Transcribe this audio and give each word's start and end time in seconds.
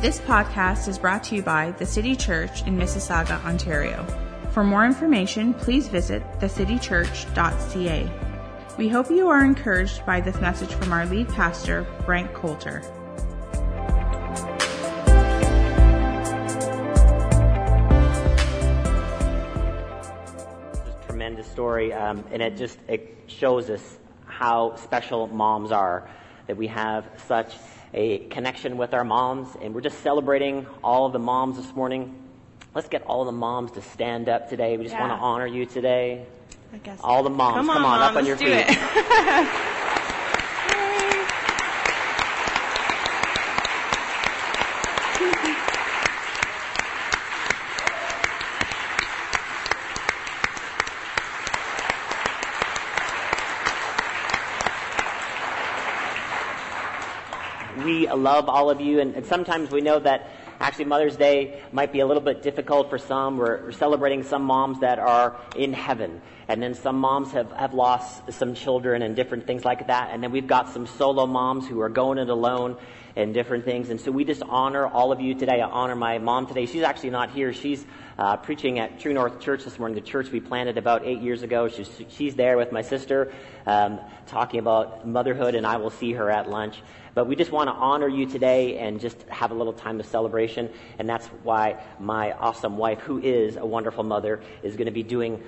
This 0.00 0.20
podcast 0.20 0.86
is 0.86 0.96
brought 0.96 1.24
to 1.24 1.34
you 1.34 1.42
by 1.42 1.72
the 1.72 1.84
City 1.84 2.14
Church 2.14 2.62
in 2.68 2.78
Mississauga, 2.78 3.44
Ontario. 3.44 4.06
For 4.52 4.62
more 4.62 4.86
information, 4.86 5.52
please 5.54 5.88
visit 5.88 6.22
thecitychurch.ca. 6.38 8.08
We 8.78 8.88
hope 8.88 9.10
you 9.10 9.28
are 9.28 9.44
encouraged 9.44 10.06
by 10.06 10.20
this 10.20 10.40
message 10.40 10.72
from 10.72 10.92
our 10.92 11.04
lead 11.04 11.28
pastor, 11.30 11.84
Frank 12.04 12.32
Coulter. 12.32 12.80
This 20.84 21.06
tremendous 21.08 21.50
story, 21.50 21.92
um, 21.92 22.24
and 22.30 22.40
it 22.40 22.56
just 22.56 22.78
it 22.86 23.16
shows 23.26 23.68
us 23.68 23.98
how 24.26 24.76
special 24.76 25.26
moms 25.26 25.72
are. 25.72 26.08
That 26.46 26.56
we 26.56 26.68
have 26.68 27.04
such 27.26 27.56
a 27.94 28.18
connection 28.28 28.76
with 28.76 28.94
our 28.94 29.04
moms, 29.04 29.48
and 29.62 29.74
we're 29.74 29.80
just 29.80 30.00
celebrating 30.02 30.66
all 30.84 31.06
of 31.06 31.12
the 31.12 31.18
moms 31.18 31.56
this 31.56 31.74
morning. 31.74 32.14
Let's 32.74 32.88
get 32.88 33.02
all 33.02 33.24
the 33.24 33.32
moms 33.32 33.72
to 33.72 33.82
stand 33.82 34.28
up 34.28 34.48
today. 34.48 34.76
We 34.76 34.84
just 34.84 34.94
Yeah. 34.94 35.08
want 35.08 35.12
to 35.18 35.24
honor 35.24 35.46
you 35.46 35.66
today. 35.66 36.26
I 36.72 36.76
guess. 36.78 37.00
All 37.02 37.22
the 37.22 37.30
moms, 37.30 37.66
Come 37.66 37.70
on, 37.70 38.00
up 38.02 38.14
on 38.16 38.26
your 38.26 38.36
let's 38.36 38.44
do 38.44 38.54
feet. 38.54 38.66
it. 38.68 39.68
we 57.84 58.07
love 58.18 58.48
all 58.48 58.70
of 58.70 58.80
you, 58.80 59.00
and, 59.00 59.14
and 59.14 59.24
sometimes 59.24 59.70
we 59.70 59.80
know 59.80 59.98
that 59.98 60.30
actually 60.60 60.86
Mother's 60.86 61.16
Day 61.16 61.62
might 61.72 61.92
be 61.92 62.00
a 62.00 62.06
little 62.06 62.22
bit 62.22 62.42
difficult 62.42 62.90
for 62.90 62.98
some. 62.98 63.38
We're, 63.38 63.62
we're 63.62 63.72
celebrating 63.72 64.22
some 64.22 64.42
moms 64.42 64.80
that 64.80 64.98
are 64.98 65.36
in 65.56 65.72
heaven, 65.72 66.20
and 66.48 66.62
then 66.62 66.74
some 66.74 66.98
moms 66.98 67.32
have, 67.32 67.50
have 67.52 67.74
lost 67.74 68.32
some 68.32 68.54
children 68.54 69.02
and 69.02 69.16
different 69.16 69.46
things 69.46 69.64
like 69.64 69.86
that, 69.86 70.10
and 70.12 70.22
then 70.22 70.30
we've 70.32 70.46
got 70.46 70.68
some 70.70 70.86
solo 70.86 71.26
moms 71.26 71.66
who 71.66 71.80
are 71.80 71.88
going 71.88 72.18
it 72.18 72.28
alone 72.28 72.76
and 73.16 73.34
different 73.34 73.64
things. 73.64 73.90
And 73.90 74.00
so 74.00 74.12
we 74.12 74.24
just 74.24 74.42
honor 74.42 74.86
all 74.86 75.10
of 75.10 75.20
you 75.20 75.34
today. 75.34 75.60
I 75.60 75.68
honor 75.68 75.96
my 75.96 76.18
mom 76.18 76.46
today. 76.46 76.66
She's 76.66 76.84
actually 76.84 77.10
not 77.10 77.30
here. 77.30 77.52
She's 77.52 77.84
uh, 78.16 78.36
preaching 78.36 78.78
at 78.78 79.00
True 79.00 79.12
North 79.12 79.40
Church 79.40 79.64
this 79.64 79.76
morning, 79.76 79.96
the 79.96 80.08
church 80.08 80.30
we 80.30 80.38
planted 80.38 80.78
about 80.78 81.04
eight 81.04 81.20
years 81.20 81.42
ago. 81.42 81.66
She's, 81.66 81.90
she's 82.10 82.36
there 82.36 82.56
with 82.56 82.70
my 82.70 82.82
sister 82.82 83.32
um, 83.66 83.98
talking 84.26 84.60
about 84.60 85.06
motherhood, 85.06 85.56
and 85.56 85.66
I 85.66 85.78
will 85.78 85.90
see 85.90 86.12
her 86.12 86.30
at 86.30 86.48
lunch. 86.48 86.80
But 87.18 87.26
we 87.26 87.34
just 87.34 87.50
want 87.50 87.68
to 87.68 87.74
honor 87.74 88.06
you 88.06 88.26
today 88.26 88.78
and 88.78 89.00
just 89.00 89.20
have 89.22 89.50
a 89.50 89.54
little 89.54 89.72
time 89.72 89.98
of 89.98 90.06
celebration. 90.06 90.70
And 91.00 91.08
that's 91.08 91.26
why 91.42 91.82
my 91.98 92.30
awesome 92.30 92.76
wife, 92.76 93.00
who 93.00 93.18
is 93.18 93.56
a 93.56 93.66
wonderful 93.66 94.04
mother, 94.04 94.40
is 94.62 94.76
going 94.76 94.86
to 94.86 94.92
be 94.92 95.02
doing 95.02 95.42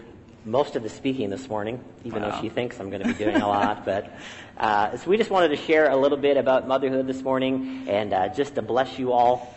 most 0.44 0.74
of 0.74 0.82
the 0.82 0.88
speaking 0.88 1.30
this 1.30 1.48
morning, 1.48 1.80
even 2.02 2.22
though 2.22 2.36
she 2.40 2.48
thinks 2.48 2.80
I'm 2.80 2.90
going 2.90 3.02
to 3.02 3.06
be 3.06 3.14
doing 3.14 3.36
a 3.36 3.46
lot. 3.46 3.84
But 3.84 4.12
uh, 4.58 4.96
so 4.96 5.08
we 5.08 5.16
just 5.16 5.30
wanted 5.30 5.50
to 5.50 5.56
share 5.58 5.88
a 5.88 5.96
little 5.96 6.18
bit 6.18 6.36
about 6.36 6.66
motherhood 6.66 7.06
this 7.06 7.22
morning 7.22 7.86
and 7.88 8.12
uh, 8.12 8.28
just 8.30 8.56
to 8.56 8.62
bless 8.62 8.98
you 8.98 9.12
all. 9.12 9.54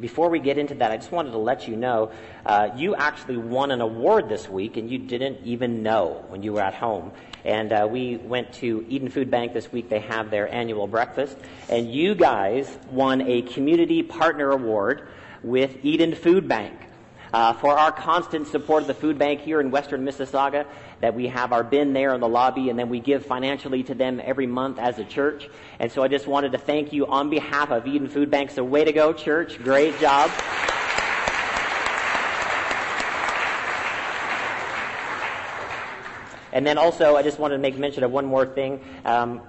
Before 0.00 0.30
we 0.30 0.40
get 0.40 0.58
into 0.58 0.74
that, 0.74 0.90
I 0.90 0.96
just 0.96 1.12
wanted 1.12 1.30
to 1.30 1.38
let 1.38 1.68
you 1.68 1.76
know 1.76 2.10
uh, 2.44 2.70
you 2.74 2.96
actually 2.96 3.36
won 3.36 3.70
an 3.70 3.80
award 3.80 4.28
this 4.28 4.48
week, 4.48 4.76
and 4.76 4.90
you 4.90 4.98
didn't 4.98 5.44
even 5.44 5.84
know 5.84 6.24
when 6.30 6.42
you 6.42 6.54
were 6.54 6.62
at 6.62 6.74
home. 6.74 7.12
And 7.44 7.72
uh, 7.72 7.86
we 7.90 8.16
went 8.16 8.52
to 8.54 8.84
Eden 8.88 9.10
Food 9.10 9.30
Bank 9.30 9.52
this 9.52 9.70
week. 9.70 9.88
They 9.88 10.00
have 10.00 10.30
their 10.30 10.52
annual 10.52 10.86
breakfast, 10.86 11.36
and 11.68 11.92
you 11.92 12.14
guys 12.14 12.78
won 12.90 13.20
a 13.20 13.42
Community 13.42 14.02
Partner 14.02 14.50
Award 14.50 15.08
with 15.42 15.76
Eden 15.84 16.14
Food 16.14 16.48
Bank 16.48 16.72
uh, 17.34 17.52
for 17.52 17.76
our 17.76 17.90
constant 17.90 18.46
support 18.46 18.82
of 18.82 18.86
the 18.86 18.94
food 18.94 19.18
bank 19.18 19.40
here 19.40 19.60
in 19.60 19.72
western 19.72 20.04
Mississauga, 20.04 20.66
that 21.00 21.14
we 21.14 21.26
have 21.26 21.52
our 21.52 21.64
bin 21.64 21.92
there 21.92 22.14
in 22.14 22.20
the 22.20 22.28
lobby, 22.28 22.70
and 22.70 22.78
then 22.78 22.88
we 22.88 23.00
give 23.00 23.26
financially 23.26 23.82
to 23.82 23.94
them 23.94 24.20
every 24.22 24.46
month 24.46 24.78
as 24.78 25.00
a 25.00 25.04
church. 25.04 25.50
And 25.80 25.90
so 25.90 26.02
I 26.04 26.08
just 26.08 26.28
wanted 26.28 26.52
to 26.52 26.58
thank 26.58 26.92
you 26.92 27.06
on 27.06 27.30
behalf 27.30 27.72
of 27.72 27.88
Eden 27.88 28.08
Food 28.08 28.30
Bank. 28.30 28.52
So 28.52 28.62
way 28.62 28.84
to 28.84 28.92
go, 28.92 29.12
church. 29.12 29.58
Great 29.58 29.98
job. 29.98 30.30
And 36.54 36.64
then 36.64 36.78
also, 36.78 37.16
I 37.16 37.22
just 37.22 37.38
wanted 37.38 37.56
to 37.56 37.60
make 37.60 37.76
mention 37.76 38.04
of 38.04 38.12
one 38.12 38.26
more 38.26 38.46
thing. 38.46 38.80
Um, 39.04 39.42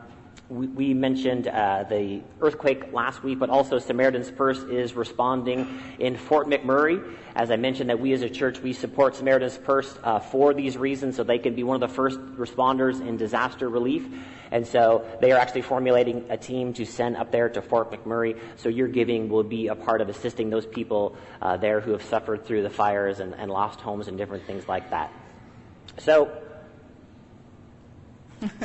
we, 0.50 0.68
we 0.68 0.94
mentioned 0.94 1.48
uh, 1.48 1.86
the 1.88 2.22
earthquake 2.42 2.92
last 2.92 3.24
week, 3.24 3.40
but 3.40 3.50
also 3.50 3.78
Samaritan's 3.78 4.32
Purse 4.32 4.60
is 4.60 4.96
responding 4.96 5.80
in 6.00 6.18
Fort 6.18 6.48
McMurray. 6.48 7.16
As 7.36 7.52
I 7.52 7.58
mentioned, 7.58 7.90
that 7.92 8.00
we 8.00 8.14
as 8.14 8.24
a 8.24 8.30
church 8.30 8.60
we 8.60 8.74
support 8.74 9.16
Samaritan's 9.16 9.58
Purse 9.58 9.98
uh, 10.04 10.20
for 10.20 10.54
these 10.54 10.78
reasons, 10.78 11.16
so 11.16 11.24
they 11.24 11.38
can 11.38 11.56
be 11.56 11.64
one 11.64 11.82
of 11.82 11.88
the 11.88 11.94
first 11.94 12.20
responders 12.38 13.00
in 13.08 13.18
disaster 13.18 13.70
relief. 13.70 14.08
And 14.52 14.66
so 14.66 15.06
they 15.22 15.32
are 15.32 15.40
actually 15.40 15.64
formulating 15.64 16.26
a 16.30 16.38
team 16.38 16.74
to 16.74 16.86
send 16.86 17.18
up 17.18 17.32
there 17.32 17.50
to 17.50 17.62
Fort 17.62 17.92
McMurray. 17.92 18.40
So 18.58 18.70
your 18.70 18.88
giving 18.88 19.30
will 19.30 19.44
be 19.44 19.68
a 19.68 19.76
part 19.76 20.02
of 20.02 20.10
assisting 20.10 20.50
those 20.50 20.66
people 20.66 21.16
uh, 21.42 21.58
there 21.58 21.82
who 21.82 21.92
have 21.92 22.04
suffered 22.04 22.46
through 22.46 22.64
the 22.64 22.70
fires 22.70 23.20
and, 23.20 23.36
and 23.36 23.52
lost 23.52 23.80
homes 23.80 24.08
and 24.08 24.18
different 24.18 24.46
things 24.46 24.68
like 24.68 24.90
that. 24.90 25.12
So 25.98 26.45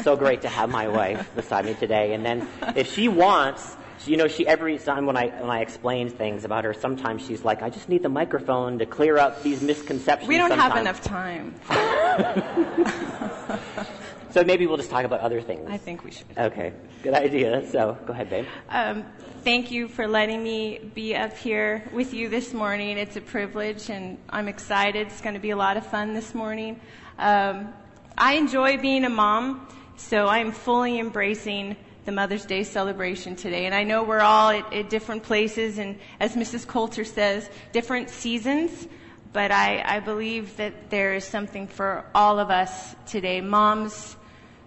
so 0.02 0.16
great 0.16 0.42
to 0.42 0.48
have 0.48 0.70
my 0.70 0.88
wife 0.88 1.34
beside 1.34 1.64
me 1.64 1.74
today. 1.74 2.14
And 2.14 2.24
then 2.24 2.46
if 2.76 2.92
she 2.92 3.08
wants, 3.08 3.76
you 4.06 4.16
know, 4.16 4.28
she 4.28 4.46
every 4.46 4.78
time 4.78 5.06
when 5.06 5.16
I 5.16 5.28
when 5.28 5.50
I 5.50 5.60
explain 5.60 6.08
things 6.08 6.44
about 6.44 6.64
her, 6.64 6.74
sometimes 6.74 7.26
she's 7.26 7.44
like, 7.44 7.62
I 7.62 7.70
just 7.70 7.88
need 7.88 8.02
the 8.02 8.08
microphone 8.08 8.78
to 8.78 8.86
clear 8.86 9.18
up 9.18 9.42
these 9.42 9.62
misconceptions. 9.62 10.28
We 10.28 10.38
don't 10.38 10.52
have 10.52 10.76
enough 10.76 11.02
time. 11.02 11.54
So 14.30 14.44
maybe 14.44 14.66
we'll 14.66 14.76
just 14.76 14.90
talk 14.90 15.04
about 15.04 15.20
other 15.20 15.40
things. 15.40 15.68
I 15.68 15.76
think 15.76 16.04
we 16.04 16.12
should. 16.12 16.26
Okay, 16.38 16.72
good 17.02 17.14
idea. 17.14 17.68
So 17.68 17.98
go 18.06 18.12
ahead, 18.12 18.30
babe. 18.30 18.46
Um, 18.68 19.04
thank 19.42 19.72
you 19.72 19.88
for 19.88 20.06
letting 20.06 20.42
me 20.42 20.78
be 20.94 21.16
up 21.16 21.36
here 21.36 21.84
with 21.92 22.14
you 22.14 22.28
this 22.28 22.54
morning. 22.54 22.96
It's 22.96 23.16
a 23.16 23.20
privilege, 23.20 23.90
and 23.90 24.18
I'm 24.30 24.46
excited. 24.46 25.08
It's 25.08 25.20
going 25.20 25.34
to 25.34 25.40
be 25.40 25.50
a 25.50 25.56
lot 25.56 25.76
of 25.76 25.84
fun 25.84 26.14
this 26.14 26.32
morning. 26.32 26.80
Um, 27.18 27.72
I 28.20 28.34
enjoy 28.34 28.76
being 28.76 29.06
a 29.06 29.08
mom, 29.08 29.66
so 29.96 30.28
I'm 30.28 30.52
fully 30.52 30.98
embracing 30.98 31.74
the 32.04 32.12
Mother's 32.12 32.44
Day 32.44 32.64
celebration 32.64 33.34
today. 33.34 33.64
And 33.64 33.74
I 33.74 33.82
know 33.82 34.02
we're 34.02 34.20
all 34.20 34.50
at, 34.50 34.70
at 34.74 34.90
different 34.90 35.22
places, 35.22 35.78
and 35.78 35.98
as 36.20 36.36
Mrs. 36.36 36.66
Coulter 36.66 37.06
says, 37.06 37.48
different 37.72 38.10
seasons. 38.10 38.88
But 39.32 39.52
I, 39.52 39.82
I 39.86 40.00
believe 40.00 40.54
that 40.58 40.90
there 40.90 41.14
is 41.14 41.24
something 41.24 41.66
for 41.66 42.04
all 42.14 42.38
of 42.38 42.50
us 42.50 42.94
today. 43.06 43.40
Moms, 43.40 44.16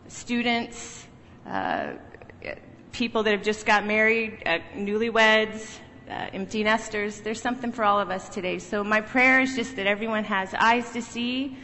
students, 0.07 1.05
uh, 1.45 1.91
people 2.91 3.21
that 3.21 3.33
have 3.33 3.43
just 3.43 3.67
got 3.67 3.85
married, 3.85 4.41
uh, 4.47 4.57
newlyweds, 4.75 5.77
uh, 6.09 6.29
empty 6.33 6.63
nesters. 6.63 7.21
There's 7.21 7.41
something 7.41 7.71
for 7.71 7.83
all 7.83 7.99
of 7.99 8.09
us 8.09 8.29
today. 8.29 8.57
So 8.57 8.83
my 8.83 9.01
prayer 9.01 9.41
is 9.41 9.55
just 9.55 9.75
that 9.75 9.85
everyone 9.85 10.23
has 10.23 10.55
eyes 10.55 10.89
to 10.93 11.03
see 11.03 11.55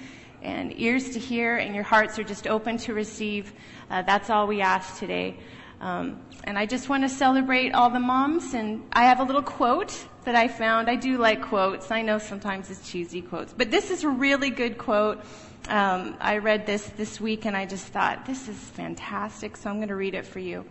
and 0.42 0.80
ears 0.80 1.12
to 1.12 1.20
hear, 1.20 1.58
and 1.58 1.76
your 1.76 1.84
hearts 1.84 2.18
are 2.20 2.24
just 2.24 2.48
open 2.48 2.78
to 2.80 2.94
receive. 2.94 3.54
Uh, 3.90 4.02
that's 4.04 4.30
all 4.30 4.48
we 4.48 4.62
ask 4.62 4.98
today. 4.98 5.38
Um, 5.82 6.22
and 6.44 6.58
I 6.58 6.66
just 6.66 6.90
want 6.90 7.04
to 7.04 7.10
celebrate 7.10 7.74
all 7.74 7.90
the 7.90 8.00
moms, 8.00 8.54
and 8.54 8.84
I 8.92 9.06
have 9.06 9.20
a 9.20 9.24
little 9.24 9.42
quote 9.42 9.94
that 10.26 10.36
I 10.36 10.48
found. 10.48 10.90
I 10.90 10.96
do 10.96 11.18
like 11.18 11.42
quotes. 11.42 11.92
I 11.92 12.02
know 12.02 12.18
sometimes 12.18 12.70
it's 12.70 12.90
cheesy 12.90 13.22
quotes, 13.22 13.54
but 13.54 13.72
this 13.72 13.90
is 13.90 14.04
a 14.04 14.10
really 14.10 14.50
good 14.50 14.78
quote. 14.78 15.24
Um, 15.70 16.18
I 16.20 16.38
read 16.38 16.66
this 16.66 16.86
this 16.98 17.22
week, 17.22 17.46
and 17.46 17.56
I 17.56 17.66
just 17.66 17.86
thought, 17.88 18.26
this 18.26 18.48
is 18.48 18.58
fantastic, 18.58 19.56
so 19.56 19.70
I'm 19.70 19.78
going 19.78 19.90
to 19.90 19.96
read 19.96 20.16
it 20.16 20.26
for 20.26 20.40
you. 20.40 20.66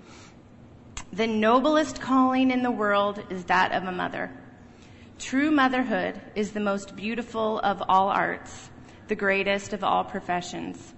The 1.13 1.27
noblest 1.27 2.01
calling 2.01 2.51
in 2.51 2.63
the 2.63 2.71
world 2.71 3.23
is 3.31 3.45
that 3.45 3.73
of 3.73 3.85
a 3.85 3.93
mother. 3.93 4.31
True 5.19 5.51
motherhood 5.51 6.21
is 6.35 6.53
the 6.53 6.61
most 6.61 6.95
beautiful 6.95 7.61
of 7.61 7.83
all 7.89 8.09
arts, 8.09 8.68
the 9.09 9.17
greatest 9.17 9.73
of 9.73 9.83
all 9.83 10.05
professions. 10.05 10.95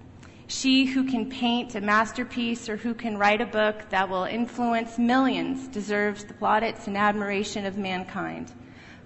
She 0.47 0.85
who 0.85 1.09
can 1.09 1.29
paint 1.29 1.75
a 1.75 1.81
masterpiece 1.81 2.67
or 2.67 2.75
who 2.75 2.93
can 2.93 3.17
write 3.17 3.39
a 3.39 3.45
book 3.45 3.89
that 3.89 4.09
will 4.09 4.25
influence 4.25 4.97
millions 4.97 5.67
deserves 5.69 6.25
the 6.25 6.33
plaudits 6.33 6.87
and 6.87 6.97
admiration 6.97 7.65
of 7.65 7.77
mankind. 7.77 8.51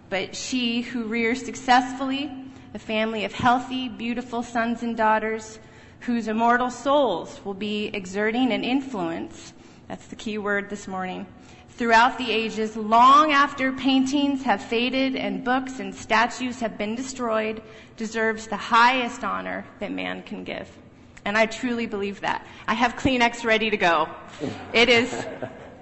But 0.10 0.36
she 0.36 0.81
who 0.81 1.04
rears 1.04 1.46
successfully 1.46 2.31
a 2.74 2.80
family 2.80 3.25
of 3.25 3.31
healthy, 3.31 3.88
beautiful 3.88 4.44
sons 4.44 4.84
and 4.84 4.98
daughters 4.98 5.60
whose 6.01 6.28
immortal 6.28 6.69
souls 6.69 7.40
will 7.46 7.54
be 7.54 7.88
exerting 7.94 8.51
an 8.51 8.63
influence, 8.63 9.54
that's 9.88 10.08
the 10.08 10.16
key 10.16 10.38
word 10.38 10.69
this 10.69 10.88
morning, 10.88 11.25
throughout 11.77 12.18
the 12.18 12.31
ages, 12.31 12.75
long 12.75 13.31
after 13.31 13.72
paintings 13.72 14.44
have 14.44 14.63
faded 14.63 15.16
and 15.16 15.44
books 15.44 15.80
and 15.80 15.94
statues 15.94 16.60
have 16.60 16.77
been 16.77 16.95
destroyed, 16.95 17.62
deserves 17.98 18.48
the 18.48 18.57
highest 18.57 19.24
honor 19.24 19.66
that 19.80 19.92
man 19.92 20.24
can 20.24 20.44
give. 20.44 20.69
And 21.25 21.38
I 21.38 21.45
truly 21.48 21.86
believe 21.86 22.22
that. 22.22 22.45
I 22.68 22.74
have 22.75 22.95
Kleenex 22.95 23.44
ready 23.44 23.69
to 23.69 23.77
go. 23.77 24.07
It 24.74 24.89
is 24.89 25.25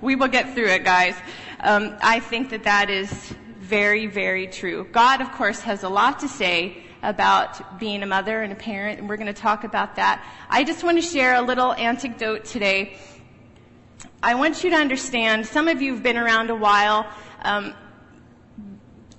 We 0.04 0.18
will 0.18 0.28
get 0.28 0.54
through 0.54 0.68
it, 0.68 0.84
guys. 0.84 1.16
Um, 1.62 1.95
I 2.01 2.19
think 2.19 2.50
that 2.50 2.63
that 2.66 2.90
is 2.90 3.34
very, 3.62 4.06
very 4.06 4.48
true. 4.48 4.86
God, 4.92 5.22
of 5.22 5.31
course, 5.31 5.62
has 5.62 5.84
a 5.84 5.90
lot 5.90 6.19
to 6.19 6.28
say 6.28 6.84
about 7.01 7.80
being 7.80 8.04
a 8.04 8.06
mother 8.06 8.42
and 8.42 8.51
a 8.51 8.56
parent, 8.56 9.00
and 9.00 9.07
we're 9.07 9.16
going 9.16 9.34
to 9.34 9.42
talk 9.42 9.63
about 9.63 9.95
that. 9.95 10.22
I 10.50 10.66
just 10.66 10.84
want 10.84 10.98
to 10.98 11.01
share 11.01 11.36
a 11.36 11.42
little 11.42 11.72
anecdote 11.72 12.44
today. 12.44 12.98
I 14.24 14.36
want 14.36 14.64
you 14.64 14.70
to 14.70 14.78
understand, 14.78 15.46
some 15.46 15.68
of 15.68 15.81
you 15.81 15.94
have 15.94 16.02
been 16.02 16.16
around 16.16 16.50
a 16.50 16.56
while. 16.56 17.06
Um, 17.42 17.74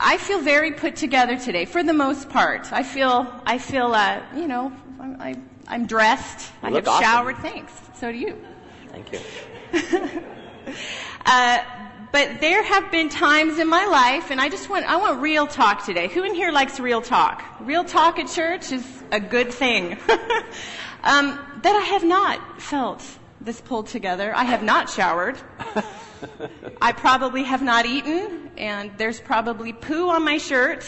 I 0.00 0.16
feel 0.16 0.40
very 0.40 0.72
put 0.72 0.96
together 0.96 1.38
today, 1.38 1.66
for 1.66 1.82
the 1.82 1.92
most 1.92 2.30
part. 2.30 2.72
I 2.72 2.82
feel, 2.82 3.30
I 3.44 3.58
feel, 3.58 3.92
uh, 3.92 4.22
you 4.34 4.48
know, 4.48 4.72
I'm, 4.98 5.20
I, 5.20 5.36
am 5.68 5.86
dressed. 5.86 6.50
You 6.62 6.68
I 6.68 6.72
have 6.72 6.88
awesome. 6.88 7.04
showered. 7.04 7.36
Thanks. 7.36 7.72
So 8.00 8.10
do 8.10 8.16
you. 8.16 8.42
Thank 8.88 9.12
you. 9.12 9.20
Uh, 11.26 11.58
but 12.12 12.40
there 12.42 12.62
have 12.62 12.90
been 12.90 13.08
times 13.08 13.58
in 13.58 13.66
my 13.66 13.86
life, 13.86 14.30
and 14.30 14.40
I 14.40 14.50
just 14.50 14.68
want, 14.68 14.84
I 14.84 14.96
want 14.96 15.22
real 15.22 15.46
talk 15.46 15.86
today. 15.86 16.08
Who 16.08 16.22
in 16.22 16.34
here 16.34 16.52
likes 16.52 16.78
real 16.78 17.00
talk? 17.00 17.42
Real 17.60 17.82
talk 17.82 18.18
at 18.18 18.28
church 18.28 18.72
is 18.72 18.86
a 19.10 19.20
good 19.20 19.52
thing. 19.52 19.92
um, 21.02 21.38
that 21.62 21.74
I 21.74 21.86
have 21.92 22.04
not 22.04 22.60
felt 22.60 23.02
this 23.44 23.60
pulled 23.60 23.86
together. 23.88 24.34
I 24.34 24.44
have 24.44 24.62
not 24.62 24.88
showered. 24.90 25.36
I 26.80 26.92
probably 26.92 27.42
have 27.44 27.62
not 27.62 27.86
eaten, 27.86 28.50
and 28.56 28.90
there's 28.96 29.20
probably 29.20 29.72
poo 29.72 30.08
on 30.10 30.24
my 30.24 30.38
shirt. 30.38 30.84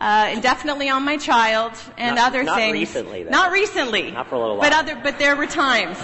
Uh, 0.00 0.26
and 0.28 0.42
definitely 0.42 0.88
on 0.88 1.04
my 1.04 1.16
child 1.16 1.72
and 1.96 2.16
Not- 2.16 2.28
other 2.28 2.42
not 2.42 2.56
things. 2.56 2.72
Not 2.74 2.80
recently, 2.80 3.22
though. 3.22 3.30
Not 3.30 3.52
recently. 3.52 4.10
Not 4.10 4.28
for 4.28 4.34
a 4.34 4.40
little 4.40 4.56
while. 4.56 4.68
But 4.70 4.76
other, 4.76 5.00
but 5.02 5.18
there 5.20 5.36
were 5.36 5.46
times. 5.46 5.96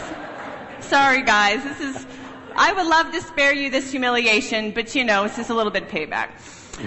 Sorry, 0.80 1.22
guys. 1.22 1.62
This 1.64 1.80
is. 1.80 2.06
I 2.54 2.72
would 2.72 2.86
love 2.86 3.12
to 3.12 3.20
spare 3.20 3.52
you 3.52 3.68
this 3.70 3.90
humiliation, 3.90 4.70
but 4.72 4.94
you 4.94 5.04
know, 5.04 5.24
it's 5.24 5.36
just 5.36 5.50
a 5.50 5.54
little 5.54 5.72
bit 5.72 5.88
payback. 5.88 6.30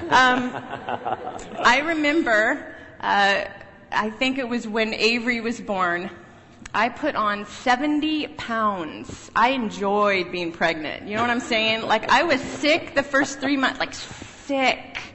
Um, 0.10 0.52
I 1.60 1.82
remember. 1.86 2.74
Uh, 3.02 3.46
I 3.92 4.10
think 4.10 4.38
it 4.40 4.48
was 4.48 4.68
when 4.68 4.94
Avery 4.94 5.40
was 5.42 5.60
born. 5.62 6.10
I 6.76 6.90
put 6.90 7.16
on 7.16 7.46
70 7.46 8.28
pounds. 8.30 9.30
I 9.36 9.50
enjoyed 9.50 10.32
being 10.32 10.52
pregnant. 10.52 11.08
You 11.08 11.16
know 11.16 11.22
what 11.22 11.30
I'm 11.30 11.40
saying? 11.40 11.84
Like 11.84 12.10
I 12.10 12.24
was 12.24 12.42
sick 12.42 12.96
the 12.96 13.04
first 13.04 13.40
three 13.40 13.58
months, 13.58 13.80
like 13.80 13.94
sick. 13.94 15.13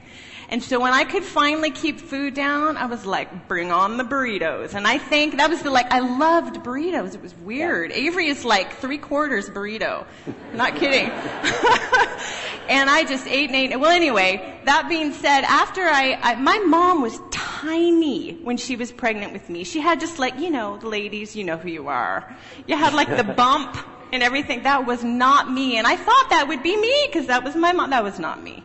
And 0.51 0.63
so 0.63 0.79
when 0.79 0.93
I 0.93 1.03
could 1.03 1.23
finally 1.23 1.69
keep 1.69 1.99
food 1.99 2.33
down, 2.33 2.75
I 2.75 2.87
was 2.87 3.05
like, 3.05 3.47
bring 3.47 3.71
on 3.71 3.97
the 3.97 4.03
burritos. 4.03 4.73
And 4.73 4.87
I 4.87 4.97
think 4.97 5.37
that 5.37 5.47
was 5.47 5.61
the 5.61 5.69
like, 5.69 5.91
I 5.91 5.99
loved 5.99 6.55
burritos. 6.57 7.13
It 7.13 7.21
was 7.21 7.35
weird. 7.35 7.91
Avery 7.91 8.27
is 8.27 8.43
like 8.43 8.77
three 8.77 8.97
quarters 8.97 9.47
burrito. 9.47 10.07
Not 10.53 10.75
kidding. 10.75 11.09
and 12.67 12.89
I 12.89 13.05
just 13.07 13.27
ate 13.27 13.51
and 13.51 13.55
ate. 13.55 13.79
Well, 13.79 13.91
anyway, 13.91 14.59
that 14.65 14.89
being 14.89 15.13
said, 15.13 15.41
after 15.43 15.81
I, 15.83 16.17
I, 16.19 16.35
my 16.35 16.57
mom 16.57 17.03
was 17.03 17.19
tiny 17.29 18.33
when 18.41 18.57
she 18.57 18.75
was 18.75 18.91
pregnant 18.91 19.33
with 19.33 19.51
me. 19.51 19.63
She 19.63 19.79
had 19.79 19.99
just 19.99 20.17
like, 20.17 20.39
you 20.39 20.49
know, 20.49 20.77
the 20.77 20.87
ladies, 20.87 21.35
you 21.35 21.43
know 21.43 21.57
who 21.57 21.69
you 21.69 21.89
are. 21.89 22.35
You 22.65 22.75
had 22.75 22.95
like 22.95 23.15
the 23.15 23.23
bump 23.23 23.77
and 24.11 24.23
everything. 24.23 24.63
That 24.63 24.87
was 24.87 25.03
not 25.03 25.51
me. 25.51 25.77
And 25.77 25.85
I 25.85 25.95
thought 25.95 26.27
that 26.31 26.47
would 26.47 26.63
be 26.63 26.75
me 26.75 27.05
because 27.05 27.27
that 27.27 27.43
was 27.43 27.55
my 27.55 27.71
mom. 27.71 27.91
That 27.91 28.03
was 28.03 28.17
not 28.17 28.41
me. 28.43 28.63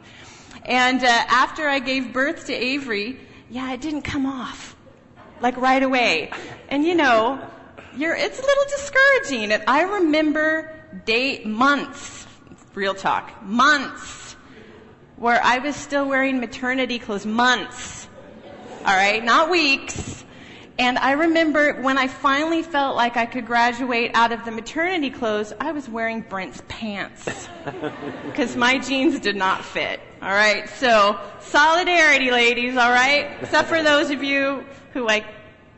And 0.65 1.03
uh, 1.03 1.07
after 1.07 1.69
I 1.69 1.79
gave 1.79 2.13
birth 2.13 2.47
to 2.47 2.55
Avery, 2.55 3.19
yeah, 3.51 3.73
it 3.73 3.81
didn't 3.81 4.03
come 4.03 4.27
off 4.27 4.75
like 5.41 5.57
right 5.57 5.83
away. 5.83 6.31
And 6.69 6.85
you 6.85 6.95
know, 6.95 7.39
you're, 7.97 8.17
it's 8.17 8.39
a 8.39 8.43
little 8.43 8.65
discouraging. 8.65 9.53
And 9.53 9.65
I 9.67 9.83
remember 9.83 10.75
day 11.05 11.45
months, 11.45 12.27
real 12.75 12.95
talk, 12.95 13.43
months, 13.43 14.37
where 15.17 15.41
I 15.43 15.59
was 15.59 15.77
still 15.77 16.09
wearing 16.09 16.41
maternity 16.41 16.99
clothes. 16.99 17.27
Months, 17.27 18.09
all 18.85 18.97
right, 18.97 19.23
not 19.23 19.51
weeks. 19.51 20.25
And 20.77 20.99
I 20.99 21.13
remember 21.13 21.75
when 21.83 21.99
I 21.99 22.09
finally 22.09 22.63
felt 22.63 22.97
like 22.97 23.17
I 23.17 23.27
could 23.27 23.47
graduate 23.47 24.11
out 24.15 24.33
of 24.33 24.45
the 24.45 24.51
maternity 24.51 25.11
clothes, 25.11 25.53
I 25.61 25.71
was 25.71 25.89
wearing 25.89 26.23
Brent's 26.23 26.63
pants 26.67 27.49
because 28.27 28.57
my 28.57 28.79
jeans 28.79 29.21
did 29.21 29.37
not 29.37 29.65
fit. 29.65 30.01
All 30.25 30.31
right, 30.31 30.67
so 30.71 31.21
solidarity, 31.41 32.31
ladies. 32.31 32.79
All 32.79 32.91
right, 32.91 33.31
except 33.43 33.69
for 33.69 33.83
those 33.83 34.09
of 34.11 34.25
you 34.25 34.65
who 34.95 35.05
like 35.05 35.27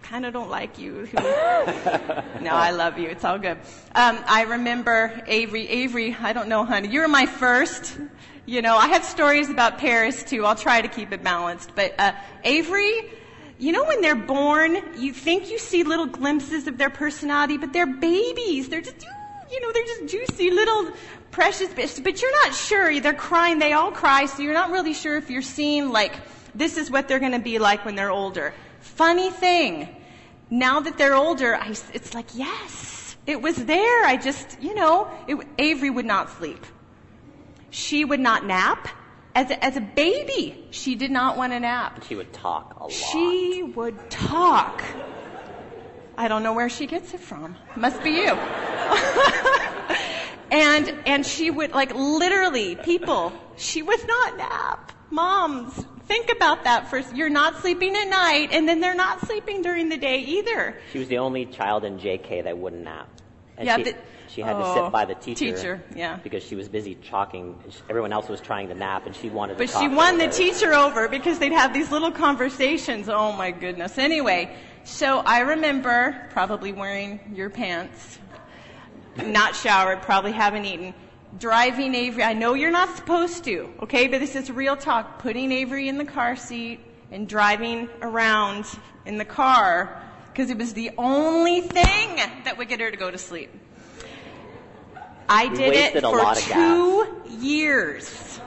kind 0.02 0.24
of 0.24 0.32
don't 0.32 0.48
like 0.48 0.78
you. 0.78 1.06
Who, 1.06 1.16
no, 2.44 2.52
I 2.52 2.70
love 2.70 2.96
you. 2.96 3.08
It's 3.08 3.24
all 3.24 3.40
good. 3.40 3.58
Um, 3.96 4.22
I 4.28 4.42
remember 4.42 5.20
Avery. 5.26 5.66
Avery, 5.66 6.16
I 6.20 6.32
don't 6.32 6.48
know, 6.48 6.64
honey. 6.64 6.86
You 6.86 7.00
were 7.00 7.08
my 7.08 7.26
first. 7.26 7.98
You 8.44 8.62
know, 8.62 8.76
I 8.76 8.86
have 8.86 9.04
stories 9.04 9.50
about 9.50 9.78
Paris 9.78 10.22
too. 10.22 10.46
I'll 10.46 10.54
try 10.54 10.80
to 10.80 10.86
keep 10.86 11.10
it 11.10 11.24
balanced. 11.24 11.72
But 11.74 11.98
uh, 11.98 12.12
Avery, 12.44 13.10
you 13.58 13.72
know, 13.72 13.82
when 13.82 14.00
they're 14.00 14.14
born, 14.14 14.78
you 14.96 15.12
think 15.12 15.50
you 15.50 15.58
see 15.58 15.82
little 15.82 16.06
glimpses 16.06 16.68
of 16.68 16.78
their 16.78 16.90
personality, 16.90 17.58
but 17.58 17.72
they're 17.72 17.84
babies. 17.84 18.68
They're 18.68 18.80
just, 18.80 19.04
you 19.50 19.60
know, 19.60 19.72
they're 19.72 19.86
just 19.86 20.06
juicy 20.06 20.52
little 20.52 20.92
precious 21.30 21.72
bits. 21.72 21.98
But 22.00 22.20
you're 22.20 22.44
not 22.44 22.54
sure. 22.54 23.00
They're 23.00 23.14
crying. 23.14 23.58
They 23.58 23.72
all 23.72 23.92
cry. 23.92 24.26
So 24.26 24.42
you're 24.42 24.54
not 24.54 24.70
really 24.70 24.94
sure 24.94 25.16
if 25.16 25.30
you're 25.30 25.42
seeing 25.42 25.90
like 25.90 26.14
this 26.54 26.76
is 26.76 26.90
what 26.90 27.08
they're 27.08 27.20
going 27.20 27.32
to 27.32 27.38
be 27.38 27.58
like 27.58 27.84
when 27.84 27.94
they're 27.94 28.10
older. 28.10 28.54
Funny 28.80 29.30
thing, 29.30 29.88
now 30.50 30.80
that 30.80 30.96
they're 30.96 31.14
older, 31.14 31.54
I, 31.54 31.74
it's 31.92 32.14
like 32.14 32.26
yes, 32.34 33.16
it 33.26 33.42
was 33.42 33.56
there. 33.56 34.04
I 34.04 34.16
just, 34.16 34.62
you 34.62 34.74
know, 34.74 35.10
it, 35.26 35.36
Avery 35.58 35.90
would 35.90 36.06
not 36.06 36.30
sleep. 36.30 36.64
She 37.70 38.04
would 38.04 38.20
not 38.20 38.46
nap. 38.46 38.88
As 39.34 39.50
a, 39.50 39.62
as 39.62 39.76
a 39.76 39.82
baby, 39.82 40.66
she 40.70 40.94
did 40.94 41.10
not 41.10 41.36
want 41.36 41.52
to 41.52 41.60
nap. 41.60 42.04
She 42.08 42.14
would 42.14 42.32
talk 42.32 42.74
a 42.80 42.84
lot. 42.84 42.92
She 42.92 43.62
would 43.62 44.08
talk. 44.08 44.82
I 46.16 46.28
don't 46.28 46.42
know 46.42 46.54
where 46.54 46.70
she 46.70 46.86
gets 46.86 47.12
it 47.12 47.20
from. 47.20 47.54
Must 47.76 48.02
be 48.02 48.12
you. 48.12 48.30
and 50.50 50.94
and 51.06 51.24
she 51.26 51.50
would 51.50 51.72
like 51.72 51.94
literally 51.94 52.76
people. 52.76 53.32
She 53.56 53.82
would 53.82 54.06
not 54.06 54.36
nap. 54.36 54.92
Moms, 55.10 55.84
think 56.06 56.30
about 56.30 56.64
that 56.64 56.88
first. 56.90 57.14
You're 57.14 57.30
not 57.30 57.60
sleeping 57.60 57.94
at 57.96 58.08
night, 58.08 58.48
and 58.52 58.68
then 58.68 58.80
they're 58.80 58.94
not 58.94 59.20
sleeping 59.26 59.62
during 59.62 59.88
the 59.88 59.96
day 59.96 60.18
either. 60.20 60.76
She 60.92 60.98
was 60.98 61.08
the 61.08 61.18
only 61.18 61.46
child 61.46 61.84
in 61.84 61.98
JK 61.98 62.44
that 62.44 62.58
wouldn't 62.58 62.82
nap. 62.84 63.08
And 63.56 63.66
Yeah, 63.66 63.76
she, 63.76 63.82
the- 63.84 63.94
she 64.28 64.40
had 64.42 64.54
to 64.54 64.64
oh, 64.64 64.74
sit 64.84 64.92
by 64.92 65.04
the 65.06 65.14
teacher. 65.14 65.56
teacher, 65.56 65.82
yeah. 65.94 66.18
Because 66.22 66.42
she 66.42 66.56
was 66.56 66.68
busy 66.68 66.96
chalking. 66.96 67.56
Everyone 67.88 68.12
else 68.12 68.28
was 68.28 68.40
trying 68.40 68.68
to 68.68 68.74
nap, 68.74 69.06
and 69.06 69.14
she 69.16 69.30
wanted 69.30 69.56
But 69.56 69.68
to 69.68 69.72
talk. 69.72 69.82
she 69.82 69.88
won 69.88 70.18
the 70.18 70.28
teacher 70.28 70.74
over 70.74 71.08
because 71.08 71.38
they'd 71.38 71.52
have 71.52 71.72
these 71.72 71.90
little 71.92 72.10
conversations. 72.10 73.08
Oh 73.08 73.32
my 73.32 73.52
goodness. 73.52 73.96
Anyway, 73.96 74.54
so 74.84 75.20
I 75.20 75.40
remember 75.40 76.26
probably 76.32 76.72
wearing 76.72 77.20
your 77.34 77.48
pants, 77.48 78.18
not 79.24 79.54
showered, 79.54 80.02
probably 80.02 80.32
haven't 80.32 80.64
eaten, 80.64 80.94
driving 81.38 81.94
Avery. 81.94 82.22
I 82.22 82.32
know 82.32 82.54
you're 82.54 82.70
not 82.70 82.96
supposed 82.96 83.44
to, 83.44 83.72
okay, 83.82 84.06
but 84.08 84.20
this 84.20 84.36
is 84.36 84.50
real 84.50 84.76
talk. 84.76 85.18
Putting 85.18 85.52
Avery 85.52 85.88
in 85.88 85.98
the 85.98 86.04
car 86.04 86.36
seat 86.36 86.80
and 87.10 87.28
driving 87.28 87.88
around 88.02 88.66
in 89.04 89.18
the 89.18 89.24
car 89.24 90.02
because 90.32 90.50
it 90.50 90.58
was 90.58 90.74
the 90.74 90.90
only 90.98 91.60
thing 91.62 92.16
that 92.44 92.56
would 92.58 92.68
get 92.68 92.80
her 92.80 92.90
to 92.90 92.96
go 92.96 93.10
to 93.10 93.18
sleep. 93.18 93.50
I 95.28 95.48
did 95.48 95.94
it 95.94 96.02
for 96.02 96.34
two 96.34 97.22
years. 97.40 98.40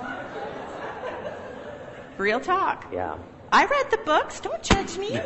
Real 2.18 2.40
talk. 2.40 2.86
Yeah. 2.92 3.18
I 3.52 3.66
read 3.66 3.92
the 3.92 3.98
books. 3.98 4.40
Don't 4.40 4.62
judge 4.62 4.98
me. 4.98 5.10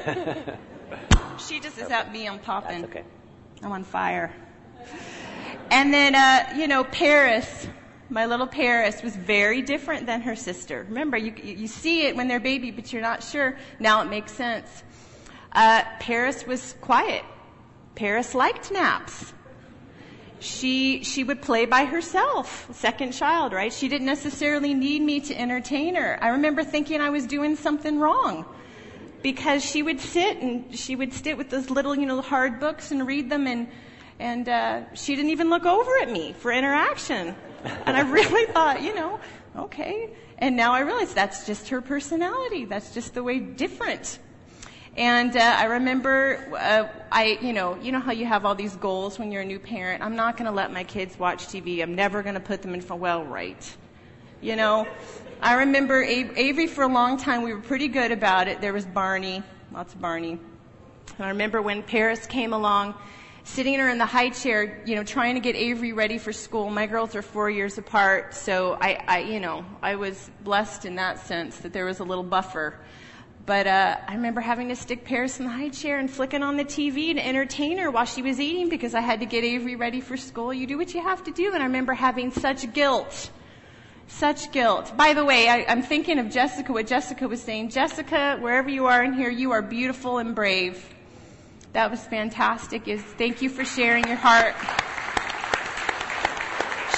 she 1.38 1.60
just 1.60 1.78
is 1.78 1.90
at 1.90 2.12
me. 2.14 2.28
I'm 2.28 2.40
popping. 2.40 2.82
That's 2.82 2.92
okay. 2.92 3.04
I'm 3.62 3.72
on 3.72 3.84
fire. 3.84 4.32
And 5.72 5.94
then, 5.94 6.16
uh, 6.16 6.54
you 6.56 6.68
know, 6.68 6.84
Paris, 6.84 7.68
my 8.10 8.26
little 8.26 8.48
Paris, 8.48 9.02
was 9.02 9.16
very 9.16 9.62
different 9.62 10.06
than 10.06 10.22
her 10.22 10.36
sister. 10.36 10.86
Remember, 10.88 11.18
you, 11.18 11.34
you 11.44 11.68
see 11.68 12.06
it 12.06 12.16
when 12.16 12.28
they're 12.28 12.40
baby, 12.40 12.72
but 12.72 12.94
you're 12.94 13.02
not 13.02 13.24
sure. 13.24 13.58
Now 13.80 14.02
it 14.02 14.10
makes 14.10 14.32
sense. 14.32 14.84
Uh, 15.52 15.84
Paris 16.00 16.46
was 16.46 16.76
quiet. 16.82 17.24
Paris 17.96 18.34
liked 18.34 18.72
naps. 18.72 19.34
She 20.40 21.04
she 21.04 21.24
would 21.24 21.42
play 21.42 21.66
by 21.66 21.86
herself, 21.86 22.68
second 22.74 23.14
child, 23.14 23.54
right? 23.54 23.72
She 23.72 23.88
didn't 23.88 24.08
necessarily 24.08 24.74
need 24.74 25.02
me 25.02 25.22
to 25.22 25.40
entertain 25.40 25.96
her. 25.96 26.22
I 26.22 26.30
remember 26.30 26.66
thinking 26.66 27.00
I 27.00 27.12
was 27.12 27.26
doing 27.26 27.56
something 27.56 27.98
wrong 27.98 28.46
because 29.22 29.64
she 29.64 29.82
would 29.82 30.02
sit 30.02 30.38
and 30.38 30.78
she 30.78 30.98
would 30.98 31.14
sit 31.14 31.38
with 31.38 31.50
those 31.50 31.70
little, 31.70 31.96
you 31.96 32.06
know, 32.06 32.20
hard 32.20 32.60
books 32.60 32.92
and 32.92 33.08
read 33.08 33.30
them 33.30 33.48
and 33.48 33.70
and 34.24 34.48
uh, 34.48 34.82
she 34.94 35.18
didn't 35.18 35.32
even 35.32 35.50
look 35.50 35.66
over 35.66 35.92
at 36.02 36.10
me 36.10 36.32
for 36.32 36.50
interaction. 36.54 37.36
And 37.66 37.98
I 37.98 38.10
really 38.10 38.46
thought, 38.54 38.82
you 38.82 38.96
know, 38.96 39.20
okay. 39.54 40.12
And 40.38 40.56
now 40.56 40.72
I 40.72 40.80
realize 40.80 41.14
that's 41.14 41.46
just 41.46 41.68
her 41.68 41.82
personality. 41.82 42.64
That's 42.64 42.94
just 42.94 43.14
the 43.16 43.22
way 43.22 43.40
different. 43.40 44.20
And 44.96 45.36
uh, 45.36 45.42
I 45.42 45.66
remember, 45.66 46.40
uh, 46.58 46.88
I, 47.12 47.38
you 47.42 47.52
know, 47.52 47.76
you 47.82 47.92
know 47.92 48.00
how 48.00 48.14
you 48.14 48.26
have 48.26 48.46
all 48.46 48.56
these 48.56 48.78
goals 48.78 49.20
when 49.20 49.30
you're 49.30 49.42
a 49.42 49.46
new 49.46 49.60
parent. 49.60 50.02
I'm 50.02 50.16
not 50.16 50.38
going 50.38 50.46
to 50.46 50.56
let 50.56 50.72
my 50.72 50.86
kids 50.86 51.20
watch 51.20 51.48
TV. 51.48 51.82
I'm 51.82 51.96
never 51.96 52.24
going 52.24 52.36
to 52.36 52.40
put 52.40 52.62
them 52.62 52.74
in 52.74 52.80
for 52.80 52.96
well, 52.96 53.26
right? 53.26 53.78
You 54.40 54.56
know, 54.56 54.88
I 55.42 55.56
remember 55.56 56.02
Avery 56.02 56.68
for 56.68 56.86
a 56.86 56.88
long 56.88 57.18
time. 57.18 57.42
We 57.42 57.54
were 57.54 57.60
pretty 57.60 57.90
good 57.90 58.14
about 58.14 58.48
it. 58.48 58.62
There 58.62 58.72
was 58.72 58.86
Barney, 58.86 59.44
lots 59.74 59.94
of 59.94 60.00
Barney. 60.00 60.40
And 61.18 61.26
I 61.26 61.28
remember 61.28 61.62
when 61.62 61.84
Paris 61.84 62.26
came 62.26 62.54
along, 62.54 62.96
sitting 63.44 63.78
her 63.80 63.90
in 63.90 63.98
the 63.98 64.06
high 64.06 64.30
chair, 64.30 64.82
you 64.86 64.96
know, 64.96 65.04
trying 65.04 65.36
to 65.36 65.42
get 65.42 65.56
Avery 65.56 65.94
ready 65.94 66.18
for 66.18 66.32
school. 66.32 66.70
My 66.70 66.86
girls 66.86 67.16
are 67.16 67.22
four 67.22 67.50
years 67.50 67.78
apart, 67.78 68.34
so 68.34 68.78
I, 68.80 69.04
I 69.08 69.20
you 69.20 69.40
know, 69.40 69.66
I 69.82 69.96
was 69.96 70.30
blessed 70.44 70.86
in 70.86 70.96
that 70.96 71.20
sense 71.26 71.58
that 71.58 71.74
there 71.74 71.86
was 71.86 72.00
a 72.00 72.04
little 72.04 72.24
buffer. 72.24 72.80
But 73.46 73.68
uh, 73.68 73.98
I 74.08 74.16
remember 74.16 74.40
having 74.40 74.70
to 74.70 74.76
stick 74.76 75.04
Paris 75.04 75.40
in 75.40 75.46
the 75.46 75.52
high 75.52 75.68
chair 75.68 76.00
and 76.00 76.10
flicking 76.10 76.42
on 76.44 76.56
the 76.56 76.64
TV 76.64 77.14
to 77.14 77.26
entertain 77.26 77.78
her 77.78 77.92
while 77.92 78.06
she 78.06 78.22
was 78.22 78.40
eating 78.40 78.70
because 78.70 78.96
I 78.96 79.02
had 79.02 79.20
to 79.20 79.26
get 79.26 79.44
Avery 79.44 79.76
ready 79.76 80.00
for 80.00 80.16
school. 80.16 80.54
You 80.54 80.66
do 80.66 80.78
what 80.78 80.94
you 80.94 81.02
have 81.02 81.26
to 81.26 81.32
do. 81.32 81.54
And 81.54 81.62
I 81.62 81.66
remember 81.66 81.94
having 81.94 82.32
such 82.32 82.72
guilt. 82.72 83.32
Such 84.08 84.52
guilt. 84.54 84.96
By 84.96 85.14
the 85.14 85.26
way, 85.26 85.50
I, 85.50 85.66
I'm 85.68 85.82
thinking 85.82 86.20
of 86.20 86.30
Jessica, 86.30 86.72
what 86.72 86.88
Jessica 86.88 87.28
was 87.28 87.42
saying. 87.42 87.70
Jessica, 87.70 88.38
wherever 88.40 88.70
you 88.70 88.86
are 88.86 89.04
in 89.04 89.12
here, 89.12 89.30
you 89.30 89.52
are 89.52 89.62
beautiful 89.62 90.20
and 90.20 90.34
brave. 90.34 90.93
That 91.74 91.92
was 91.92 92.06
fantastic. 92.06 92.88
Is 92.88 93.02
thank 93.02 93.42
you 93.42 93.50
for 93.50 93.66
sharing 93.66 94.08
your 94.08 94.18
heart. 94.18 94.56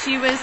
She 0.03 0.17
was 0.17 0.39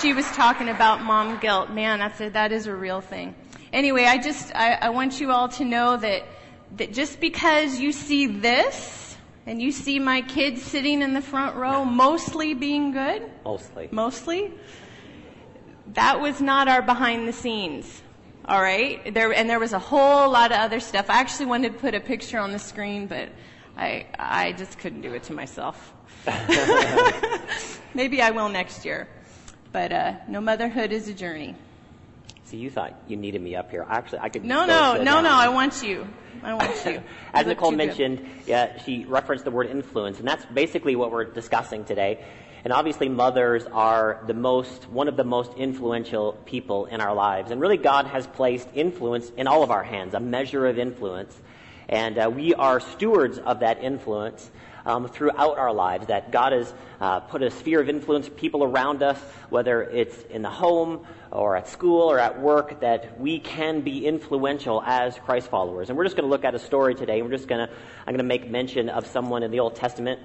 she 0.00 0.12
was 0.12 0.26
talking 0.32 0.68
about 0.68 1.02
mom 1.02 1.38
guilt. 1.38 1.70
Man, 1.70 2.00
that's 2.00 2.20
a, 2.20 2.30
that 2.30 2.52
is 2.52 2.66
a 2.66 2.74
real 2.74 3.00
thing 3.00 3.34
anyway, 3.72 4.04
I 4.04 4.18
just 4.18 4.54
I, 4.54 4.74
I 4.74 4.88
want 4.90 5.20
you 5.20 5.30
all 5.30 5.48
to 5.50 5.64
know 5.64 5.96
that 5.96 6.24
that 6.76 6.92
just 6.92 7.20
because 7.20 7.78
you 7.78 7.92
see 7.92 8.26
this 8.26 9.16
and 9.46 9.60
you 9.60 9.72
see 9.72 9.98
my 9.98 10.22
kids 10.22 10.62
sitting 10.62 11.02
in 11.02 11.14
the 11.14 11.22
front 11.22 11.56
row 11.56 11.84
mostly 11.84 12.54
being 12.54 12.92
good, 12.92 13.28
mostly, 13.44 13.88
mostly, 13.90 14.52
that 15.94 16.20
was 16.20 16.40
not 16.40 16.68
our 16.68 16.82
behind 16.82 17.26
the 17.26 17.32
scenes. 17.32 18.02
All 18.50 18.60
right, 18.60 19.14
there 19.14 19.32
and 19.32 19.48
there 19.48 19.60
was 19.60 19.72
a 19.72 19.78
whole 19.78 20.28
lot 20.28 20.50
of 20.50 20.58
other 20.58 20.80
stuff. 20.80 21.08
I 21.08 21.20
actually 21.20 21.46
wanted 21.46 21.72
to 21.72 21.78
put 21.78 21.94
a 21.94 22.00
picture 22.00 22.36
on 22.36 22.50
the 22.50 22.58
screen, 22.58 23.06
but 23.06 23.28
I 23.76 24.06
I 24.18 24.54
just 24.54 24.76
couldn't 24.76 25.02
do 25.02 25.14
it 25.14 25.22
to 25.24 25.32
myself. 25.32 25.92
Maybe 27.94 28.20
I 28.20 28.32
will 28.32 28.48
next 28.48 28.84
year. 28.84 29.06
But 29.70 29.92
uh, 29.92 30.14
no, 30.26 30.40
motherhood 30.40 30.90
is 30.90 31.06
a 31.06 31.14
journey. 31.14 31.54
See, 32.42 32.56
you 32.56 32.70
thought 32.70 33.00
you 33.06 33.16
needed 33.16 33.40
me 33.40 33.54
up 33.54 33.70
here. 33.70 33.86
Actually, 33.88 34.18
I 34.18 34.30
could. 34.30 34.44
No, 34.44 34.66
no, 34.66 34.94
no, 34.94 35.04
down. 35.04 35.22
no. 35.22 35.30
I 35.30 35.48
want 35.50 35.84
you. 35.84 36.08
I 36.42 36.54
want 36.54 36.84
you. 36.84 37.00
As 37.32 37.46
Nicole 37.46 37.70
mentioned, 37.70 38.28
yeah, 38.46 38.82
she 38.82 39.04
referenced 39.04 39.44
the 39.44 39.52
word 39.52 39.68
influence, 39.68 40.18
and 40.18 40.26
that's 40.26 40.44
basically 40.46 40.96
what 40.96 41.12
we're 41.12 41.22
discussing 41.22 41.84
today. 41.84 42.24
And 42.62 42.72
obviously, 42.72 43.08
mothers 43.08 43.64
are 43.72 44.22
the 44.26 44.34
most, 44.34 44.88
one 44.90 45.08
of 45.08 45.16
the 45.16 45.24
most 45.24 45.52
influential 45.56 46.32
people 46.44 46.86
in 46.86 47.00
our 47.00 47.14
lives. 47.14 47.50
And 47.50 47.60
really, 47.60 47.78
God 47.78 48.06
has 48.06 48.26
placed 48.26 48.68
influence 48.74 49.30
in 49.36 49.46
all 49.46 49.62
of 49.62 49.70
our 49.70 49.82
hands, 49.82 50.14
a 50.14 50.20
measure 50.20 50.66
of 50.66 50.78
influence. 50.78 51.38
And 51.88 52.18
uh, 52.18 52.30
we 52.32 52.54
are 52.54 52.78
stewards 52.78 53.38
of 53.38 53.60
that 53.60 53.82
influence 53.82 54.50
um, 54.84 55.08
throughout 55.08 55.58
our 55.58 55.72
lives, 55.72 56.06
that 56.08 56.32
God 56.32 56.52
has 56.52 56.72
uh, 57.00 57.20
put 57.20 57.42
a 57.42 57.50
sphere 57.50 57.80
of 57.80 57.88
influence, 57.88 58.28
people 58.28 58.62
around 58.62 59.02
us, 59.02 59.18
whether 59.48 59.82
it's 59.82 60.20
in 60.24 60.42
the 60.42 60.50
home 60.50 61.06
or 61.30 61.56
at 61.56 61.68
school 61.68 62.02
or 62.02 62.18
at 62.18 62.40
work, 62.40 62.80
that 62.80 63.20
we 63.20 63.38
can 63.38 63.80
be 63.80 64.06
influential 64.06 64.82
as 64.84 65.16
Christ 65.18 65.48
followers. 65.48 65.88
And 65.88 65.98
we're 65.98 66.04
just 66.04 66.16
going 66.16 66.26
to 66.26 66.30
look 66.30 66.44
at 66.44 66.54
a 66.54 66.58
story 66.58 66.94
today. 66.94 67.22
We're 67.22 67.30
just 67.30 67.48
going 67.48 67.66
to, 67.66 67.72
I'm 68.06 68.14
going 68.14 68.18
to 68.18 68.24
make 68.24 68.50
mention 68.50 68.88
of 68.88 69.06
someone 69.06 69.42
in 69.42 69.50
the 69.50 69.60
Old 69.60 69.76
Testament 69.76 70.20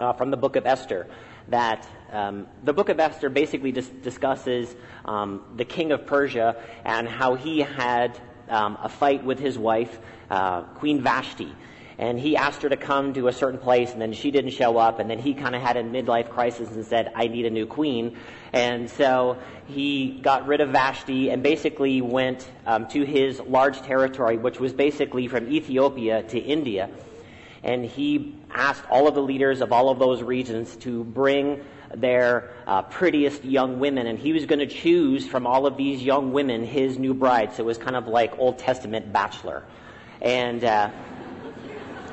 uh, 0.00 0.12
from 0.12 0.30
the 0.30 0.36
book 0.36 0.56
of 0.56 0.66
Esther. 0.66 1.06
That 1.48 1.86
um, 2.12 2.46
the 2.62 2.72
book 2.72 2.88
of 2.88 2.98
Esther 3.00 3.28
basically 3.28 3.72
dis- 3.72 3.88
discusses 3.88 4.74
um, 5.04 5.42
the 5.56 5.64
king 5.64 5.92
of 5.92 6.06
Persia 6.06 6.56
and 6.84 7.08
how 7.08 7.34
he 7.34 7.60
had 7.60 8.18
um, 8.48 8.78
a 8.82 8.88
fight 8.88 9.24
with 9.24 9.38
his 9.38 9.58
wife, 9.58 9.98
uh, 10.30 10.62
Queen 10.62 11.02
Vashti 11.02 11.54
and 11.98 12.18
he 12.18 12.36
asked 12.36 12.62
her 12.62 12.68
to 12.68 12.76
come 12.76 13.12
to 13.14 13.28
a 13.28 13.32
certain 13.32 13.60
place, 13.60 13.92
and 13.92 14.00
then 14.00 14.12
she 14.12 14.30
didn't 14.30 14.50
show 14.50 14.76
up, 14.78 14.98
and 14.98 15.08
then 15.08 15.18
he 15.18 15.34
kind 15.34 15.54
of 15.54 15.62
had 15.62 15.76
a 15.76 15.82
midlife 15.82 16.28
crisis 16.28 16.70
and 16.70 16.84
said, 16.84 17.12
I 17.14 17.28
need 17.28 17.46
a 17.46 17.50
new 17.50 17.66
queen. 17.66 18.18
And 18.52 18.90
so 18.90 19.38
he 19.68 20.18
got 20.20 20.46
rid 20.46 20.60
of 20.60 20.70
Vashti 20.70 21.30
and 21.30 21.42
basically 21.42 22.00
went 22.00 22.48
um, 22.66 22.88
to 22.88 23.04
his 23.04 23.40
large 23.40 23.80
territory, 23.82 24.38
which 24.38 24.58
was 24.58 24.72
basically 24.72 25.28
from 25.28 25.50
Ethiopia 25.52 26.22
to 26.24 26.38
India. 26.38 26.90
And 27.64 27.84
he 27.84 28.36
asked 28.50 28.84
all 28.90 29.08
of 29.08 29.14
the 29.14 29.22
leaders 29.22 29.60
of 29.62 29.72
all 29.72 29.88
of 29.88 29.98
those 29.98 30.22
regions 30.22 30.76
to 30.76 31.02
bring 31.02 31.64
their 31.94 32.50
uh, 32.66 32.82
prettiest 32.82 33.44
young 33.44 33.78
women, 33.80 34.06
and 34.06 34.18
he 34.18 34.32
was 34.32 34.46
going 34.46 34.58
to 34.58 34.66
choose 34.66 35.26
from 35.26 35.46
all 35.46 35.66
of 35.66 35.76
these 35.76 36.02
young 36.02 36.32
women 36.32 36.64
his 36.64 36.98
new 36.98 37.14
bride. 37.14 37.54
So 37.54 37.62
it 37.62 37.66
was 37.66 37.78
kind 37.78 37.96
of 37.96 38.06
like 38.06 38.38
Old 38.38 38.58
Testament 38.58 39.12
bachelor. 39.12 39.62
And 40.20 40.62
uh, 40.62 40.90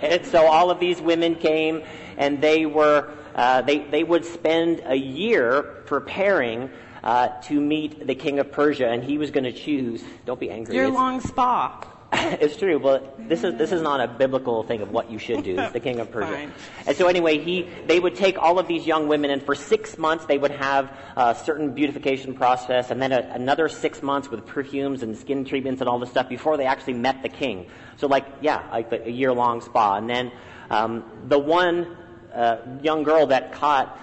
and 0.00 0.24
so 0.26 0.46
all 0.46 0.70
of 0.70 0.78
these 0.80 1.00
women 1.00 1.34
came, 1.34 1.82
and 2.16 2.40
they 2.40 2.66
were 2.66 3.12
uh, 3.34 3.62
they 3.62 3.78
they 3.78 4.04
would 4.04 4.24
spend 4.24 4.82
a 4.84 4.96
year 4.96 5.62
preparing 5.86 6.70
uh, 7.02 7.28
to 7.42 7.60
meet 7.60 8.06
the 8.06 8.14
king 8.14 8.38
of 8.38 8.52
Persia, 8.52 8.88
and 8.88 9.02
he 9.02 9.18
was 9.18 9.30
going 9.30 9.44
to 9.44 9.52
choose. 9.52 10.04
Don't 10.26 10.40
be 10.40 10.50
angry. 10.50 10.76
Your 10.76 10.88
long 10.88 11.20
spa. 11.20 11.84
it's 12.12 12.56
true, 12.56 12.80
but 12.80 13.28
this 13.28 13.44
is 13.44 13.54
this 13.54 13.70
is 13.70 13.82
not 13.82 14.00
a 14.00 14.08
biblical 14.08 14.64
thing 14.64 14.80
of 14.80 14.90
what 14.90 15.10
you 15.10 15.18
should 15.18 15.44
do. 15.44 15.56
It's 15.56 15.72
the 15.72 15.78
king 15.78 16.00
of 16.00 16.10
Persia. 16.12 16.50
And 16.86 16.96
so 16.96 17.06
anyway, 17.06 17.38
he 17.38 17.68
they 17.86 18.00
would 18.00 18.16
take 18.16 18.36
all 18.36 18.58
of 18.58 18.66
these 18.66 18.84
young 18.84 19.06
women, 19.06 19.30
and 19.30 19.40
for 19.40 19.54
six 19.54 19.96
months 19.96 20.24
they 20.24 20.36
would 20.36 20.50
have 20.50 20.90
a 21.16 21.36
certain 21.36 21.72
beautification 21.72 22.34
process, 22.34 22.90
and 22.90 23.00
then 23.00 23.12
a, 23.12 23.30
another 23.32 23.68
six 23.68 24.02
months 24.02 24.28
with 24.28 24.44
perfumes 24.44 25.04
and 25.04 25.16
skin 25.16 25.44
treatments 25.44 25.80
and 25.80 25.88
all 25.88 26.00
this 26.00 26.10
stuff 26.10 26.28
before 26.28 26.56
they 26.56 26.66
actually 26.66 26.94
met 26.94 27.22
the 27.22 27.28
king. 27.28 27.66
So 27.96 28.08
like 28.08 28.26
yeah, 28.40 28.68
like 28.72 28.90
a 28.92 29.10
year 29.10 29.32
long 29.32 29.60
spa, 29.60 29.96
and 29.96 30.10
then 30.10 30.32
um, 30.68 31.04
the 31.28 31.38
one 31.38 31.96
uh, 32.34 32.56
young 32.82 33.04
girl 33.04 33.26
that 33.26 33.52
caught 33.52 33.96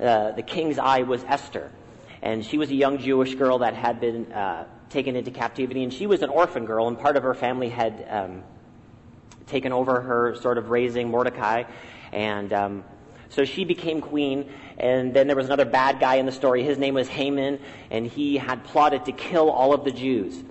uh, 0.00 0.32
the 0.32 0.42
king's 0.42 0.78
eye 0.78 1.02
was 1.02 1.24
Esther, 1.24 1.70
and 2.20 2.44
she 2.44 2.58
was 2.58 2.70
a 2.70 2.74
young 2.74 2.98
Jewish 2.98 3.34
girl 3.36 3.60
that 3.60 3.74
had 3.74 4.00
been. 4.00 4.30
Uh, 4.32 4.66
taken 4.94 5.16
into 5.16 5.32
captivity, 5.32 5.82
and 5.82 5.92
she 5.92 6.06
was 6.06 6.22
an 6.22 6.30
orphan 6.30 6.64
girl, 6.64 6.86
and 6.86 6.98
part 6.98 7.16
of 7.16 7.24
her 7.24 7.34
family 7.34 7.68
had 7.68 8.06
um, 8.08 8.42
taken 9.46 9.72
over 9.72 10.00
her 10.00 10.36
sort 10.36 10.56
of 10.56 10.70
raising 10.70 11.10
Mordecai, 11.10 11.64
and 12.12 12.52
um, 12.52 12.84
so 13.28 13.44
she 13.44 13.64
became 13.64 14.00
queen. 14.00 14.48
And 14.78 15.12
then 15.12 15.26
there 15.26 15.36
was 15.36 15.46
another 15.46 15.64
bad 15.64 16.00
guy 16.00 16.16
in 16.16 16.26
the 16.26 16.32
story. 16.32 16.62
His 16.62 16.78
name 16.78 16.94
was 16.94 17.08
Haman, 17.08 17.58
and 17.90 18.06
he 18.06 18.36
had 18.36 18.64
plotted 18.64 19.04
to 19.06 19.12
kill 19.12 19.50
all 19.50 19.74
of 19.74 19.84
the 19.84 19.90
Jews. 19.90 20.42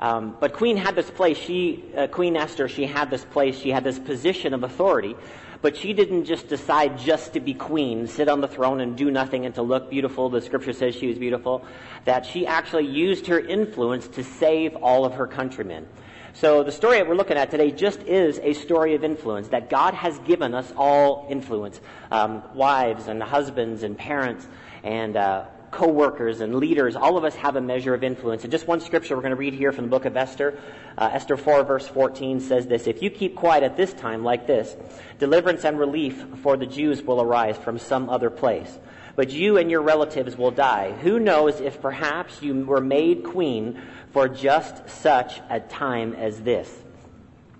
Um, 0.00 0.36
but 0.38 0.52
Queen 0.52 0.76
had 0.76 0.94
this 0.94 1.10
place. 1.10 1.36
She, 1.36 1.84
uh, 1.96 2.06
Queen 2.06 2.36
Esther, 2.36 2.68
she 2.68 2.86
had 2.86 3.10
this 3.10 3.24
place. 3.24 3.58
She 3.58 3.70
had 3.70 3.84
this 3.84 3.98
position 3.98 4.54
of 4.54 4.62
authority 4.62 5.16
but 5.60 5.76
she 5.76 5.92
didn't 5.92 6.24
just 6.24 6.48
decide 6.48 6.98
just 6.98 7.32
to 7.32 7.40
be 7.40 7.54
queen, 7.54 8.06
sit 8.06 8.28
on 8.28 8.40
the 8.40 8.48
throne 8.48 8.80
and 8.80 8.96
do 8.96 9.10
nothing 9.10 9.44
and 9.46 9.54
to 9.56 9.62
look 9.62 9.90
beautiful. 9.90 10.28
The 10.28 10.40
scripture 10.40 10.72
says 10.72 10.94
she 10.94 11.08
was 11.08 11.18
beautiful. 11.18 11.64
That 12.04 12.26
she 12.26 12.46
actually 12.46 12.86
used 12.86 13.26
her 13.26 13.40
influence 13.40 14.08
to 14.08 14.24
save 14.24 14.76
all 14.76 15.04
of 15.04 15.14
her 15.14 15.26
countrymen. 15.26 15.86
So 16.34 16.62
the 16.62 16.70
story 16.70 16.98
that 16.98 17.08
we're 17.08 17.16
looking 17.16 17.36
at 17.36 17.50
today 17.50 17.72
just 17.72 18.00
is 18.02 18.38
a 18.42 18.52
story 18.52 18.94
of 18.94 19.02
influence, 19.02 19.48
that 19.48 19.68
God 19.68 19.94
has 19.94 20.16
given 20.20 20.54
us 20.54 20.72
all 20.76 21.26
influence. 21.28 21.80
Um, 22.12 22.42
wives 22.54 23.08
and 23.08 23.20
husbands 23.20 23.82
and 23.82 23.98
parents 23.98 24.46
and 24.84 25.16
uh, 25.16 25.46
co-workers 25.70 26.40
and 26.40 26.54
leaders, 26.54 26.96
all 26.96 27.16
of 27.16 27.24
us 27.24 27.34
have 27.36 27.56
a 27.56 27.60
measure 27.60 27.94
of 27.94 28.02
influence. 28.02 28.42
And 28.42 28.50
just 28.50 28.66
one 28.66 28.80
scripture 28.80 29.14
we're 29.16 29.22
going 29.22 29.30
to 29.30 29.36
read 29.36 29.54
here 29.54 29.72
from 29.72 29.84
the 29.84 29.90
book 29.90 30.04
of 30.04 30.16
Esther. 30.16 30.58
Uh, 30.96 31.10
Esther 31.12 31.36
4 31.36 31.64
verse 31.64 31.86
14 31.86 32.40
says 32.40 32.66
this, 32.66 32.86
If 32.86 33.02
you 33.02 33.10
keep 33.10 33.36
quiet 33.36 33.62
at 33.62 33.76
this 33.76 33.92
time 33.92 34.24
like 34.24 34.46
this, 34.46 34.76
deliverance 35.18 35.64
and 35.64 35.78
relief 35.78 36.24
for 36.42 36.56
the 36.56 36.66
Jews 36.66 37.02
will 37.02 37.20
arise 37.20 37.56
from 37.56 37.78
some 37.78 38.08
other 38.08 38.30
place. 38.30 38.78
But 39.16 39.30
you 39.30 39.58
and 39.58 39.70
your 39.70 39.82
relatives 39.82 40.36
will 40.36 40.52
die. 40.52 40.92
Who 40.92 41.18
knows 41.18 41.60
if 41.60 41.80
perhaps 41.82 42.40
you 42.40 42.64
were 42.64 42.80
made 42.80 43.24
queen 43.24 43.82
for 44.12 44.28
just 44.28 44.88
such 44.88 45.40
a 45.50 45.58
time 45.58 46.14
as 46.14 46.40
this? 46.40 46.72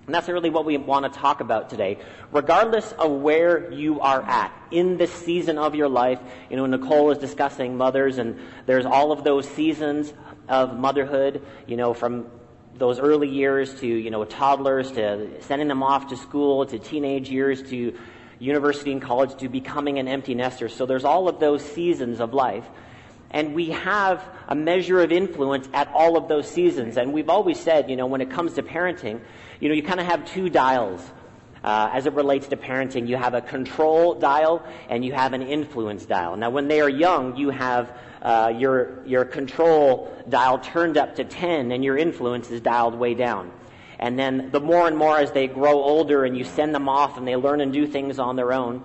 And 0.09 0.15
that's 0.15 0.27
really 0.27 0.49
what 0.49 0.65
we 0.65 0.79
want 0.79 1.13
to 1.13 1.21
talk 1.21 1.43
about 1.43 1.69
today. 1.69 1.99
Regardless 2.33 2.93
of 2.93 3.11
where 3.11 3.71
you 3.71 4.01
are 4.01 4.23
at 4.23 4.51
in 4.71 4.97
this 4.97 5.13
season 5.13 5.59
of 5.59 5.75
your 5.75 5.91
life, 5.91 6.19
you 6.49 6.57
know, 6.57 6.65
Nicole 6.65 7.11
is 7.11 7.19
discussing 7.19 7.77
mothers, 7.77 8.17
and 8.17 8.41
there's 8.65 8.87
all 8.87 9.13
of 9.13 9.23
those 9.23 9.47
seasons 9.47 10.15
of 10.49 10.79
motherhood, 10.79 11.45
you 11.67 11.77
know, 11.77 11.93
from 11.93 12.31
those 12.77 12.99
early 12.99 13.29
years 13.29 13.79
to, 13.81 13.87
you 13.87 14.09
know, 14.11 14.25
toddlers 14.25 14.91
to 14.93 15.43
sending 15.43 15.69
them 15.69 15.83
off 15.83 16.09
to 16.09 16.17
school 16.17 16.65
to 16.65 16.79
teenage 16.79 17.29
years 17.29 17.63
to 17.65 17.95
university 18.39 18.93
and 18.93 19.03
college 19.03 19.37
to 19.37 19.51
becoming 19.51 19.99
an 19.99 20.09
empty 20.09 20.35
nester. 20.35 20.71
So 20.71 20.87
there's 20.87 21.05
all 21.05 21.29
of 21.29 21.39
those 21.39 21.63
seasons 21.63 22.19
of 22.21 22.33
life. 22.33 22.65
And 23.31 23.55
we 23.55 23.71
have 23.71 24.25
a 24.49 24.55
measure 24.55 25.01
of 25.01 25.13
influence 25.13 25.69
at 25.75 25.89
all 25.89 26.17
of 26.17 26.29
those 26.29 26.49
seasons. 26.51 26.97
And 26.97 27.13
we've 27.13 27.29
always 27.29 27.61
said, 27.61 27.91
you 27.91 27.97
know, 27.97 28.07
when 28.07 28.21
it 28.21 28.31
comes 28.31 28.55
to 28.55 28.63
parenting, 28.63 29.21
you 29.61 29.69
know, 29.69 29.75
you 29.75 29.83
kind 29.83 30.01
of 30.01 30.07
have 30.07 30.25
two 30.25 30.49
dials. 30.49 31.03
Uh, 31.63 31.91
as 31.93 32.07
it 32.07 32.13
relates 32.13 32.47
to 32.47 32.57
parenting, 32.57 33.09
you 33.09 33.17
have 33.17 33.35
a 33.35 33.41
control 33.41 34.15
dial 34.15 34.65
and 34.89 35.05
you 35.05 35.13
have 35.13 35.33
an 35.33 35.43
influence 35.43 36.07
dial. 36.07 36.37
Now, 36.37 36.51
when 36.51 36.69
they 36.69 36.81
are 36.81 36.89
young, 36.89 37.37
you 37.37 37.51
have 37.51 37.93
uh, 38.23 38.53
your, 38.57 39.05
your 39.07 39.25
control 39.25 40.17
dial 40.29 40.61
turned 40.61 40.97
up 40.97 41.17
to 41.17 41.25
10 41.25 41.73
and 41.73 41.85
your 41.85 41.99
influence 41.99 42.51
is 42.51 42.61
dialed 42.61 42.95
way 42.95 43.15
down. 43.15 43.51
And 43.99 44.17
then 44.17 44.51
the 44.53 44.61
more 44.61 44.87
and 44.87 44.97
more 44.97 45.19
as 45.19 45.33
they 45.33 45.49
grow 45.49 45.83
older 45.83 46.25
and 46.25 46.39
you 46.39 46.45
send 46.45 46.75
them 46.75 46.89
off 46.89 47.19
and 47.19 47.27
they 47.27 47.35
learn 47.35 47.61
and 47.61 47.73
do 47.73 47.87
things 47.87 48.21
on 48.21 48.37
their 48.37 48.53
own, 48.53 48.83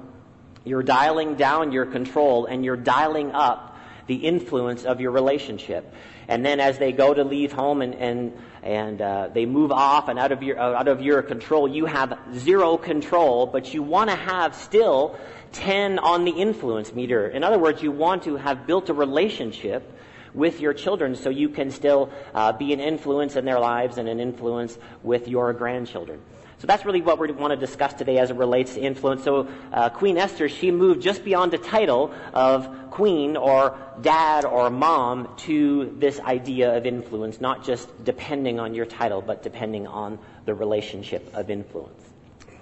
you're 0.66 0.84
dialing 0.84 1.36
down 1.36 1.72
your 1.72 1.86
control 1.86 2.48
and 2.48 2.66
you're 2.66 2.78
dialing 2.78 3.32
up 3.32 3.73
the 4.08 4.16
influence 4.16 4.84
of 4.86 5.00
your 5.00 5.12
relationship. 5.12 5.94
And 6.28 6.46
then 6.46 6.60
as 6.60 6.78
they 6.78 6.92
go 6.92 7.14
to 7.14 7.24
leave 7.24 7.52
home 7.52 7.82
and, 7.82 7.96
and, 7.96 8.38
and 8.62 9.02
uh, 9.02 9.30
they 9.34 9.46
move 9.46 9.72
off 9.72 10.08
and 10.08 10.18
out 10.18 10.32
of, 10.32 10.42
your, 10.42 10.58
out 10.60 10.88
of 10.88 11.02
your 11.02 11.22
control, 11.22 11.68
you 11.68 11.86
have 11.86 12.18
zero 12.36 12.78
control, 12.78 13.46
but 13.46 13.74
you 13.74 13.84
want 13.84 14.10
to 14.10 14.16
have 14.16 14.56
still 14.56 15.18
10 15.54 16.00
on 16.00 16.26
the 16.26 16.32
influence 16.32 16.94
meter. 16.94 17.28
In 17.28 17.44
other 17.44 17.60
words, 17.60 17.82
you 17.82 17.92
want 17.92 18.24
to 18.24 18.38
have 18.38 18.66
built 18.66 18.90
a 18.90 18.94
relationship 18.94 19.90
with 20.34 20.60
your 20.60 20.74
children 20.74 21.16
so 21.16 21.30
you 21.30 21.50
can 21.50 21.72
still 21.72 22.12
uh, 22.34 22.52
be 22.52 22.74
an 22.74 22.80
influence 22.80 23.36
in 23.36 23.46
their 23.46 23.60
lives 23.60 23.98
and 23.98 24.10
an 24.10 24.20
influence 24.20 24.78
with 25.04 25.28
your 25.28 25.54
grandchildren. 25.54 26.20
So 26.64 26.68
that's 26.68 26.86
really 26.86 27.02
what 27.02 27.20
we 27.20 27.30
want 27.34 27.52
to 27.52 27.58
discuss 27.58 27.94
today 27.94 28.20
as 28.20 28.32
it 28.32 28.38
relates 28.38 28.76
to 28.76 28.80
influence. 28.80 29.26
So 29.26 29.50
uh, 29.74 29.90
Queen 29.90 30.18
Esther, 30.18 30.48
she 30.48 30.72
moved 30.72 31.02
just 31.02 31.26
beyond 31.26 31.52
the 31.52 31.58
title 31.58 32.14
of 32.34 32.90
queen 32.90 33.36
or 33.36 33.78
dad 34.00 34.46
or 34.46 34.70
mom 34.70 35.28
to 35.40 35.94
this 36.00 36.22
idea 36.22 36.78
of 36.78 36.86
influence, 36.86 37.42
not 37.42 37.66
just 37.66 37.90
depending 38.06 38.62
on 38.62 38.74
your 38.74 38.86
title, 38.86 39.22
but 39.22 39.44
depending 39.44 39.88
on 39.88 40.18
the 40.46 40.54
relationship 40.54 41.30
of 41.36 41.50
influence. 41.50 42.02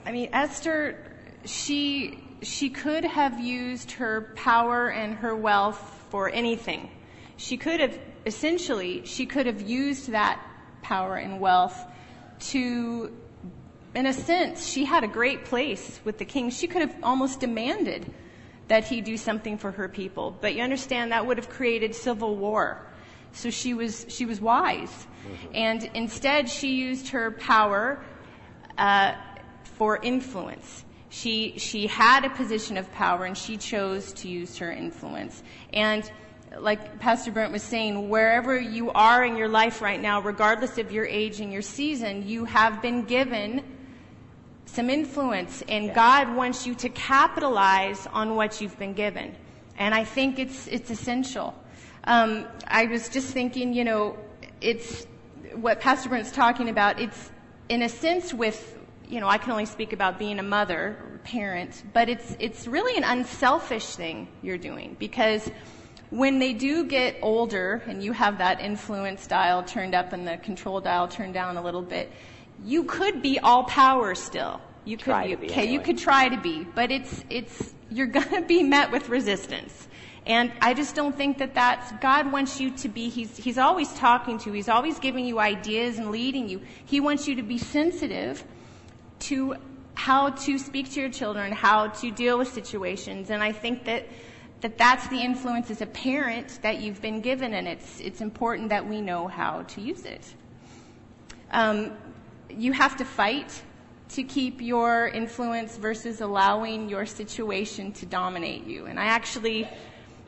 I 0.03 0.11
mean, 0.11 0.29
Esther, 0.33 0.97
she 1.45 2.17
she 2.41 2.71
could 2.71 3.03
have 3.03 3.39
used 3.39 3.91
her 3.91 4.33
power 4.35 4.89
and 4.89 5.13
her 5.13 5.35
wealth 5.35 6.07
for 6.09 6.27
anything. 6.27 6.89
She 7.37 7.55
could 7.55 7.79
have 7.79 7.99
essentially 8.25 9.05
she 9.05 9.27
could 9.27 9.45
have 9.45 9.61
used 9.61 10.09
that 10.09 10.43
power 10.81 11.17
and 11.17 11.39
wealth 11.39 11.79
to 12.49 13.11
in 13.93 14.05
a 14.05 14.13
sense, 14.13 14.67
she 14.67 14.85
had 14.85 15.03
a 15.03 15.07
great 15.07 15.45
place 15.45 15.99
with 16.05 16.17
the 16.17 16.25
king. 16.25 16.49
She 16.49 16.67
could 16.67 16.81
have 16.81 16.95
almost 17.03 17.39
demanded 17.39 18.11
that 18.67 18.85
he 18.85 19.01
do 19.01 19.17
something 19.17 19.57
for 19.57 19.71
her 19.71 19.89
people. 19.89 20.37
But 20.39 20.55
you 20.55 20.63
understand 20.63 21.11
that 21.11 21.25
would 21.25 21.37
have 21.37 21.49
created 21.49 21.93
civil 21.93 22.37
war. 22.37 22.85
So 23.33 23.49
she 23.49 23.73
was, 23.73 24.05
she 24.07 24.25
was 24.25 24.39
wise. 24.39 24.89
Mm-hmm. 24.89 25.55
And 25.55 25.91
instead, 25.93 26.49
she 26.49 26.75
used 26.75 27.09
her 27.09 27.31
power 27.31 28.03
uh, 28.77 29.15
for 29.63 29.97
influence. 29.97 30.85
She, 31.09 31.55
she 31.57 31.87
had 31.87 32.23
a 32.23 32.29
position 32.29 32.77
of 32.77 32.89
power 32.93 33.25
and 33.25 33.37
she 33.37 33.57
chose 33.57 34.13
to 34.13 34.29
use 34.29 34.57
her 34.57 34.71
influence. 34.71 35.43
And 35.73 36.09
like 36.57 36.99
Pastor 36.99 37.31
Brent 37.31 37.51
was 37.51 37.63
saying, 37.63 38.07
wherever 38.07 38.57
you 38.57 38.91
are 38.91 39.25
in 39.25 39.35
your 39.35 39.49
life 39.49 39.81
right 39.81 40.01
now, 40.01 40.21
regardless 40.21 40.77
of 40.77 40.93
your 40.93 41.05
age 41.05 41.41
and 41.41 41.51
your 41.51 41.61
season, 41.61 42.27
you 42.27 42.45
have 42.45 42.81
been 42.81 43.03
given 43.03 43.63
some 44.73 44.89
influence, 44.89 45.63
and 45.67 45.93
God 45.93 46.33
wants 46.35 46.65
you 46.65 46.75
to 46.75 46.89
capitalize 46.89 48.07
on 48.07 48.35
what 48.35 48.61
you've 48.61 48.77
been 48.79 48.93
given. 48.93 49.35
And 49.77 49.93
I 49.93 50.03
think 50.03 50.39
it's, 50.39 50.67
it's 50.67 50.89
essential. 50.89 51.53
Um, 52.05 52.47
I 52.67 52.85
was 52.85 53.09
just 53.09 53.33
thinking, 53.33 53.73
you 53.73 53.83
know, 53.83 54.17
it's 54.61 55.05
what 55.55 55.81
Pastor 55.81 56.09
Brent's 56.09 56.31
talking 56.31 56.69
about. 56.69 56.99
It's 56.99 57.31
in 57.67 57.81
a 57.81 57.89
sense 57.89 58.33
with, 58.33 58.79
you 59.09 59.19
know, 59.19 59.27
I 59.27 59.37
can 59.37 59.51
only 59.51 59.65
speak 59.65 59.91
about 59.91 60.17
being 60.17 60.39
a 60.39 60.43
mother, 60.43 60.97
or 61.03 61.11
parent, 61.23 61.83
but 61.93 62.09
it's 62.09 62.35
it's 62.39 62.67
really 62.67 62.97
an 62.97 63.03
unselfish 63.03 63.95
thing 63.95 64.27
you're 64.41 64.57
doing 64.57 64.95
because 64.99 65.51
when 66.09 66.39
they 66.39 66.53
do 66.53 66.85
get 66.85 67.15
older 67.21 67.81
and 67.87 68.03
you 68.03 68.11
have 68.11 68.37
that 68.39 68.59
influence 68.59 69.27
dial 69.27 69.63
turned 69.63 69.95
up 69.95 70.13
and 70.13 70.27
the 70.27 70.37
control 70.37 70.81
dial 70.81 71.07
turned 71.07 71.33
down 71.33 71.57
a 71.57 71.63
little 71.63 71.81
bit, 71.81 72.11
you 72.65 72.83
could 72.83 73.21
be 73.21 73.39
all 73.39 73.63
power 73.63 74.13
still. 74.13 74.59
You 74.85 74.97
could 74.97 75.05
try 75.05 75.27
be, 75.27 75.35
be, 75.35 75.45
okay, 75.47 75.61
anyway. 75.61 75.73
you 75.73 75.79
could 75.79 75.97
try 75.97 76.29
to 76.29 76.37
be, 76.37 76.63
but 76.63 76.91
it's 76.91 77.23
it's 77.29 77.73
you're 77.89 78.07
going 78.19 78.29
to 78.29 78.41
be 78.41 78.63
met 78.63 78.91
with 78.91 79.09
resistance. 79.09 79.87
And 80.25 80.51
I 80.61 80.75
just 80.75 80.93
don't 80.93 81.15
think 81.15 81.39
that 81.39 81.55
that's 81.55 81.91
God 81.93 82.31
wants 82.31 82.59
you 82.59 82.71
to 82.77 82.89
be 82.89 83.09
he's 83.09 83.35
he's 83.37 83.57
always 83.57 83.91
talking 83.93 84.37
to 84.39 84.49
you. 84.49 84.53
He's 84.53 84.69
always 84.69 84.99
giving 84.99 85.25
you 85.25 85.39
ideas 85.39 85.97
and 85.97 86.11
leading 86.11 86.47
you. 86.47 86.61
He 86.85 86.99
wants 86.99 87.27
you 87.27 87.35
to 87.35 87.43
be 87.43 87.57
sensitive 87.57 88.43
to 89.21 89.55
how 89.93 90.29
to 90.29 90.57
speak 90.57 90.91
to 90.91 91.01
your 91.01 91.09
children, 91.09 91.51
how 91.51 91.87
to 91.87 92.11
deal 92.11 92.37
with 92.37 92.51
situations. 92.51 93.29
And 93.29 93.43
I 93.43 93.51
think 93.51 93.85
that 93.85 94.07
that 94.61 94.77
that's 94.77 95.07
the 95.07 95.19
influence 95.19 95.71
as 95.71 95.81
a 95.81 95.87
parent 95.87 96.59
that 96.61 96.81
you've 96.81 97.01
been 97.01 97.21
given, 97.21 97.53
and 97.53 97.67
it's 97.67 97.99
it's 97.99 98.21
important 98.21 98.69
that 98.69 98.87
we 98.87 99.01
know 99.01 99.27
how 99.27 99.63
to 99.63 99.81
use 99.81 100.05
it. 100.05 100.33
Um, 101.51 101.91
you 102.49 102.71
have 102.73 102.95
to 102.97 103.05
fight 103.05 103.63
to 104.13 104.23
keep 104.23 104.61
your 104.61 105.07
influence 105.07 105.77
versus 105.77 106.21
allowing 106.21 106.89
your 106.89 107.05
situation 107.05 107.91
to 107.93 108.05
dominate 108.05 108.65
you. 108.65 108.85
And 108.85 108.99
I 108.99 109.05
actually, 109.05 109.65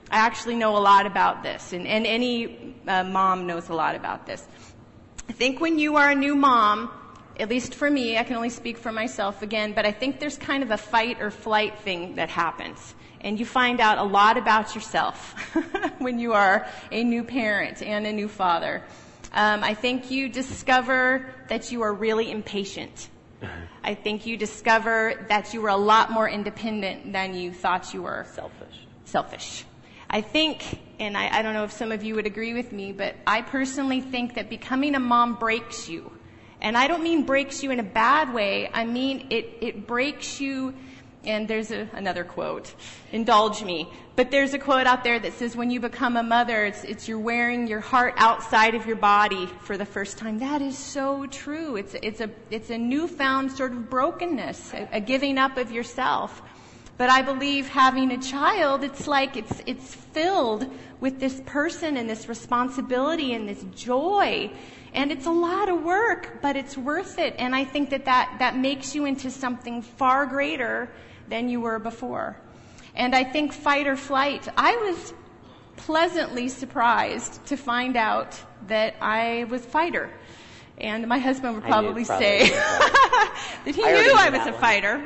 I 0.10 0.18
actually 0.18 0.56
know 0.56 0.78
a 0.78 0.80
lot 0.80 1.06
about 1.06 1.44
this, 1.44 1.74
and, 1.74 1.86
and 1.86 2.06
any 2.06 2.76
uh, 2.88 3.04
mom 3.04 3.46
knows 3.46 3.70
a 3.70 3.74
lot 3.74 3.96
about 3.96 4.26
this. 4.26 4.46
I 5.28 5.34
think 5.34 5.60
when 5.60 5.80
you 5.80 5.98
are 5.98 6.12
a 6.12 6.16
new 6.16 6.36
mom, 6.36 6.92
at 7.40 7.50
least 7.50 7.76
for 7.76 7.90
me, 7.90 8.18
I 8.18 8.24
can 8.24 8.36
only 8.36 8.50
speak 8.50 8.78
for 8.78 8.92
myself 8.92 9.42
again, 9.42 9.74
but 9.74 9.86
I 9.86 9.92
think 9.92 10.20
there's 10.20 10.38
kind 10.38 10.64
of 10.64 10.72
a 10.72 10.78
fight 10.78 11.22
or 11.22 11.32
flight 11.32 11.80
thing 11.80 12.16
that 12.16 12.30
happens. 12.30 12.94
And 13.22 13.40
you 13.40 13.46
find 13.46 13.80
out 13.80 13.98
a 13.98 14.04
lot 14.04 14.38
about 14.38 14.76
yourself 14.76 15.34
when 16.00 16.20
you 16.20 16.34
are 16.34 16.68
a 16.92 17.04
new 17.04 17.24
parent 17.24 17.82
and 17.82 18.06
a 18.06 18.12
new 18.12 18.28
father. 18.28 18.84
Um, 19.34 19.64
I 19.64 19.74
think 19.74 20.12
you 20.12 20.30
discover 20.30 21.26
that 21.48 21.72
you 21.72 21.82
are 21.82 21.94
really 21.94 22.30
impatient. 22.30 23.10
I 23.84 23.96
think 23.96 24.26
you 24.26 24.38
discover 24.38 25.26
that 25.30 25.54
you 25.54 25.62
were 25.62 25.70
a 25.70 25.76
lot 25.76 26.12
more 26.12 26.28
independent 26.28 27.12
than 27.12 27.34
you 27.34 27.52
thought 27.52 27.94
you 27.94 28.04
were. 28.04 28.26
Selfish. 28.34 28.88
Selfish. 29.06 29.66
I 30.10 30.22
think, 30.22 30.80
and 31.00 31.18
I, 31.18 31.40
I, 31.40 31.42
don't 31.42 31.54
know 31.54 31.64
if 31.64 31.72
some 31.72 31.92
of 31.92 32.04
you 32.04 32.16
would 32.16 32.28
agree 32.28 32.54
with 32.54 32.72
me, 32.72 32.92
but 32.92 33.16
I 33.26 33.42
personally 33.42 34.00
think 34.00 34.36
that 34.36 34.50
becoming 34.50 34.96
a 34.96 35.00
mom 35.00 35.36
breaks 35.36 35.90
you. 35.90 36.12
And 36.62 36.78
I 36.78 36.88
don't 36.88 37.04
mean 37.04 37.26
breaks 37.26 37.64
you 37.64 37.72
in 37.72 37.80
a 37.80 37.84
bad 37.84 38.34
way. 38.34 38.70
I 38.74 38.86
mean 38.86 39.28
it, 39.30 39.58
it 39.60 39.88
breaks 39.88 40.40
you 40.40 40.74
and 41.26 41.48
there's 41.48 41.72
a, 41.72 41.88
another 41.94 42.24
quote. 42.24 42.74
Indulge 43.12 43.64
me. 43.64 43.92
But 44.16 44.30
there's 44.30 44.54
a 44.54 44.60
quote 44.60 44.86
out 44.86 45.04
there 45.04 45.20
that 45.20 45.34
says, 45.34 45.56
when 45.56 45.72
you 45.72 45.80
become 45.80 46.18
a 46.18 46.24
mother, 46.24 46.66
it's, 46.66 46.84
it's 46.84 47.08
you're 47.08 47.20
wearing 47.20 47.68
your 47.68 47.80
heart 47.80 48.14
outside 48.18 48.76
of 48.76 48.86
your 48.86 48.96
body 48.96 49.48
for 49.62 49.78
the 49.78 49.86
first 49.86 50.18
time. 50.18 50.40
That 50.40 50.62
is 50.62 50.78
so 50.78 51.26
true. 51.28 51.78
It's, 51.78 51.96
it's, 52.04 52.22
a, 52.22 52.30
it's 52.52 52.70
a 52.70 52.78
newfound 52.78 53.52
sort 53.52 53.72
of 53.72 53.90
brokenness, 53.90 54.74
a, 54.74 54.90
a 54.94 55.02
giving 55.02 55.38
up 55.38 55.58
of 55.58 55.72
yourself. 55.72 56.42
But 56.96 57.10
I 57.10 57.24
believe 57.24 57.68
having 57.68 58.12
a 58.12 58.22
child, 58.22 58.84
it's 58.84 59.08
like 59.08 59.36
it's, 59.36 59.64
it's 59.66 59.96
filled 59.96 60.72
with 61.00 61.20
this 61.20 61.42
person 61.46 61.98
and 61.98 62.08
this 62.08 62.30
responsibility 62.30 63.34
and 63.34 63.50
this 63.50 63.66
joy. 63.76 64.52
And 64.94 65.12
it's 65.12 65.26
a 65.26 65.32
lot 65.32 65.70
of 65.70 65.82
work, 65.82 66.40
but 66.44 66.56
it's 66.56 66.78
worth 66.78 67.18
it. 67.18 67.34
And 67.40 67.56
I 67.56 67.66
think 67.66 67.90
that 67.90 68.06
that, 68.06 68.36
that 68.38 68.56
makes 68.56 68.94
you 68.94 69.06
into 69.06 69.32
something 69.32 69.82
far 69.82 70.28
greater 70.28 70.92
than 71.34 71.50
you 71.50 71.60
were 71.60 71.80
before. 71.80 72.38
And 72.94 73.16
I 73.16 73.24
think 73.24 73.54
fight 73.54 73.88
or 73.88 73.98
flight, 73.98 74.48
I 74.56 74.76
was 74.78 75.16
pleasantly 75.78 76.48
surprised 76.48 77.44
to 77.48 77.58
find 77.58 77.98
out 77.98 78.40
that 78.68 78.96
I 79.02 79.48
was 79.50 79.66
fighter. 79.66 80.12
And 80.78 81.08
my 81.08 81.18
husband 81.18 81.56
would 81.56 81.64
probably, 81.64 82.06
probably 82.06 82.26
say 82.26 82.50
that 83.66 83.74
he 83.74 83.84
I 83.84 83.94
knew 83.94 84.14
I 84.16 84.30
was 84.30 84.46
a 84.46 84.54
fighter. 84.54 85.04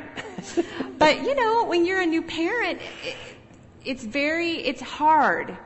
but 0.98 1.22
you 1.22 1.34
know, 1.34 1.64
when 1.64 1.86
you're 1.86 2.02
a 2.02 2.06
new 2.06 2.20
parent, 2.20 2.78
it, 3.06 3.16
it's 3.86 4.04
very, 4.04 4.52
it's 4.70 4.82
hard 4.82 5.56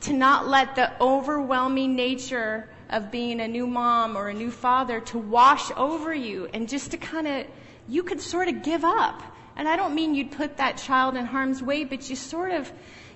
to 0.00 0.14
not 0.14 0.48
let 0.48 0.76
the 0.76 0.98
overwhelming 0.98 1.94
nature 1.94 2.70
of 2.88 3.10
being 3.10 3.40
a 3.40 3.48
new 3.48 3.66
mom 3.66 4.16
or 4.16 4.28
a 4.28 4.34
new 4.34 4.50
father 4.50 5.00
to 5.12 5.18
wash 5.18 5.70
over 5.76 6.14
you 6.14 6.48
and 6.54 6.70
just 6.70 6.92
to 6.92 6.96
kind 6.96 7.26
of, 7.26 7.46
you 7.86 8.02
could 8.02 8.22
sort 8.22 8.48
of 8.48 8.62
give 8.62 8.82
up. 8.82 9.22
And 9.56 9.68
I 9.68 9.76
don't 9.76 9.94
mean 9.94 10.14
you'd 10.14 10.32
put 10.32 10.58
that 10.58 10.76
child 10.76 11.16
in 11.16 11.24
harm's 11.24 11.62
way, 11.62 11.84
but 11.84 12.08
you 12.10 12.16
sort 12.16 12.52
of, 12.52 12.70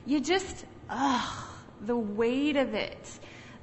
you 0.06 0.20
just, 0.20 0.64
ugh, 0.88 1.44
the 1.82 1.96
weight 1.96 2.56
of 2.56 2.74
it, 2.74 3.18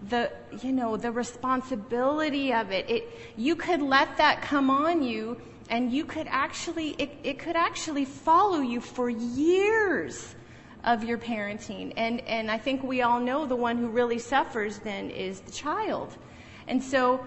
the, 0.10 0.32
you 0.62 0.72
know, 0.72 0.96
the 0.96 1.12
responsibility 1.12 2.54
of 2.54 2.72
it. 2.72 2.90
It, 2.90 3.10
you 3.36 3.56
could 3.56 3.82
let 3.82 4.18
that 4.18 4.42
come 4.42 4.70
on 4.70 5.02
you 5.02 5.42
and 5.70 5.92
you 5.92 6.06
could 6.06 6.28
actually, 6.30 6.90
it, 6.92 7.12
it 7.24 7.40
could 7.40 7.56
actually 7.56 8.06
follow 8.06 8.60
you 8.60 8.80
for 8.80 9.10
years 9.10 10.36
of 10.84 11.04
your 11.04 11.18
parenting. 11.18 11.94
And, 11.98 12.22
and 12.22 12.50
I 12.50 12.58
think 12.58 12.84
we 12.84 13.02
all 13.02 13.20
know 13.20 13.46
the 13.46 13.56
one 13.56 13.78
who 13.78 13.88
really 13.88 14.20
suffers 14.20 14.80
then 14.80 15.10
is 15.10 15.42
the 15.42 15.52
child. 15.52 16.16
And 16.68 16.82
so 16.82 17.26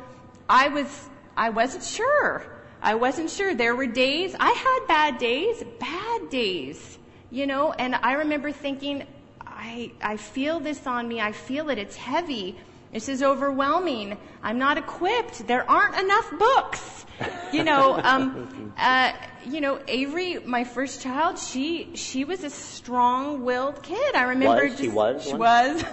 I 0.49 0.69
was, 0.69 1.09
I 1.37 1.51
wasn't 1.51 1.85
sure. 1.85 2.60
I 2.83 2.95
wasn't 2.95 3.31
sure. 3.31 3.55
There 3.55 3.77
were 3.77 3.87
days, 3.87 4.35
I 4.39 4.51
had 4.51 4.87
bad 4.89 5.19
days, 5.19 5.63
bad 5.79 6.31
days, 6.31 6.99
you 7.31 7.47
know, 7.47 7.73
and 7.73 7.95
I 7.95 8.13
remember 8.15 8.53
thinking, 8.53 9.07
I, 9.41 9.93
I 10.03 10.17
feel 10.17 10.59
this 10.61 10.87
on 10.87 11.07
me. 11.07 11.21
I 11.21 11.33
feel 11.33 11.69
it. 11.69 11.79
It's 11.79 11.97
heavy. 11.97 12.57
This 12.93 13.09
is 13.09 13.23
overwhelming. 13.23 14.17
I'm 14.43 14.59
not 14.59 14.79
equipped. 14.79 15.47
There 15.47 15.69
aren't 15.71 15.97
enough 15.97 16.33
books. 16.39 17.05
You 17.53 17.65
know, 17.65 18.01
um, 18.03 18.73
uh, 18.79 19.13
you 19.47 19.61
know, 19.61 19.79
Avery, 19.87 20.39
my 20.45 20.65
first 20.65 21.03
child, 21.03 21.39
she 21.39 21.91
she 21.95 22.25
was 22.25 22.43
a 22.43 22.51
strong-willed 22.51 23.83
kid. 23.83 24.15
I 24.15 24.23
remember. 24.23 24.65
Was, 24.65 24.73
just, 24.73 24.83
she 24.83 24.89
was. 24.89 25.25
She 25.25 25.31
one? 25.35 25.41
was. 25.41 25.85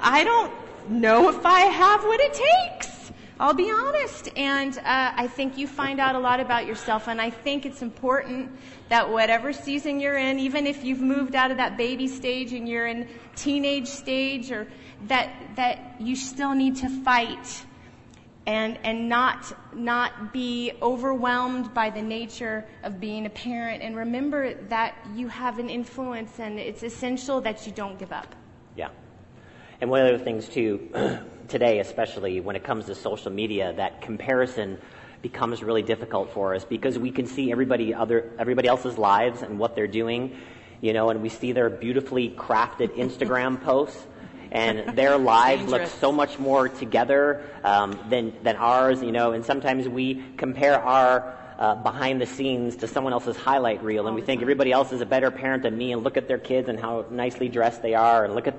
I 0.00 0.22
don't 0.22 0.52
know 0.88 1.28
if 1.28 1.44
I 1.44 1.60
have 1.60 2.04
what 2.04 2.20
it 2.20 2.34
takes. 2.34 2.93
I'll 3.38 3.54
be 3.54 3.70
honest. 3.70 4.28
And 4.36 4.78
uh, 4.78 4.82
I 4.84 5.26
think 5.26 5.58
you 5.58 5.66
find 5.66 6.00
out 6.00 6.14
a 6.14 6.18
lot 6.18 6.40
about 6.40 6.66
yourself. 6.66 7.08
And 7.08 7.20
I 7.20 7.30
think 7.30 7.66
it's 7.66 7.82
important 7.82 8.50
that 8.88 9.10
whatever 9.10 9.52
season 9.52 9.98
you're 9.98 10.18
in, 10.18 10.38
even 10.38 10.66
if 10.66 10.84
you've 10.84 11.00
moved 11.00 11.34
out 11.34 11.50
of 11.50 11.56
that 11.56 11.76
baby 11.76 12.06
stage 12.06 12.52
and 12.52 12.68
you're 12.68 12.86
in 12.86 13.08
teenage 13.34 13.88
stage, 13.88 14.52
or 14.52 14.68
that 15.08 15.30
that 15.56 15.96
you 16.00 16.14
still 16.14 16.54
need 16.54 16.76
to 16.76 16.88
fight 16.88 17.64
and 18.46 18.78
and 18.84 19.08
not 19.08 19.56
not 19.74 20.32
be 20.32 20.72
overwhelmed 20.82 21.72
by 21.74 21.90
the 21.90 22.02
nature 22.02 22.64
of 22.82 23.00
being 23.00 23.26
a 23.26 23.30
parent. 23.30 23.82
And 23.82 23.96
remember 23.96 24.54
that 24.68 24.96
you 25.14 25.28
have 25.28 25.58
an 25.58 25.70
influence, 25.70 26.38
and 26.38 26.58
it's 26.58 26.82
essential 26.82 27.40
that 27.40 27.66
you 27.66 27.72
don't 27.72 27.98
give 27.98 28.12
up. 28.12 28.34
Yeah. 28.76 28.90
And 29.80 29.90
one 29.90 30.06
of 30.06 30.16
the 30.16 30.24
things 30.24 30.48
too, 30.48 30.88
today 31.48 31.80
especially 31.80 32.40
when 32.40 32.56
it 32.56 32.64
comes 32.64 32.86
to 32.86 32.94
social 32.94 33.30
media, 33.30 33.72
that 33.76 34.00
comparison 34.00 34.78
becomes 35.22 35.62
really 35.62 35.82
difficult 35.82 36.32
for 36.34 36.54
us 36.54 36.64
because 36.64 36.98
we 36.98 37.10
can 37.10 37.26
see 37.26 37.50
everybody 37.50 37.94
other 37.94 38.30
everybody 38.38 38.68
else's 38.68 38.98
lives 38.98 39.42
and 39.42 39.58
what 39.58 39.74
they're 39.74 39.86
doing, 39.86 40.36
you 40.80 40.92
know, 40.92 41.08
and 41.08 41.22
we 41.22 41.30
see 41.30 41.52
their 41.52 41.70
beautifully 41.70 42.30
crafted 42.30 42.94
Instagram 43.04 43.60
posts. 43.62 44.06
And 44.52 44.96
their 44.96 45.18
lives 45.18 45.64
look 45.66 45.86
so 45.86 46.12
much 46.12 46.38
more 46.38 46.68
together 46.68 47.42
um, 47.64 47.98
than 48.08 48.32
than 48.42 48.56
ours, 48.56 49.02
you 49.02 49.10
know. 49.10 49.32
And 49.32 49.44
sometimes 49.44 49.88
we 49.88 50.22
compare 50.36 50.80
our 50.80 51.34
uh, 51.58 51.74
behind 51.76 52.20
the 52.20 52.26
scenes 52.26 52.76
to 52.76 52.86
someone 52.86 53.12
else's 53.12 53.36
highlight 53.36 53.82
reel, 53.82 54.06
and 54.06 54.14
we 54.14 54.22
think 54.22 54.42
everybody 54.42 54.70
else 54.70 54.92
is 54.92 55.00
a 55.00 55.06
better 55.06 55.30
parent 55.30 55.62
than 55.62 55.76
me. 55.76 55.92
And 55.92 56.04
look 56.04 56.16
at 56.16 56.28
their 56.28 56.38
kids 56.38 56.68
and 56.68 56.78
how 56.78 57.06
nicely 57.10 57.48
dressed 57.48 57.82
they 57.82 57.94
are, 57.94 58.24
and 58.24 58.34
look 58.34 58.46
at 58.46 58.54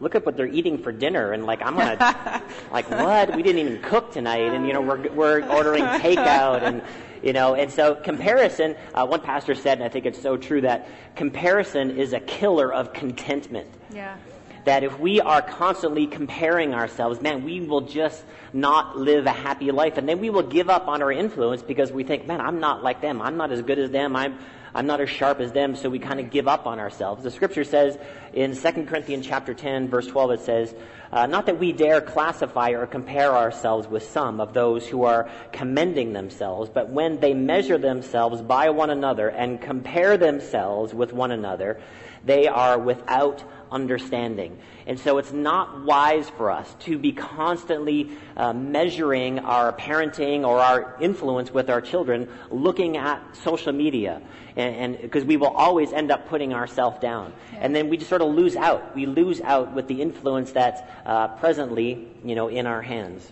look 0.00 0.14
at 0.14 0.24
what 0.26 0.36
they're 0.36 0.46
eating 0.46 0.78
for 0.78 0.92
dinner 0.92 1.32
and 1.32 1.44
like 1.46 1.60
i'm 1.62 1.76
gonna 1.76 2.42
like 2.72 2.90
what 2.90 3.34
we 3.36 3.42
didn't 3.42 3.60
even 3.66 3.82
cook 3.82 4.12
tonight 4.12 4.52
and 4.54 4.66
you 4.66 4.72
know 4.72 4.80
we're 4.80 5.10
we're 5.12 5.42
ordering 5.50 5.84
takeout 5.84 6.62
and 6.62 6.82
you 7.22 7.32
know 7.32 7.54
and 7.54 7.70
so 7.70 7.94
comparison 7.94 8.74
uh, 8.94 9.06
one 9.06 9.20
pastor 9.20 9.54
said 9.54 9.78
and 9.78 9.84
i 9.84 9.88
think 9.88 10.06
it's 10.06 10.20
so 10.20 10.36
true 10.36 10.60
that 10.62 10.88
comparison 11.16 11.90
is 11.98 12.12
a 12.12 12.20
killer 12.20 12.72
of 12.72 12.92
contentment 12.94 13.68
Yeah. 13.92 14.16
that 14.64 14.82
if 14.84 14.98
we 14.98 15.20
are 15.20 15.42
constantly 15.42 16.06
comparing 16.06 16.74
ourselves, 16.74 17.20
man, 17.20 17.44
we 17.44 17.60
will 17.60 17.82
just 17.82 18.22
not 18.52 18.96
live 18.96 19.26
a 19.26 19.30
happy 19.32 19.70
life. 19.70 19.96
And 19.96 20.08
then 20.08 20.18
we 20.20 20.28
will 20.30 20.42
give 20.42 20.68
up 20.68 20.86
on 20.88 21.02
our 21.02 21.10
influence 21.12 21.62
because 21.62 21.90
we 21.92 22.04
think, 22.04 22.26
man, 22.26 22.40
I'm 22.40 22.60
not 22.60 22.82
like 22.82 23.00
them. 23.00 23.20
I'm 23.22 23.36
not 23.36 23.52
as 23.52 23.62
good 23.62 23.78
as 23.78 23.90
them. 23.90 24.14
I'm, 24.16 24.38
I'm 24.74 24.86
not 24.86 25.00
as 25.00 25.10
sharp 25.10 25.40
as 25.40 25.52
them. 25.52 25.76
So 25.76 25.90
we 25.90 25.98
kind 25.98 26.20
of 26.20 26.30
give 26.30 26.48
up 26.48 26.66
on 26.66 26.78
ourselves. 26.78 27.22
The 27.22 27.30
scripture 27.30 27.64
says 27.64 27.98
in 28.32 28.56
2 28.56 28.84
Corinthians 28.84 29.26
chapter 29.26 29.54
10, 29.54 29.88
verse 29.88 30.06
12, 30.06 30.30
it 30.30 30.40
says, 30.40 30.74
uh, 31.12 31.26
not 31.26 31.46
that 31.46 31.58
we 31.58 31.72
dare 31.72 32.00
classify 32.00 32.70
or 32.70 32.86
compare 32.86 33.36
ourselves 33.36 33.88
with 33.88 34.04
some 34.04 34.40
of 34.40 34.54
those 34.54 34.86
who 34.86 35.02
are 35.02 35.28
commending 35.50 36.12
themselves, 36.12 36.70
but 36.72 36.88
when 36.88 37.18
they 37.18 37.34
measure 37.34 37.78
themselves 37.78 38.40
by 38.42 38.70
one 38.70 38.90
another 38.90 39.28
and 39.28 39.60
compare 39.60 40.16
themselves 40.16 40.94
with 40.94 41.12
one 41.12 41.32
another, 41.32 41.80
they 42.24 42.46
are 42.46 42.78
without 42.78 43.42
understanding. 43.70 44.58
And 44.86 44.98
so 44.98 45.18
it's 45.18 45.32
not 45.32 45.84
wise 45.84 46.28
for 46.30 46.50
us 46.50 46.74
to 46.80 46.98
be 46.98 47.12
constantly 47.12 48.10
uh, 48.36 48.52
measuring 48.52 49.38
our 49.40 49.72
parenting 49.72 50.46
or 50.46 50.58
our 50.58 50.96
influence 51.00 51.52
with 51.52 51.70
our 51.70 51.80
children 51.80 52.28
looking 52.50 52.96
at 52.96 53.22
social 53.36 53.72
media. 53.72 54.20
And 54.56 55.00
because 55.00 55.24
we 55.24 55.36
will 55.36 55.48
always 55.48 55.92
end 55.92 56.10
up 56.10 56.28
putting 56.28 56.52
ourselves 56.52 56.98
down. 57.00 57.32
And 57.52 57.74
then 57.74 57.88
we 57.88 57.96
just 57.96 58.08
sort 58.08 58.22
of 58.22 58.34
lose 58.34 58.56
out. 58.56 58.94
We 58.96 59.06
lose 59.06 59.40
out 59.40 59.74
with 59.74 59.86
the 59.86 60.02
influence 60.02 60.52
that's 60.52 60.80
uh, 61.06 61.28
presently, 61.28 62.08
you 62.24 62.34
know, 62.34 62.48
in 62.48 62.66
our 62.66 62.82
hands. 62.82 63.30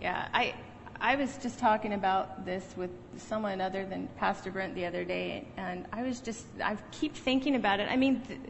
Yeah, 0.00 0.28
I 0.32 0.54
I 1.00 1.16
was 1.16 1.36
just 1.38 1.58
talking 1.58 1.92
about 1.92 2.46
this 2.46 2.64
with 2.76 2.90
someone 3.18 3.60
other 3.60 3.84
than 3.84 4.08
Pastor 4.16 4.50
Brent 4.50 4.74
the 4.74 4.86
other 4.86 5.04
day, 5.04 5.46
and 5.56 5.86
I 5.92 6.02
was 6.02 6.20
just 6.20 6.46
I 6.62 6.76
keep 6.90 7.14
thinking 7.14 7.54
about 7.54 7.80
it. 7.80 7.88
I 7.90 7.96
mean, 7.96 8.22
th- 8.22 8.40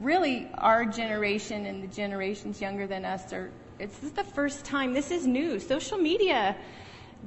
really, 0.00 0.48
our 0.58 0.84
generation 0.84 1.66
and 1.66 1.82
the 1.82 1.88
generations 1.88 2.60
younger 2.60 2.86
than 2.86 3.04
us 3.04 3.32
are. 3.32 3.50
It's 3.78 3.94
this 3.98 4.10
is 4.10 4.12
the 4.12 4.24
first 4.24 4.64
time. 4.64 4.92
This 4.94 5.10
is 5.10 5.26
new. 5.26 5.58
Social 5.58 5.98
media, 5.98 6.56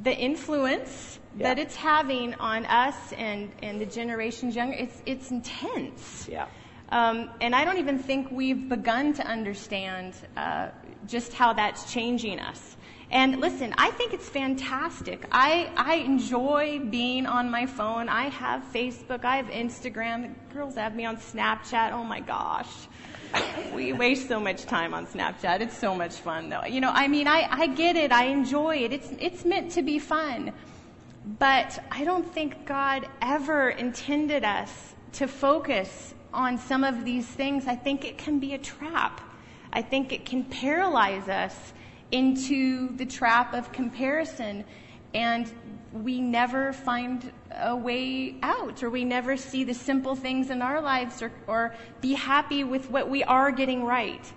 the 0.03 0.15
influence 0.15 1.19
Yeah. 1.37 1.49
that 1.49 1.59
it's 1.59 1.75
having 1.75 2.33
on 2.35 2.65
us 2.65 3.13
and 3.13 3.51
and 3.61 3.81
the 3.81 3.85
generations 3.85 4.55
younger, 4.55 4.75
it's 4.77 5.01
it's 5.05 5.31
intense. 5.31 6.27
Yeah. 6.31 6.47
Um, 6.89 7.29
and 7.41 7.53
I 7.53 7.65
don't 7.65 7.79
even 7.79 7.99
think 7.99 8.31
we've 8.31 8.69
begun 8.69 9.13
to 9.15 9.27
understand 9.27 10.13
uh, 10.37 10.69
just 11.05 11.33
how 11.33 11.51
that's 11.51 11.91
changing 11.91 12.39
us. 12.39 12.76
And 13.09 13.39
listen, 13.39 13.73
I 13.77 13.91
think 13.91 14.13
it's 14.13 14.27
fantastic. 14.27 15.25
I, 15.31 15.71
I 15.77 15.95
enjoy 15.95 16.79
being 16.79 17.25
on 17.25 17.49
my 17.49 17.65
phone. 17.65 18.09
I 18.09 18.27
have 18.29 18.63
Facebook, 18.73 19.23
I 19.23 19.37
have 19.37 19.47
Instagram. 19.47 20.33
Girls 20.53 20.75
have 20.75 20.93
me 20.93 21.05
on 21.05 21.15
Snapchat. 21.15 21.93
Oh 21.93 22.03
my 22.03 22.19
gosh. 22.19 22.67
We 23.73 23.93
waste 23.93 24.27
so 24.27 24.39
much 24.39 24.65
time 24.65 24.93
on 24.93 25.07
Snapchat. 25.07 25.61
It's 25.61 25.77
so 25.77 25.95
much 25.95 26.15
fun 26.15 26.49
though. 26.49 26.65
You 26.65 26.81
know, 26.81 26.91
I 26.91 27.07
mean, 27.07 27.27
I, 27.27 27.47
I 27.49 27.67
get 27.67 27.95
it. 27.95 28.11
I 28.11 28.25
enjoy 28.25 28.77
it. 28.77 28.91
It's, 28.91 29.09
it's 29.19 29.45
meant 29.45 29.71
to 29.71 29.81
be 29.81 29.99
fun. 29.99 30.51
But 31.39 31.83
I 31.91 32.03
don't 32.03 32.29
think 32.33 32.65
God 32.65 33.07
ever 33.21 33.69
intended 33.69 34.43
us 34.43 34.95
to 35.13 35.27
focus 35.27 36.13
on 36.33 36.57
some 36.57 36.83
of 36.83 37.05
these 37.05 37.25
things. 37.25 37.67
I 37.67 37.75
think 37.75 38.05
it 38.05 38.17
can 38.17 38.39
be 38.39 38.53
a 38.53 38.57
trap. 38.57 39.21
I 39.71 39.81
think 39.81 40.11
it 40.11 40.25
can 40.25 40.43
paralyze 40.43 41.27
us 41.27 41.73
into 42.11 42.95
the 42.95 43.05
trap 43.05 43.53
of 43.53 43.71
comparison 43.71 44.63
and 45.13 45.51
we 45.91 46.21
never 46.21 46.73
find 46.73 47.31
a 47.59 47.75
way 47.75 48.35
out 48.43 48.83
or 48.83 48.89
we 48.89 49.03
never 49.03 49.37
see 49.37 49.63
the 49.63 49.73
simple 49.73 50.15
things 50.15 50.49
in 50.49 50.61
our 50.61 50.81
lives 50.81 51.21
or, 51.21 51.31
or 51.47 51.75
be 52.01 52.13
happy 52.13 52.63
with 52.63 52.89
what 52.89 53.09
we 53.09 53.23
are 53.23 53.51
getting 53.51 53.83
right. 53.83 54.31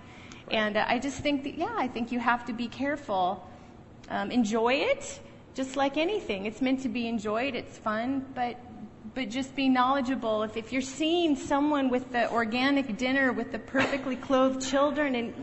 And 0.49 0.77
I 0.77 0.99
just 0.99 1.19
think 1.19 1.43
that, 1.43 1.57
yeah, 1.57 1.73
I 1.77 1.87
think 1.87 2.11
you 2.11 2.19
have 2.19 2.45
to 2.45 2.53
be 2.53 2.67
careful. 2.67 3.47
Um, 4.09 4.31
enjoy 4.31 4.73
it, 4.73 5.19
just 5.53 5.77
like 5.77 5.97
anything. 5.97 6.45
It's 6.45 6.61
meant 6.61 6.81
to 6.81 6.89
be 6.89 7.07
enjoyed. 7.07 7.55
It's 7.55 7.77
fun, 7.77 8.25
but 8.35 8.57
but 9.13 9.29
just 9.29 9.55
be 9.55 9.67
knowledgeable. 9.67 10.43
If 10.43 10.57
if 10.57 10.71
you're 10.71 10.81
seeing 10.81 11.35
someone 11.35 11.89
with 11.89 12.11
the 12.11 12.31
organic 12.31 12.97
dinner 12.97 13.31
with 13.31 13.51
the 13.51 13.59
perfectly 13.59 14.15
clothed 14.15 14.61
children, 14.61 15.15
and 15.15 15.33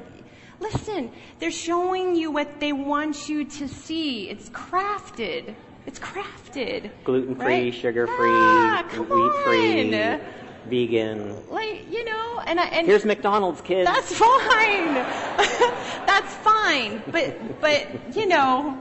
listen, 0.61 1.11
they're 1.39 1.51
showing 1.51 2.17
you 2.17 2.31
what 2.31 2.61
they 2.61 2.73
want 2.73 3.29
you 3.29 3.45
to 3.45 3.69
see. 3.69 4.29
It's 4.29 4.49
crafted. 4.51 5.55
It's 5.87 5.99
crafted. 5.99 6.91
Gluten 7.05 7.35
free, 7.35 7.45
right? 7.45 7.75
sugar 7.75 8.07
free, 8.07 8.17
Ah, 8.19 8.85
wheat 8.93 9.45
free, 9.45 10.19
vegan. 10.67 11.49
Like 11.51 11.91
you 11.91 12.05
know, 12.05 12.43
and 12.47 12.61
I, 12.61 12.65
and 12.67 12.87
Here's 12.87 13.05
McDonald's, 13.05 13.61
kids. 13.63 13.89
that's 13.89 14.13
fine. 14.15 14.95
that's 16.07 16.35
fine. 16.35 17.03
But 17.11 17.61
but 17.61 18.17
you 18.17 18.27
know, 18.27 18.77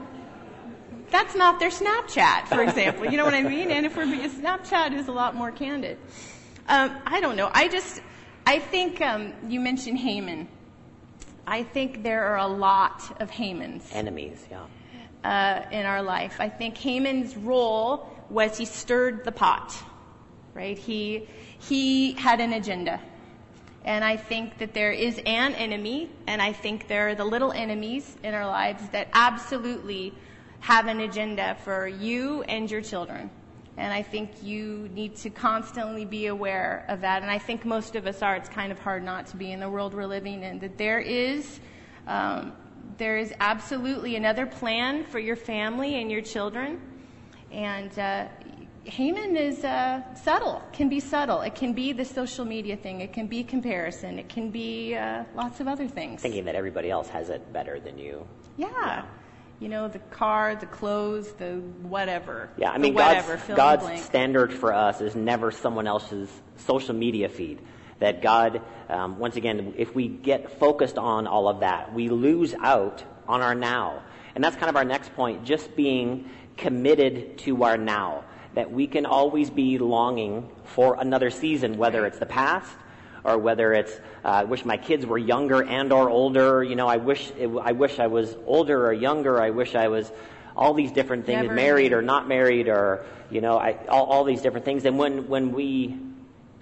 that's 1.10 1.34
not 1.34 1.58
their 1.60 1.70
Snapchat, 1.70 2.48
for 2.48 2.62
example. 2.62 3.06
You 3.06 3.16
know 3.16 3.24
what 3.24 3.34
I 3.34 3.42
mean? 3.42 3.70
And 3.70 3.86
if 3.86 3.96
we're 3.96 4.04
being 4.04 4.28
Snapchat 4.28 4.92
is 4.92 5.08
a 5.08 5.12
lot 5.12 5.34
more 5.34 5.50
candid. 5.50 5.96
Um, 6.68 6.94
I 7.06 7.20
don't 7.20 7.36
know. 7.36 7.50
I 7.54 7.68
just 7.68 8.02
I 8.46 8.58
think 8.58 9.00
um, 9.00 9.32
you 9.48 9.60
mentioned 9.60 9.98
Haman. 9.98 10.48
I 11.48 11.62
think 11.62 12.02
there 12.02 12.24
are 12.24 12.36
a 12.36 12.46
lot 12.46 13.02
of 13.20 13.30
Hamans 13.30 13.82
Enemies, 13.92 14.46
yeah. 14.50 14.66
uh, 15.24 15.66
in 15.74 15.86
our 15.86 16.02
life. 16.02 16.36
I 16.40 16.50
think 16.50 16.76
Haman's 16.76 17.38
role 17.38 18.06
was 18.28 18.58
he 18.58 18.66
stirred 18.66 19.24
the 19.24 19.32
pot, 19.32 19.74
right? 20.52 20.76
He 20.76 21.26
he 21.58 22.12
had 22.12 22.40
an 22.40 22.52
agenda, 22.52 23.00
and 23.82 24.04
I 24.04 24.18
think 24.18 24.58
that 24.58 24.74
there 24.74 24.92
is 24.92 25.16
an 25.24 25.54
enemy, 25.54 26.10
and 26.26 26.42
I 26.42 26.52
think 26.52 26.86
there 26.86 27.08
are 27.08 27.14
the 27.14 27.24
little 27.24 27.52
enemies 27.52 28.14
in 28.22 28.34
our 28.34 28.46
lives 28.46 28.86
that 28.90 29.08
absolutely 29.14 30.12
have 30.60 30.86
an 30.86 31.00
agenda 31.00 31.56
for 31.64 31.88
you 31.88 32.42
and 32.42 32.70
your 32.70 32.82
children. 32.82 33.30
And 33.78 33.92
I 33.92 34.02
think 34.02 34.42
you 34.42 34.90
need 34.92 35.14
to 35.18 35.30
constantly 35.30 36.04
be 36.04 36.26
aware 36.26 36.84
of 36.88 37.00
that. 37.02 37.22
And 37.22 37.30
I 37.30 37.38
think 37.38 37.64
most 37.64 37.94
of 37.94 38.06
us 38.08 38.22
are. 38.22 38.34
It's 38.34 38.48
kind 38.48 38.72
of 38.72 38.78
hard 38.80 39.04
not 39.04 39.28
to 39.28 39.36
be 39.36 39.52
in 39.52 39.60
the 39.60 39.70
world 39.70 39.94
we're 39.94 40.04
living 40.04 40.42
in. 40.42 40.58
That 40.58 40.76
there 40.76 40.98
is, 40.98 41.60
um, 42.08 42.52
there 42.96 43.18
is 43.18 43.32
absolutely 43.38 44.16
another 44.16 44.46
plan 44.46 45.04
for 45.04 45.20
your 45.20 45.36
family 45.36 46.00
and 46.00 46.10
your 46.10 46.22
children. 46.22 46.80
And 47.52 47.96
uh, 47.96 48.26
Haman 48.82 49.36
is 49.36 49.64
uh, 49.64 50.02
subtle, 50.14 50.60
can 50.72 50.88
be 50.88 50.98
subtle. 50.98 51.42
It 51.42 51.54
can 51.54 51.72
be 51.72 51.92
the 51.92 52.04
social 52.04 52.44
media 52.44 52.76
thing. 52.76 53.00
It 53.00 53.12
can 53.12 53.28
be 53.28 53.44
comparison. 53.44 54.18
It 54.18 54.28
can 54.28 54.50
be 54.50 54.96
uh, 54.96 55.22
lots 55.36 55.60
of 55.60 55.68
other 55.68 55.86
things. 55.86 56.20
Thinking 56.20 56.44
that 56.46 56.56
everybody 56.56 56.90
else 56.90 57.08
has 57.10 57.30
it 57.30 57.52
better 57.52 57.78
than 57.78 57.96
you. 57.96 58.26
Yeah. 58.56 58.68
yeah 58.84 59.04
you 59.60 59.68
know, 59.68 59.88
the 59.88 59.98
car, 59.98 60.54
the 60.54 60.66
clothes, 60.66 61.32
the 61.32 61.56
whatever. 61.82 62.50
Yeah, 62.56 62.70
I 62.70 62.78
mean, 62.78 62.94
whatever, 62.94 63.36
God's, 63.54 63.84
God's 63.84 64.02
standard 64.02 64.52
for 64.52 64.72
us 64.72 65.00
is 65.00 65.16
never 65.16 65.50
someone 65.50 65.86
else's 65.86 66.30
social 66.56 66.94
media 66.94 67.28
feed. 67.28 67.60
That 67.98 68.22
God, 68.22 68.62
um, 68.88 69.18
once 69.18 69.34
again, 69.34 69.74
if 69.76 69.92
we 69.94 70.06
get 70.06 70.60
focused 70.60 70.98
on 70.98 71.26
all 71.26 71.48
of 71.48 71.60
that, 71.60 71.92
we 71.92 72.08
lose 72.08 72.54
out 72.54 73.02
on 73.26 73.42
our 73.42 73.56
now. 73.56 74.04
And 74.36 74.44
that's 74.44 74.54
kind 74.54 74.70
of 74.70 74.76
our 74.76 74.84
next 74.84 75.12
point, 75.16 75.44
just 75.44 75.74
being 75.74 76.30
committed 76.56 77.38
to 77.38 77.64
our 77.64 77.76
now. 77.76 78.24
That 78.54 78.70
we 78.70 78.86
can 78.86 79.04
always 79.04 79.50
be 79.50 79.78
longing 79.78 80.48
for 80.64 80.96
another 81.00 81.30
season, 81.30 81.76
whether 81.76 82.06
it's 82.06 82.20
the 82.20 82.26
past 82.26 82.70
or 83.24 83.38
whether 83.38 83.72
it's 83.72 83.92
uh, 84.24 84.28
I 84.28 84.44
wish 84.44 84.64
my 84.64 84.76
kids 84.76 85.06
were 85.06 85.18
younger 85.18 85.62
and 85.62 85.92
or 85.92 86.08
older. 86.08 86.62
You 86.62 86.76
know, 86.76 86.86
I 86.86 86.96
wish 86.96 87.30
it, 87.38 87.50
I 87.62 87.72
wish 87.72 87.98
I 87.98 88.06
was 88.06 88.36
older 88.46 88.86
or 88.86 88.92
younger. 88.92 89.40
I 89.40 89.50
wish 89.50 89.74
I 89.74 89.88
was 89.88 90.10
all 90.56 90.74
these 90.74 90.90
different 90.92 91.24
things, 91.24 91.42
Never 91.42 91.54
married 91.54 91.92
or 91.92 92.02
not 92.02 92.26
married, 92.26 92.68
or 92.68 93.04
you 93.30 93.40
know, 93.40 93.58
I, 93.58 93.78
all, 93.88 94.06
all 94.06 94.24
these 94.24 94.42
different 94.42 94.64
things. 94.64 94.84
And 94.84 94.98
when 94.98 95.28
when 95.28 95.52
we 95.52 95.96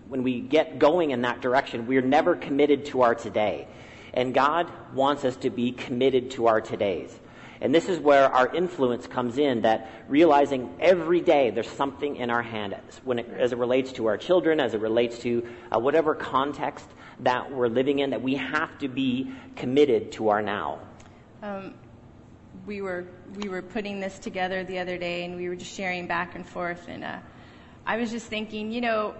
when 0.08 0.22
we 0.22 0.40
get 0.40 0.78
going 0.78 1.10
in 1.10 1.22
that 1.22 1.40
direction, 1.40 1.86
we're 1.86 2.02
never 2.02 2.36
committed 2.36 2.86
to 2.86 3.02
our 3.02 3.14
today. 3.14 3.66
And 4.14 4.32
God 4.32 4.70
wants 4.94 5.24
us 5.24 5.36
to 5.36 5.50
be 5.50 5.72
committed 5.72 6.30
to 6.32 6.46
our 6.46 6.60
todays. 6.60 7.10
And 7.60 7.74
this 7.74 7.88
is 7.88 7.98
where 7.98 8.32
our 8.32 8.54
influence 8.54 9.06
comes 9.06 9.38
in, 9.38 9.62
that 9.62 9.90
realizing 10.08 10.74
every 10.80 11.20
day 11.20 11.50
there's 11.50 11.68
something 11.68 12.16
in 12.16 12.30
our 12.30 12.42
hand 12.42 12.76
when 13.04 13.18
it, 13.18 13.28
as 13.30 13.52
it 13.52 13.58
relates 13.58 13.92
to 13.92 14.06
our 14.06 14.16
children, 14.16 14.60
as 14.60 14.74
it 14.74 14.80
relates 14.80 15.18
to 15.20 15.46
uh, 15.72 15.78
whatever 15.78 16.14
context 16.14 16.86
that 17.20 17.50
we're 17.50 17.68
living 17.68 18.00
in, 18.00 18.10
that 18.10 18.22
we 18.22 18.34
have 18.34 18.78
to 18.78 18.88
be 18.88 19.32
committed 19.56 20.12
to 20.12 20.28
our 20.28 20.42
now. 20.42 20.80
Um, 21.42 21.74
we 22.66 22.82
were 22.82 23.06
we 23.34 23.48
were 23.48 23.62
putting 23.62 24.00
this 24.00 24.18
together 24.18 24.64
the 24.64 24.78
other 24.78 24.98
day, 24.98 25.24
and 25.24 25.36
we 25.36 25.48
were 25.48 25.56
just 25.56 25.74
sharing 25.74 26.06
back 26.06 26.34
and 26.34 26.46
forth, 26.46 26.88
and 26.88 27.04
uh, 27.04 27.18
I 27.86 27.98
was 27.98 28.10
just 28.10 28.26
thinking, 28.26 28.72
you 28.72 28.80
know, 28.80 29.14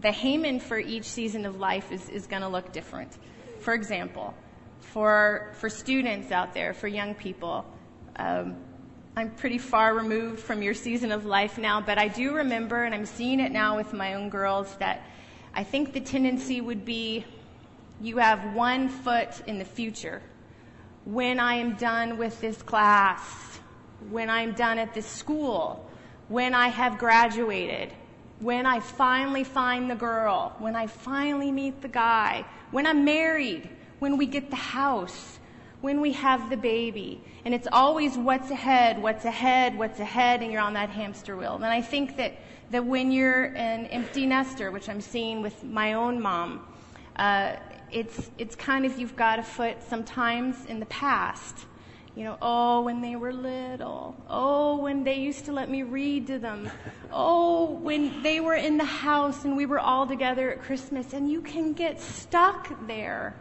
the 0.00 0.10
Haman 0.10 0.60
for 0.60 0.78
each 0.78 1.04
season 1.04 1.46
of 1.46 1.60
life 1.60 1.92
is, 1.92 2.08
is 2.08 2.26
going 2.26 2.42
to 2.42 2.48
look 2.48 2.72
different. 2.72 3.16
For 3.60 3.74
example, 3.74 4.34
for, 4.94 5.50
for 5.54 5.68
students 5.68 6.30
out 6.30 6.54
there, 6.54 6.72
for 6.72 6.86
young 6.86 7.16
people. 7.16 7.66
Um, 8.14 8.56
I'm 9.16 9.32
pretty 9.32 9.58
far 9.58 9.92
removed 9.92 10.38
from 10.38 10.62
your 10.62 10.72
season 10.72 11.10
of 11.10 11.26
life 11.26 11.58
now, 11.58 11.80
but 11.80 11.98
I 11.98 12.06
do 12.06 12.32
remember, 12.32 12.84
and 12.84 12.94
I'm 12.94 13.04
seeing 13.04 13.40
it 13.40 13.50
now 13.50 13.76
with 13.76 13.92
my 13.92 14.14
own 14.14 14.28
girls, 14.28 14.72
that 14.76 15.02
I 15.52 15.64
think 15.64 15.94
the 15.94 16.00
tendency 16.00 16.60
would 16.60 16.84
be 16.84 17.24
you 18.00 18.18
have 18.18 18.54
one 18.54 18.88
foot 18.88 19.30
in 19.48 19.58
the 19.58 19.64
future. 19.64 20.22
When 21.04 21.40
I 21.40 21.54
am 21.54 21.74
done 21.74 22.16
with 22.16 22.40
this 22.40 22.62
class, 22.62 23.58
when 24.10 24.30
I'm 24.30 24.52
done 24.52 24.78
at 24.78 24.94
this 24.94 25.06
school, 25.06 25.90
when 26.28 26.54
I 26.54 26.68
have 26.68 26.98
graduated, 26.98 27.92
when 28.38 28.64
I 28.64 28.78
finally 28.78 29.42
find 29.42 29.90
the 29.90 29.96
girl, 29.96 30.54
when 30.60 30.76
I 30.76 30.86
finally 30.86 31.50
meet 31.50 31.82
the 31.82 31.88
guy, 31.88 32.44
when 32.70 32.86
I'm 32.86 33.04
married, 33.04 33.68
when 34.04 34.18
we 34.18 34.26
get 34.26 34.50
the 34.50 34.56
house, 34.56 35.38
when 35.80 35.98
we 35.98 36.12
have 36.12 36.50
the 36.50 36.58
baby. 36.58 37.22
And 37.46 37.54
it's 37.54 37.66
always 37.72 38.18
what's 38.18 38.50
ahead, 38.50 39.00
what's 39.00 39.24
ahead, 39.24 39.78
what's 39.78 39.98
ahead, 39.98 40.42
and 40.42 40.52
you're 40.52 40.60
on 40.60 40.74
that 40.74 40.90
hamster 40.90 41.38
wheel. 41.38 41.54
And 41.54 41.64
I 41.64 41.80
think 41.80 42.18
that, 42.18 42.34
that 42.70 42.84
when 42.84 43.10
you're 43.10 43.44
an 43.44 43.86
empty 43.86 44.26
nester, 44.26 44.70
which 44.70 44.90
I'm 44.90 45.00
seeing 45.00 45.40
with 45.40 45.64
my 45.64 45.94
own 45.94 46.20
mom, 46.20 46.66
uh, 47.16 47.56
it's, 47.90 48.30
it's 48.36 48.54
kind 48.54 48.84
of 48.84 48.98
you've 48.98 49.16
got 49.16 49.38
a 49.38 49.42
foot 49.42 49.78
sometimes 49.88 50.66
in 50.66 50.80
the 50.80 50.86
past. 50.86 51.64
You 52.14 52.24
know, 52.24 52.36
oh, 52.42 52.82
when 52.82 53.00
they 53.00 53.16
were 53.16 53.32
little. 53.32 54.22
Oh, 54.28 54.76
when 54.82 55.02
they 55.02 55.16
used 55.16 55.46
to 55.46 55.52
let 55.52 55.70
me 55.70 55.82
read 55.82 56.26
to 56.26 56.38
them. 56.38 56.70
Oh, 57.10 57.70
when 57.70 58.22
they 58.22 58.40
were 58.40 58.54
in 58.54 58.76
the 58.76 58.84
house 58.84 59.46
and 59.46 59.56
we 59.56 59.64
were 59.64 59.80
all 59.80 60.06
together 60.06 60.52
at 60.52 60.60
Christmas. 60.60 61.14
And 61.14 61.32
you 61.32 61.40
can 61.40 61.72
get 61.72 62.02
stuck 62.02 62.86
there. 62.86 63.34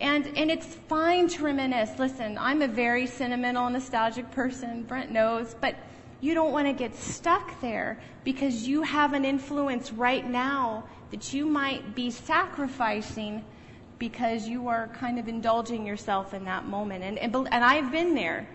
And, 0.00 0.26
and 0.36 0.50
it's 0.50 0.66
fine 0.66 1.28
to 1.28 1.44
reminisce. 1.44 1.98
Listen, 1.98 2.36
I'm 2.38 2.62
a 2.62 2.68
very 2.68 3.06
sentimental, 3.06 3.68
nostalgic 3.70 4.30
person. 4.32 4.82
Brent 4.82 5.10
knows. 5.10 5.54
But 5.60 5.76
you 6.20 6.34
don't 6.34 6.52
want 6.52 6.66
to 6.66 6.72
get 6.72 6.96
stuck 6.96 7.60
there 7.60 8.00
because 8.24 8.66
you 8.66 8.82
have 8.82 9.12
an 9.12 9.24
influence 9.24 9.92
right 9.92 10.28
now 10.28 10.84
that 11.10 11.32
you 11.32 11.46
might 11.46 11.94
be 11.94 12.10
sacrificing 12.10 13.44
because 13.98 14.48
you 14.48 14.66
are 14.68 14.88
kind 14.88 15.18
of 15.18 15.28
indulging 15.28 15.86
yourself 15.86 16.34
in 16.34 16.44
that 16.44 16.66
moment. 16.66 17.04
And, 17.04 17.18
and, 17.18 17.34
and 17.34 17.64
I've 17.64 17.92
been 17.92 18.14
there. 18.14 18.48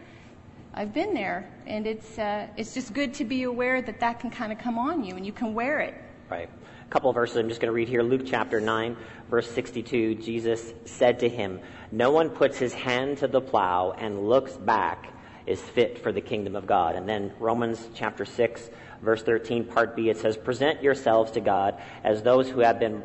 I've 0.74 0.94
been 0.94 1.14
there. 1.14 1.50
And 1.66 1.88
it's, 1.88 2.20
uh, 2.20 2.48
it's 2.58 2.74
just 2.74 2.94
good 2.94 3.14
to 3.16 3.24
be 3.24 3.44
aware 3.44 3.82
that 3.82 4.02
that 4.02 4.20
can 4.20 4.30
kind 4.30 4.52
of 4.52 4.60
come 4.60 4.78
on 4.78 5.06
you 5.06 5.16
and 5.16 5.26
you 5.26 5.32
can 5.32 5.54
wear 5.54 5.80
it. 5.80 5.94
Right 6.30 6.50
couple 6.90 7.14
verses 7.14 7.38
I'm 7.38 7.50
just 7.50 7.62
going 7.62 7.68
to 7.68 7.74
read 7.74 7.88
here. 7.88 8.02
Luke 8.02 8.24
chapter 8.26 8.60
9, 8.60 8.98
verse 9.30 9.50
62. 9.52 10.16
Jesus 10.16 10.74
said 10.86 11.20
to 11.20 11.30
him, 11.30 11.60
No 11.92 12.12
one 12.12 12.30
puts 12.32 12.58
his 12.58 12.74
hand 12.74 13.20
to 13.20 13.28
the 13.28 13.42
plow 13.42 13.92
and 13.92 14.28
looks 14.28 14.54
back 14.54 15.14
is 15.46 15.62
fit 15.62 16.00
for 16.00 16.12
the 16.12 16.22
kingdom 16.22 16.56
of 16.56 16.66
God. 16.66 16.96
And 16.96 17.08
then 17.08 17.32
Romans 17.40 17.88
chapter 17.94 18.26
6, 18.26 18.70
verse 19.04 19.22
13, 19.22 19.66
part 19.66 19.96
B, 19.96 20.10
it 20.10 20.18
says, 20.18 20.36
Present 20.36 20.82
yourselves 20.82 21.32
to 21.32 21.42
God 21.42 21.80
as 22.04 22.24
those 22.24 22.50
who 22.50 22.62
have 22.62 22.80
been 22.80 23.04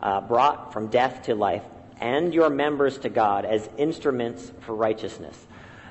uh, 0.00 0.20
brought 0.20 0.72
from 0.72 0.88
death 0.88 1.22
to 1.24 1.34
life, 1.34 1.62
and 2.00 2.32
your 2.32 2.50
members 2.50 2.98
to 2.98 3.08
God 3.08 3.44
as 3.44 3.68
instruments 3.78 4.52
for 4.60 4.74
righteousness. 4.74 5.36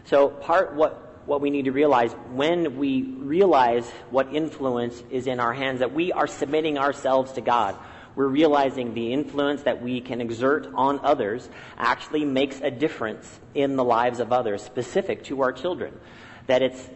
So, 0.05 0.29
part 0.29 0.75
what 0.75 1.12
what 1.25 1.41
we 1.41 1.49
need 1.49 1.65
to 1.65 1.71
realize 1.71 2.11
when 2.31 2.77
we 2.77 3.03
realize 3.03 3.89
what 4.09 4.33
influence 4.33 5.01
is 5.09 5.27
in 5.27 5.39
our 5.39 5.53
hands, 5.53 5.79
that 5.79 5.93
we 5.93 6.11
are 6.11 6.27
submitting 6.27 6.77
ourselves 6.77 7.33
to 7.33 7.41
God. 7.41 7.75
We're 8.15 8.27
realizing 8.27 8.93
the 8.93 9.11
influence 9.11 9.63
that 9.63 9.81
we 9.81 10.01
can 10.01 10.21
exert 10.21 10.67
on 10.75 10.99
others 10.99 11.49
actually 11.77 12.25
makes 12.25 12.61
a 12.61 12.69
difference 12.69 13.27
in 13.55 13.75
the 13.75 13.83
lives 13.83 14.19
of 14.19 14.31
others, 14.31 14.61
specific 14.61 15.23
to 15.25 15.41
our 15.41 15.51
children. 15.51 15.99
That 16.47 16.61
it's, 16.61 16.89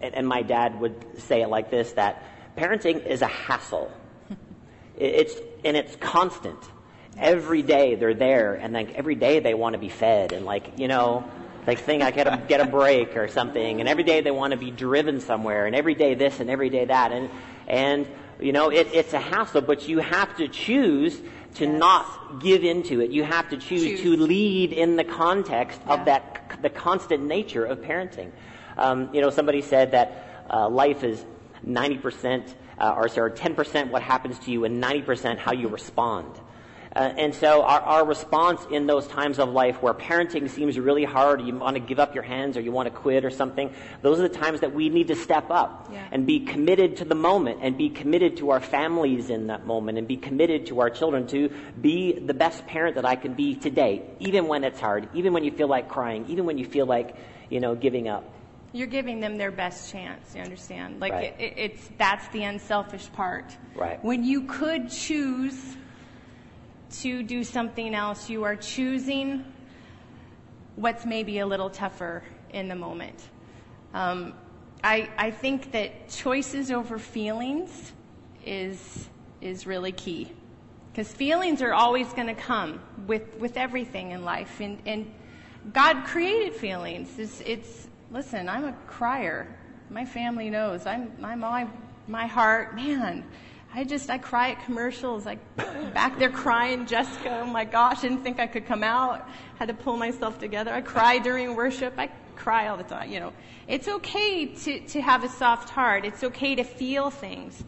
and 0.00 0.26
my 0.26 0.42
dad 0.42 0.80
would 0.80 1.20
say 1.20 1.42
it 1.42 1.48
like 1.48 1.70
this, 1.70 1.92
that 1.92 2.24
parenting 2.56 3.06
is 3.06 3.22
a 3.22 3.28
hassle. 3.28 3.92
It's, 4.98 5.34
and 5.62 5.76
it's 5.76 5.94
constant. 5.96 6.58
Every 7.18 7.60
day 7.60 7.96
they're 7.96 8.14
there, 8.14 8.54
and 8.54 8.72
like 8.72 8.94
every 8.94 9.14
day 9.14 9.40
they 9.40 9.52
want 9.52 9.74
to 9.74 9.78
be 9.78 9.90
fed, 9.90 10.32
and 10.32 10.46
like, 10.46 10.78
you 10.78 10.88
know, 10.88 11.30
like 11.66 11.80
think 11.80 12.02
I 12.02 12.10
gotta 12.10 12.42
get 12.48 12.60
a 12.60 12.66
break 12.66 13.16
or 13.16 13.28
something, 13.28 13.80
and 13.80 13.88
every 13.88 14.04
day 14.04 14.20
they 14.20 14.30
want 14.30 14.52
to 14.52 14.56
be 14.56 14.70
driven 14.70 15.20
somewhere, 15.20 15.66
and 15.66 15.74
every 15.74 15.94
day 15.94 16.14
this 16.14 16.40
and 16.40 16.50
every 16.50 16.70
day 16.70 16.84
that, 16.84 17.12
and 17.12 17.30
and 17.66 18.06
you 18.40 18.52
know 18.52 18.70
it, 18.70 18.88
it's 18.92 19.12
a 19.12 19.20
hassle, 19.20 19.60
but 19.60 19.88
you 19.88 19.98
have 19.98 20.36
to 20.36 20.48
choose 20.48 21.20
to 21.56 21.64
yes. 21.64 21.78
not 21.78 22.40
give 22.40 22.64
into 22.64 23.00
it. 23.00 23.10
You 23.10 23.24
have 23.24 23.48
to 23.50 23.56
choose, 23.56 23.82
choose. 23.82 24.02
to 24.02 24.16
lead 24.16 24.72
in 24.72 24.96
the 24.96 25.04
context 25.04 25.80
yeah. 25.86 25.94
of 25.94 26.04
that 26.04 26.58
the 26.62 26.70
constant 26.70 27.24
nature 27.24 27.64
of 27.64 27.78
parenting. 27.78 28.30
Um, 28.76 29.10
you 29.14 29.20
know, 29.20 29.30
somebody 29.30 29.62
said 29.62 29.92
that 29.92 30.44
uh, 30.50 30.68
life 30.68 31.02
is 31.02 31.24
ninety 31.62 31.98
percent, 31.98 32.54
uh, 32.78 32.94
or 32.96 33.08
sorry, 33.08 33.32
ten 33.32 33.54
percent 33.54 33.90
what 33.90 34.02
happens 34.02 34.38
to 34.40 34.50
you, 34.50 34.64
and 34.64 34.80
ninety 34.80 35.02
percent 35.02 35.38
how 35.38 35.52
you 35.52 35.68
respond. 35.68 36.32
Uh, 36.96 37.12
and 37.18 37.34
so 37.34 37.62
our, 37.62 37.80
our 37.80 38.06
response 38.06 38.66
in 38.70 38.86
those 38.86 39.06
times 39.06 39.38
of 39.38 39.50
life 39.50 39.82
where 39.82 39.92
parenting 39.92 40.48
seems 40.48 40.78
really 40.78 41.04
hard, 41.04 41.42
you 41.42 41.54
want 41.54 41.74
to 41.74 41.80
give 41.80 41.98
up 41.98 42.14
your 42.14 42.24
hands 42.24 42.56
or 42.56 42.62
you 42.62 42.72
want 42.72 42.86
to 42.86 42.90
quit 42.90 43.22
or 43.22 43.28
something, 43.28 43.70
those 44.00 44.18
are 44.18 44.22
the 44.22 44.34
times 44.34 44.60
that 44.60 44.72
we 44.72 44.88
need 44.88 45.08
to 45.08 45.14
step 45.14 45.50
up 45.50 45.90
yeah. 45.92 46.08
and 46.10 46.26
be 46.26 46.40
committed 46.40 46.96
to 46.96 47.04
the 47.04 47.14
moment 47.14 47.58
and 47.60 47.76
be 47.76 47.90
committed 47.90 48.38
to 48.38 48.48
our 48.48 48.60
families 48.60 49.28
in 49.28 49.48
that 49.48 49.66
moment 49.66 49.98
and 49.98 50.08
be 50.08 50.16
committed 50.16 50.64
to 50.64 50.80
our 50.80 50.88
children 50.88 51.26
to 51.26 51.50
be 51.78 52.18
the 52.18 52.32
best 52.32 52.66
parent 52.66 52.94
that 52.94 53.04
I 53.04 53.14
can 53.14 53.34
be 53.34 53.54
today, 53.54 54.02
even 54.18 54.48
when 54.48 54.64
it's 54.64 54.80
hard, 54.80 55.06
even 55.12 55.34
when 55.34 55.44
you 55.44 55.50
feel 55.50 55.68
like 55.68 55.90
crying, 55.90 56.24
even 56.28 56.46
when 56.46 56.56
you 56.56 56.64
feel 56.64 56.86
like, 56.86 57.14
you 57.50 57.60
know, 57.60 57.74
giving 57.74 58.08
up 58.08 58.24
you're 58.72 58.86
giving 58.86 59.20
them 59.20 59.36
their 59.36 59.52
best 59.52 59.90
chance. 59.90 60.34
You 60.34 60.42
understand? 60.42 61.00
Like 61.00 61.12
right. 61.12 61.34
it, 61.38 61.54
it's 61.56 61.90
that's 61.96 62.28
the 62.28 62.42
unselfish 62.42 63.10
part. 63.12 63.56
Right. 63.74 64.02
When 64.04 64.22
you 64.22 64.42
could 64.42 64.90
choose 64.90 65.76
to 67.02 67.22
do 67.22 67.44
something 67.44 67.94
else. 67.94 68.30
You 68.30 68.44
are 68.44 68.56
choosing 68.56 69.44
what's 70.76 71.04
maybe 71.06 71.38
a 71.38 71.46
little 71.46 71.70
tougher 71.70 72.22
in 72.52 72.68
the 72.68 72.74
moment. 72.74 73.28
Um, 73.94 74.34
I, 74.84 75.08
I 75.16 75.30
think 75.30 75.72
that 75.72 76.08
choices 76.08 76.70
over 76.70 76.98
feelings 76.98 77.92
is, 78.44 79.08
is 79.40 79.66
really 79.66 79.92
key. 79.92 80.32
Because 80.92 81.12
feelings 81.12 81.60
are 81.60 81.74
always 81.74 82.10
going 82.12 82.28
to 82.28 82.34
come 82.34 82.80
with, 83.06 83.36
with 83.38 83.56
everything 83.56 84.12
in 84.12 84.24
life. 84.24 84.60
And, 84.60 84.80
and 84.86 85.12
God 85.72 86.04
created 86.06 86.54
feelings. 86.54 87.18
It's, 87.18 87.40
it's, 87.44 87.88
listen, 88.10 88.48
I'm 88.48 88.64
a 88.64 88.72
crier. 88.86 89.54
My 89.90 90.04
family 90.04 90.50
knows. 90.50 90.86
I'm, 90.86 91.12
I'm 91.22 91.40
my, 91.40 91.66
my 92.08 92.26
heart, 92.26 92.74
man. 92.74 93.24
I 93.76 93.84
just, 93.84 94.08
I 94.08 94.16
cry 94.16 94.52
at 94.52 94.64
commercials. 94.64 95.26
I 95.26 95.34
back 95.92 96.18
there 96.18 96.30
crying, 96.30 96.86
Jessica, 96.86 97.42
oh 97.42 97.46
my 97.46 97.66
gosh, 97.66 98.00
didn't 98.00 98.22
think 98.22 98.40
I 98.40 98.46
could 98.46 98.64
come 98.64 98.82
out. 98.82 99.28
Had 99.58 99.68
to 99.68 99.74
pull 99.74 99.98
myself 99.98 100.38
together. 100.38 100.72
I 100.72 100.80
cry 100.80 101.18
during 101.18 101.54
worship. 101.54 101.92
I 101.98 102.06
cry 102.36 102.68
all 102.68 102.78
the 102.78 102.84
time, 102.84 103.12
you 103.12 103.20
know. 103.20 103.34
It's 103.68 103.86
okay 103.86 104.46
to, 104.46 104.80
to 104.80 105.02
have 105.02 105.24
a 105.24 105.28
soft 105.28 105.68
heart. 105.68 106.06
It's 106.06 106.24
okay 106.24 106.54
to 106.54 106.64
feel 106.64 107.10
things. 107.10 107.64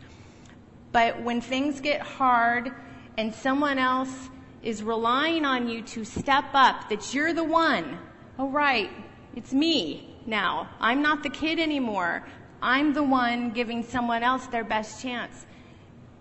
But 0.93 1.21
when 1.21 1.43
things 1.43 1.79
get 1.83 2.01
hard 2.01 2.73
and 3.19 3.35
someone 3.35 3.77
else 3.79 4.31
is 4.63 4.83
relying 4.83 5.45
on 5.45 5.69
you 5.69 5.83
to 5.83 6.07
step 6.07 6.47
up, 6.55 6.89
that 6.89 7.13
you're 7.13 7.35
the 7.35 7.45
one, 7.45 7.99
oh 8.39 8.49
right, 8.49 8.91
it's 9.37 9.53
me 9.53 10.17
now. 10.25 10.71
I'm 10.81 11.03
not 11.03 11.23
the 11.23 11.29
kid 11.29 11.59
anymore. 11.59 12.27
I'm 12.63 12.95
the 12.95 13.03
one 13.03 13.51
giving 13.51 13.83
someone 13.83 14.23
else 14.23 14.47
their 14.47 14.65
best 14.65 15.03
chance. 15.03 15.45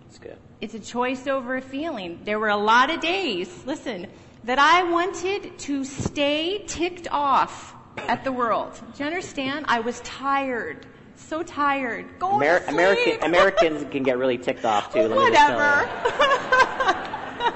That's 0.08 0.18
good. 0.18 0.38
It's 0.62 0.74
a 0.74 0.80
choice 0.80 1.26
over 1.26 1.56
a 1.56 1.60
feeling. 1.60 2.20
There 2.24 2.38
were 2.38 2.48
a 2.48 2.56
lot 2.56 2.88
of 2.90 3.00
days, 3.00 3.48
listen, 3.66 4.06
that 4.44 4.58
I 4.58 4.82
wanted 4.84 5.58
to 5.58 5.84
stay 5.84 6.64
ticked 6.66 7.08
off 7.10 7.74
at 7.98 8.24
the 8.24 8.32
world. 8.32 8.72
Do 8.94 9.02
you 9.02 9.06
understand? 9.06 9.66
I 9.68 9.80
was 9.80 10.00
tired. 10.00 10.86
So 11.16 11.42
tired. 11.42 12.06
Go 12.18 12.36
Amer- 12.36 12.60
to 12.60 12.64
sleep. 12.64 12.74
American, 12.74 13.22
Americans 13.22 13.86
can 13.90 14.02
get 14.02 14.16
really 14.16 14.38
ticked 14.38 14.64
off 14.64 14.92
too. 14.94 15.00
Let 15.00 15.10
me 15.10 15.16
just 15.30 15.34
tell 15.34 15.56
Whatever. 15.56 15.90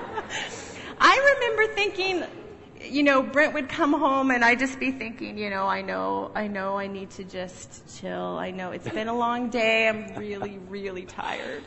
I 1.01 1.35
remember 1.41 1.75
thinking, 1.75 2.25
you 2.85 3.03
know, 3.03 3.23
Brent 3.23 3.55
would 3.55 3.71
come 3.71 3.95
home 3.95 4.31
and 4.31 4.45
I'd 4.45 4.59
just 4.59 4.79
be 4.79 4.91
thinking, 4.91 5.39
you 5.39 5.49
know, 5.49 5.67
I 5.67 5.81
know, 5.81 6.31
I 6.35 6.49
know 6.49 6.77
I 6.77 6.87
need 6.87 7.11
to 7.13 7.25
just 7.25 7.99
chill. 7.99 8.37
I 8.39 8.51
know 8.51 8.73
it's 8.73 8.89
been 8.89 9.09
a 9.09 9.17
long 9.17 9.49
day. 9.49 9.89
I'm 9.89 10.15
really, 10.17 10.59
really 10.69 11.07
tired. 11.07 11.63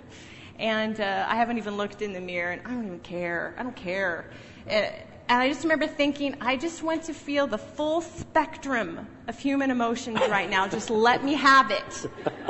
And 0.60 1.00
uh, 1.00 1.26
I 1.28 1.36
haven't 1.36 1.58
even 1.58 1.78
looked 1.78 2.02
in 2.02 2.14
the 2.14 2.22
mirror 2.22 2.52
and 2.52 2.62
I 2.66 2.70
don't 2.70 2.86
even 2.86 3.00
care. 3.00 3.54
I 3.58 3.64
don't 3.64 3.76
care. 3.76 4.30
Uh, 4.68 4.90
and 5.28 5.42
I 5.42 5.50
just 5.50 5.64
remember 5.64 5.88
thinking, 5.88 6.36
I 6.40 6.56
just 6.56 6.84
want 6.84 7.04
to 7.04 7.14
feel 7.14 7.48
the 7.48 7.58
full 7.58 8.02
spectrum 8.02 9.08
of 9.28 9.40
human 9.40 9.72
emotions 9.72 10.20
right 10.30 10.50
now. 10.50 10.68
Just 10.68 10.90
let 10.90 11.24
me 11.24 11.34
have 11.34 11.72
it. 11.72 12.06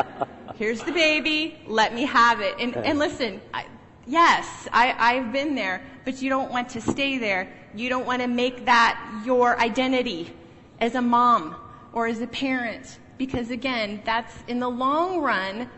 Here's 0.55 0.81
the 0.81 0.91
baby. 0.91 1.57
Let 1.67 1.93
me 1.93 2.03
have 2.03 2.41
it. 2.41 2.55
And, 2.59 2.75
and 2.75 2.99
listen, 2.99 3.41
I, 3.53 3.65
yes, 4.05 4.67
I, 4.73 4.93
I've 4.97 5.31
been 5.31 5.55
there, 5.55 5.83
but 6.03 6.21
you 6.21 6.29
don't 6.29 6.51
want 6.51 6.69
to 6.69 6.81
stay 6.81 7.17
there. 7.17 7.51
You 7.75 7.89
don't 7.89 8.05
want 8.05 8.21
to 8.21 8.27
make 8.27 8.65
that 8.65 9.23
your 9.25 9.59
identity 9.59 10.33
as 10.79 10.95
a 10.95 11.01
mom 11.01 11.55
or 11.93 12.07
as 12.07 12.19
a 12.21 12.27
parent. 12.27 12.99
Because 13.17 13.51
again, 13.51 14.01
that's 14.05 14.33
in 14.47 14.59
the 14.59 14.69
long 14.69 15.21
run, 15.21 15.69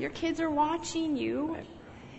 your 0.00 0.10
kids 0.10 0.40
are 0.40 0.50
watching 0.50 1.16
you 1.16 1.56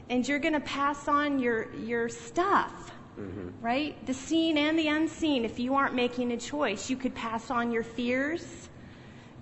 and 0.09 0.27
you're 0.27 0.39
going 0.39 0.53
to 0.53 0.59
pass 0.59 1.07
on 1.07 1.39
your, 1.39 1.73
your 1.75 2.09
stuff. 2.09 2.91
Mm-hmm. 3.19 3.49
Right? 3.61 4.05
The 4.05 4.13
seen 4.13 4.57
and 4.57 4.79
the 4.79 4.87
unseen. 4.87 5.43
If 5.45 5.59
you 5.59 5.75
aren't 5.75 5.95
making 5.95 6.31
a 6.31 6.37
choice, 6.37 6.89
you 6.89 6.95
could 6.95 7.13
pass 7.13 7.51
on 7.51 7.71
your 7.71 7.83
fears, 7.83 8.69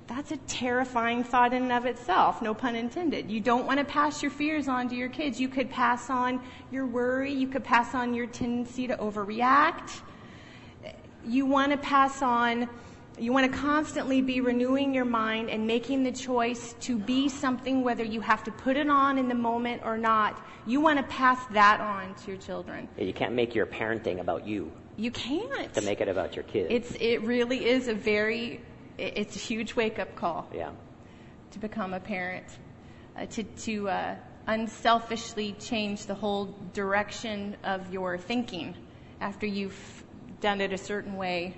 that's 0.09 0.31
a 0.31 0.37
terrifying 0.37 1.23
thought 1.23 1.53
in 1.53 1.61
and 1.63 1.71
of 1.71 1.85
itself, 1.85 2.41
no 2.41 2.55
pun 2.55 2.75
intended. 2.75 3.29
You 3.29 3.39
don't 3.39 3.67
want 3.67 3.77
to 3.77 3.85
pass 3.85 4.23
your 4.23 4.31
fears 4.31 4.67
on 4.67 4.89
to 4.89 4.95
your 4.95 5.07
kids. 5.07 5.39
You 5.39 5.47
could 5.47 5.69
pass 5.69 6.09
on 6.09 6.41
your 6.71 6.87
worry, 6.87 7.31
you 7.31 7.47
could 7.47 7.63
pass 7.63 7.93
on 7.93 8.15
your 8.15 8.25
tendency 8.25 8.87
to 8.87 8.97
overreact. 8.97 10.01
You 11.23 11.45
want 11.45 11.71
to 11.73 11.77
pass 11.77 12.23
on, 12.23 12.67
you 13.19 13.33
want 13.33 13.51
to 13.51 13.57
constantly 13.57 14.21
be 14.21 14.41
renewing 14.41 14.93
your 14.93 15.05
mind 15.05 15.49
and 15.49 15.67
making 15.67 16.03
the 16.03 16.11
choice 16.11 16.73
to 16.81 16.97
be 16.97 17.27
something, 17.29 17.83
whether 17.83 18.03
you 18.03 18.21
have 18.21 18.43
to 18.45 18.51
put 18.51 18.77
it 18.77 18.89
on 18.89 19.17
in 19.17 19.27
the 19.27 19.35
moment 19.35 19.81
or 19.83 19.97
not. 19.97 20.41
You 20.65 20.79
want 20.81 20.97
to 20.97 21.03
pass 21.03 21.45
that 21.47 21.81
on 21.81 22.15
to 22.15 22.31
your 22.31 22.39
children. 22.39 22.87
Yeah, 22.97 23.03
you 23.05 23.13
can't 23.13 23.33
make 23.33 23.55
your 23.55 23.65
parenting 23.65 24.19
about 24.19 24.47
you 24.47 24.71
You 24.97 25.11
can't. 25.11 25.73
to 25.73 25.81
make 25.81 26.01
it 26.01 26.07
about 26.07 26.35
your 26.35 26.43
kids. 26.43 26.67
It's, 26.71 26.95
it 26.99 27.21
really 27.23 27.65
is 27.65 27.87
a 27.87 27.93
very, 27.93 28.61
it's 28.97 29.35
a 29.35 29.39
huge 29.39 29.75
wake 29.75 29.99
up 29.99 30.15
call. 30.15 30.47
yeah. 30.53 30.71
to 31.51 31.59
become 31.59 31.93
a 31.93 31.99
parent, 31.99 32.45
uh, 33.17 33.25
to, 33.25 33.43
to 33.43 33.89
uh, 33.89 34.15
unselfishly 34.47 35.53
change 35.59 36.05
the 36.05 36.15
whole 36.15 36.55
direction 36.73 37.55
of 37.63 37.91
your 37.93 38.17
thinking 38.17 38.75
after 39.21 39.45
you've 39.45 40.03
done 40.41 40.61
it 40.61 40.71
a 40.71 40.77
certain 40.77 41.17
way 41.17 41.55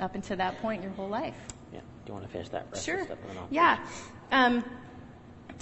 up 0.00 0.14
until 0.14 0.36
that 0.36 0.60
point 0.60 0.82
in 0.82 0.88
your 0.88 0.96
whole 0.96 1.08
life. 1.08 1.36
Yeah. 1.72 1.80
Do 1.80 1.84
you 2.08 2.14
want 2.14 2.26
to 2.26 2.32
finish 2.32 2.48
that? 2.50 2.66
rest 2.70 2.84
Sure. 2.84 2.98
the 2.98 3.04
stuff 3.04 3.18
and 3.28 3.38
then 3.38 3.44
Yeah. 3.50 3.78
Um, 4.32 4.64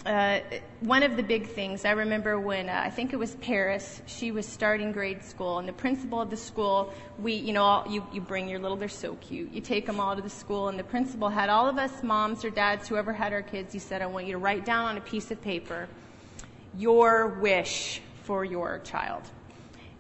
uh, 0.07 0.40
one 0.81 1.03
of 1.03 1.16
the 1.16 1.23
big 1.23 1.47
things 1.49 1.85
I 1.85 1.92
remember 1.92 2.38
when 2.38 2.68
uh, 2.68 2.83
I 2.85 2.90
think 2.90 3.12
it 3.12 3.16
was 3.16 3.37
Paris, 3.37 4.03
she 4.07 4.33
was 4.33 4.47
starting 4.47 4.92
grade 4.92 5.25
school, 5.25 5.59
and 5.59 5.66
the 5.66 5.73
principal 5.73 6.20
of 6.20 6.29
the 6.29 6.37
school, 6.37 6.92
we, 7.18 7.35
you 7.35 7.53
know, 7.53 7.62
all, 7.62 7.87
you, 7.88 8.07
you 8.12 8.20
bring 8.20 8.49
your 8.49 8.59
little, 8.59 8.77
they're 8.77 8.88
so 8.88 9.14
cute. 9.16 9.51
You 9.51 9.62
take 9.62 9.87
them 9.87 10.01
all 10.01 10.14
to 10.14 10.20
the 10.20 10.29
school, 10.29 10.68
and 10.68 10.79
the 10.79 10.85
principal 10.85 11.31
had 11.31 11.49
all 11.49 11.68
of 11.68 11.79
us 11.79 12.03
moms 12.03 12.44
or 12.44 12.51
dads, 12.51 12.87
whoever 12.87 13.12
had 13.12 13.33
our 13.33 13.42
kids, 13.42 13.73
he 13.73 13.79
said, 13.79 14.03
I 14.03 14.07
want 14.07 14.27
you 14.27 14.33
to 14.33 14.38
write 14.38 14.66
down 14.66 14.87
on 14.87 14.99
a 14.99 15.01
piece 15.01 15.31
of 15.31 15.40
paper 15.40 15.88
your 16.77 17.29
wish 17.29 18.03
for 18.25 18.44
your 18.44 18.81
child. 18.81 19.23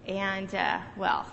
And, 0.06 0.54
uh, 0.54 0.80
well, 0.96 1.26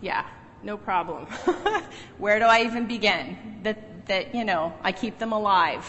yeah, 0.00 0.26
no 0.62 0.76
problem. 0.76 1.26
Where 2.18 2.38
do 2.38 2.44
I 2.44 2.62
even 2.62 2.86
begin? 2.86 3.60
That, 3.62 4.06
that, 4.06 4.34
you 4.34 4.44
know, 4.44 4.74
I 4.82 4.92
keep 4.92 5.18
them 5.18 5.32
alive. 5.32 5.84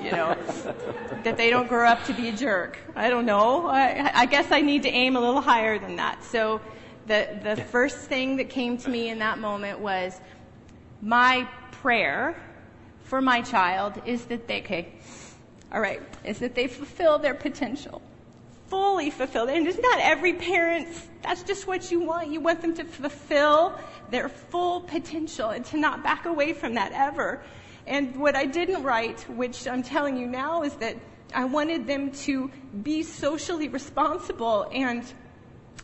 You 0.00 0.12
know, 0.12 0.36
that 1.24 1.36
they 1.36 1.50
don't 1.50 1.68
grow 1.68 1.88
up 1.88 2.04
to 2.04 2.14
be 2.14 2.28
a 2.28 2.32
jerk. 2.32 2.78
I 2.94 3.10
don't 3.10 3.26
know. 3.26 3.66
I, 3.66 4.10
I 4.14 4.26
guess 4.26 4.52
I 4.52 4.60
need 4.60 4.82
to 4.84 4.88
aim 4.88 5.16
a 5.16 5.20
little 5.20 5.40
higher 5.40 5.78
than 5.78 5.96
that. 5.96 6.22
So 6.24 6.60
the, 7.06 7.40
the 7.42 7.56
first 7.56 7.98
thing 7.98 8.36
that 8.36 8.48
came 8.48 8.78
to 8.78 8.88
me 8.88 9.08
in 9.08 9.18
that 9.18 9.38
moment 9.38 9.80
was 9.80 10.20
my 11.00 11.48
prayer 11.72 12.36
for 13.02 13.20
my 13.20 13.42
child 13.42 14.00
is 14.06 14.24
that 14.26 14.46
they, 14.46 14.60
okay, 14.62 14.92
all 15.72 15.80
right, 15.80 16.00
is 16.24 16.38
that 16.38 16.54
they 16.54 16.66
fulfill 16.66 17.18
their 17.18 17.34
potential. 17.34 18.00
Fully 19.02 19.10
fulfill. 19.10 19.48
And 19.48 19.66
it's 19.66 19.80
not 19.80 19.98
every 19.98 20.34
parent's, 20.34 21.08
that's 21.24 21.42
just 21.42 21.66
what 21.66 21.90
you 21.90 21.98
want. 21.98 22.30
You 22.30 22.38
want 22.38 22.60
them 22.60 22.72
to 22.74 22.84
fulfill 22.84 23.76
their 24.12 24.28
full 24.28 24.82
potential 24.82 25.50
and 25.50 25.64
to 25.66 25.76
not 25.76 26.04
back 26.04 26.24
away 26.26 26.52
from 26.52 26.74
that 26.74 26.92
ever. 26.92 27.42
And 27.84 28.14
what 28.14 28.36
I 28.36 28.46
didn't 28.46 28.84
write, 28.84 29.28
which 29.28 29.66
I'm 29.66 29.82
telling 29.82 30.16
you 30.16 30.28
now, 30.28 30.62
is 30.62 30.74
that 30.74 30.96
I 31.34 31.46
wanted 31.46 31.84
them 31.84 32.12
to 32.26 32.48
be 32.84 33.02
socially 33.02 33.66
responsible 33.66 34.68
and 34.72 35.02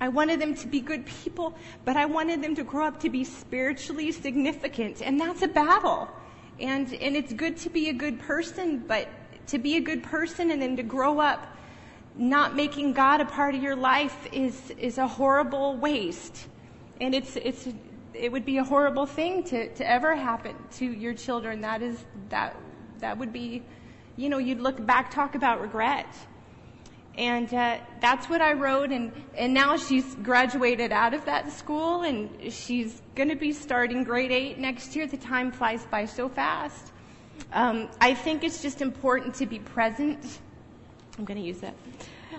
I 0.00 0.11
wanted 0.11 0.40
them 0.40 0.54
to 0.54 0.68
be 0.68 0.78
good 0.78 1.04
people, 1.04 1.57
but 1.85 1.96
I 1.96 2.04
wanted 2.04 2.40
them 2.40 2.54
to 2.54 2.62
grow 2.62 2.87
up 2.87 3.00
to 3.00 3.11
be 3.11 3.24
spiritually 3.24 4.12
significant. 4.12 5.02
And 5.02 5.18
that's 5.18 5.42
a 5.42 5.48
battle. 5.48 6.09
And, 6.61 6.94
and 6.94 7.16
it's 7.16 7.33
good 7.33 7.57
to 7.59 7.68
be 7.68 7.88
a 7.88 7.94
good 7.94 8.20
person, 8.20 8.85
but 8.87 9.09
to 9.48 9.59
be 9.59 9.76
a 9.76 9.81
good 9.81 10.04
person 10.04 10.52
and 10.52 10.62
then 10.62 10.76
to 10.76 10.85
grow 10.85 11.18
up 11.18 11.58
not 12.18 12.57
making 12.57 12.92
God 12.92 13.20
a 13.20 13.24
part 13.24 13.54
of 13.54 13.62
your 13.62 13.76
life 13.76 14.26
is, 14.33 14.70
is 14.78 14.98
a 14.98 15.07
horrible 15.07 15.76
waste. 15.76 16.48
And 17.00 17.14
it's, 17.14 17.37
it's, 17.37 17.68
it 18.12 18.33
would 18.33 18.44
be 18.44 18.59
a 18.59 18.64
horrible 18.64 19.07
thing 19.07 19.44
to, 19.44 19.72
to 19.74 19.88
ever 19.88 20.16
happen 20.16 20.57
to 20.78 20.85
your 20.85 21.14
children. 21.14 21.61
That 21.61 21.81
is, 21.81 22.04
that, 22.28 22.57
that 22.98 23.16
would 23.16 23.33
be, 23.33 23.62
you 24.16 24.28
know, 24.28 24.38
you'd 24.38 24.61
look 24.61 24.85
back, 24.85 25.12
talk 25.12 25.37
about 25.37 25.61
regret. 25.61 26.12
And 27.16 27.52
uh, 27.52 27.78
that's 28.00 28.28
what 28.28 28.40
I 28.40 28.52
wrote, 28.52 28.92
and, 28.92 29.12
and 29.37 29.52
now 29.52 29.76
she's 29.76 30.14
graduated 30.16 30.92
out 30.92 31.14
of 31.14 31.24
that 31.24 31.50
school, 31.50 32.02
and 32.02 32.52
she's 32.52 33.02
going 33.16 33.28
to 33.28 33.35
be 33.35 33.50
starting 33.50 34.04
grade 34.04 34.31
eight 34.31 34.59
next 34.59 34.94
year. 34.94 35.04
The 35.09 35.16
time 35.16 35.50
flies 35.50 35.85
by 35.87 36.04
so 36.04 36.28
fast. 36.28 36.92
Um, 37.52 37.88
I 38.00 38.14
think 38.14 38.44
it's 38.44 38.62
just 38.62 38.83
important 38.83 39.35
to 39.37 39.46
be 39.46 39.59
present. 39.59 40.38
I'm 41.19 41.25
going 41.25 41.40
to 41.40 41.44
use 41.46 41.58
that. 41.60 41.75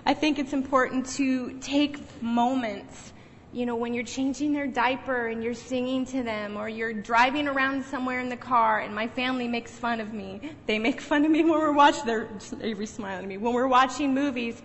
I 0.06 0.14
think 0.14 0.38
it's 0.38 0.54
important 0.54 1.06
to 1.16 1.58
take 1.60 2.22
moments, 2.22 3.12
you 3.52 3.66
know, 3.66 3.76
when 3.76 3.92
you're 3.92 4.04
changing 4.04 4.54
their 4.54 4.66
diaper 4.66 5.26
and 5.26 5.44
you're 5.44 5.52
singing 5.52 6.06
to 6.06 6.22
them, 6.22 6.56
or 6.56 6.66
you're 6.68 6.94
driving 6.94 7.46
around 7.46 7.84
somewhere 7.84 8.20
in 8.20 8.30
the 8.30 8.36
car, 8.38 8.80
and 8.80 8.94
my 8.94 9.06
family 9.06 9.46
makes 9.48 9.70
fun 9.72 10.00
of 10.00 10.14
me. 10.14 10.40
They 10.66 10.78
make 10.78 11.02
fun 11.02 11.26
of 11.26 11.30
me 11.30 11.42
when 11.42 11.52
we're 11.52 11.72
watching. 11.72 12.06
They're 12.06 12.28
Avery's 12.62 12.90
smiling 12.90 13.24
at 13.24 13.28
me 13.28 13.36
when 13.36 13.52
we're 13.52 13.66
watching 13.66 14.14
movies. 14.14 14.62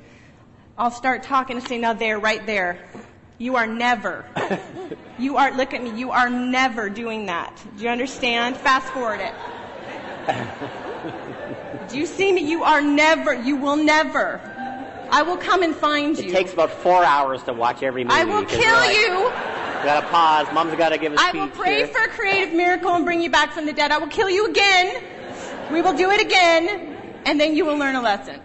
I'll 0.78 0.92
start 0.92 1.24
talking 1.24 1.58
and 1.58 1.68
say, 1.68 1.78
"Now 1.78 1.94
there, 1.94 2.18
right 2.18 2.46
there, 2.46 2.80
you 3.38 3.58
are 3.58 3.68
never, 3.68 4.26
you 5.20 5.36
are 5.36 5.52
look 5.52 5.74
at 5.74 5.84
me. 5.84 5.90
You 6.00 6.12
are 6.12 6.30
never 6.30 6.90
doing 6.90 7.26
that. 7.26 7.62
Do 7.78 7.84
you 7.84 7.90
understand? 7.90 8.56
Fast 8.56 8.88
forward 8.94 9.20
it." 9.20 9.34
Do 11.90 11.98
you 11.98 12.06
see 12.06 12.32
me? 12.32 12.42
You 12.42 12.64
are 12.64 12.82
never, 12.82 13.34
you 13.34 13.56
will 13.56 13.76
never. 13.76 14.42
I 15.12 15.22
will 15.22 15.38
come 15.38 15.64
and 15.64 15.76
find 15.76 16.18
you. 16.18 16.30
It 16.30 16.34
takes 16.34 16.54
about 16.54 16.72
four 16.72 17.04
hours 17.04 17.44
to 17.44 17.54
watch 17.54 17.84
every 17.84 18.04
movie. 18.04 18.16
I 18.16 18.24
will 18.24 18.46
kill 18.46 18.74
like, 18.74 18.98
you. 18.98 19.32
Gotta 19.86 20.08
pause. 20.08 20.48
Mom's 20.54 20.76
gotta 20.76 20.98
give 20.98 21.14
a 21.14 21.20
I 21.20 21.30
speech 21.30 21.42
I 21.42 21.46
will 21.46 21.52
pray 21.52 21.78
here. 21.78 21.88
for 21.88 22.04
a 22.04 22.08
creative 22.10 22.54
miracle 22.54 22.92
and 22.92 23.06
bring 23.06 23.22
you 23.22 23.30
back 23.30 23.52
from 23.52 23.66
the 23.66 23.74
dead. 23.74 23.92
I 23.92 24.00
will 24.00 24.08
kill 24.08 24.30
you 24.30 24.48
again. 24.48 25.04
We 25.72 25.82
will 25.82 25.96
do 25.96 26.10
it 26.10 26.22
again, 26.22 26.98
and 27.26 27.40
then 27.40 27.56
you 27.56 27.66
will 27.66 27.78
learn 27.78 27.96
a 27.96 28.02
lesson. 28.02 28.42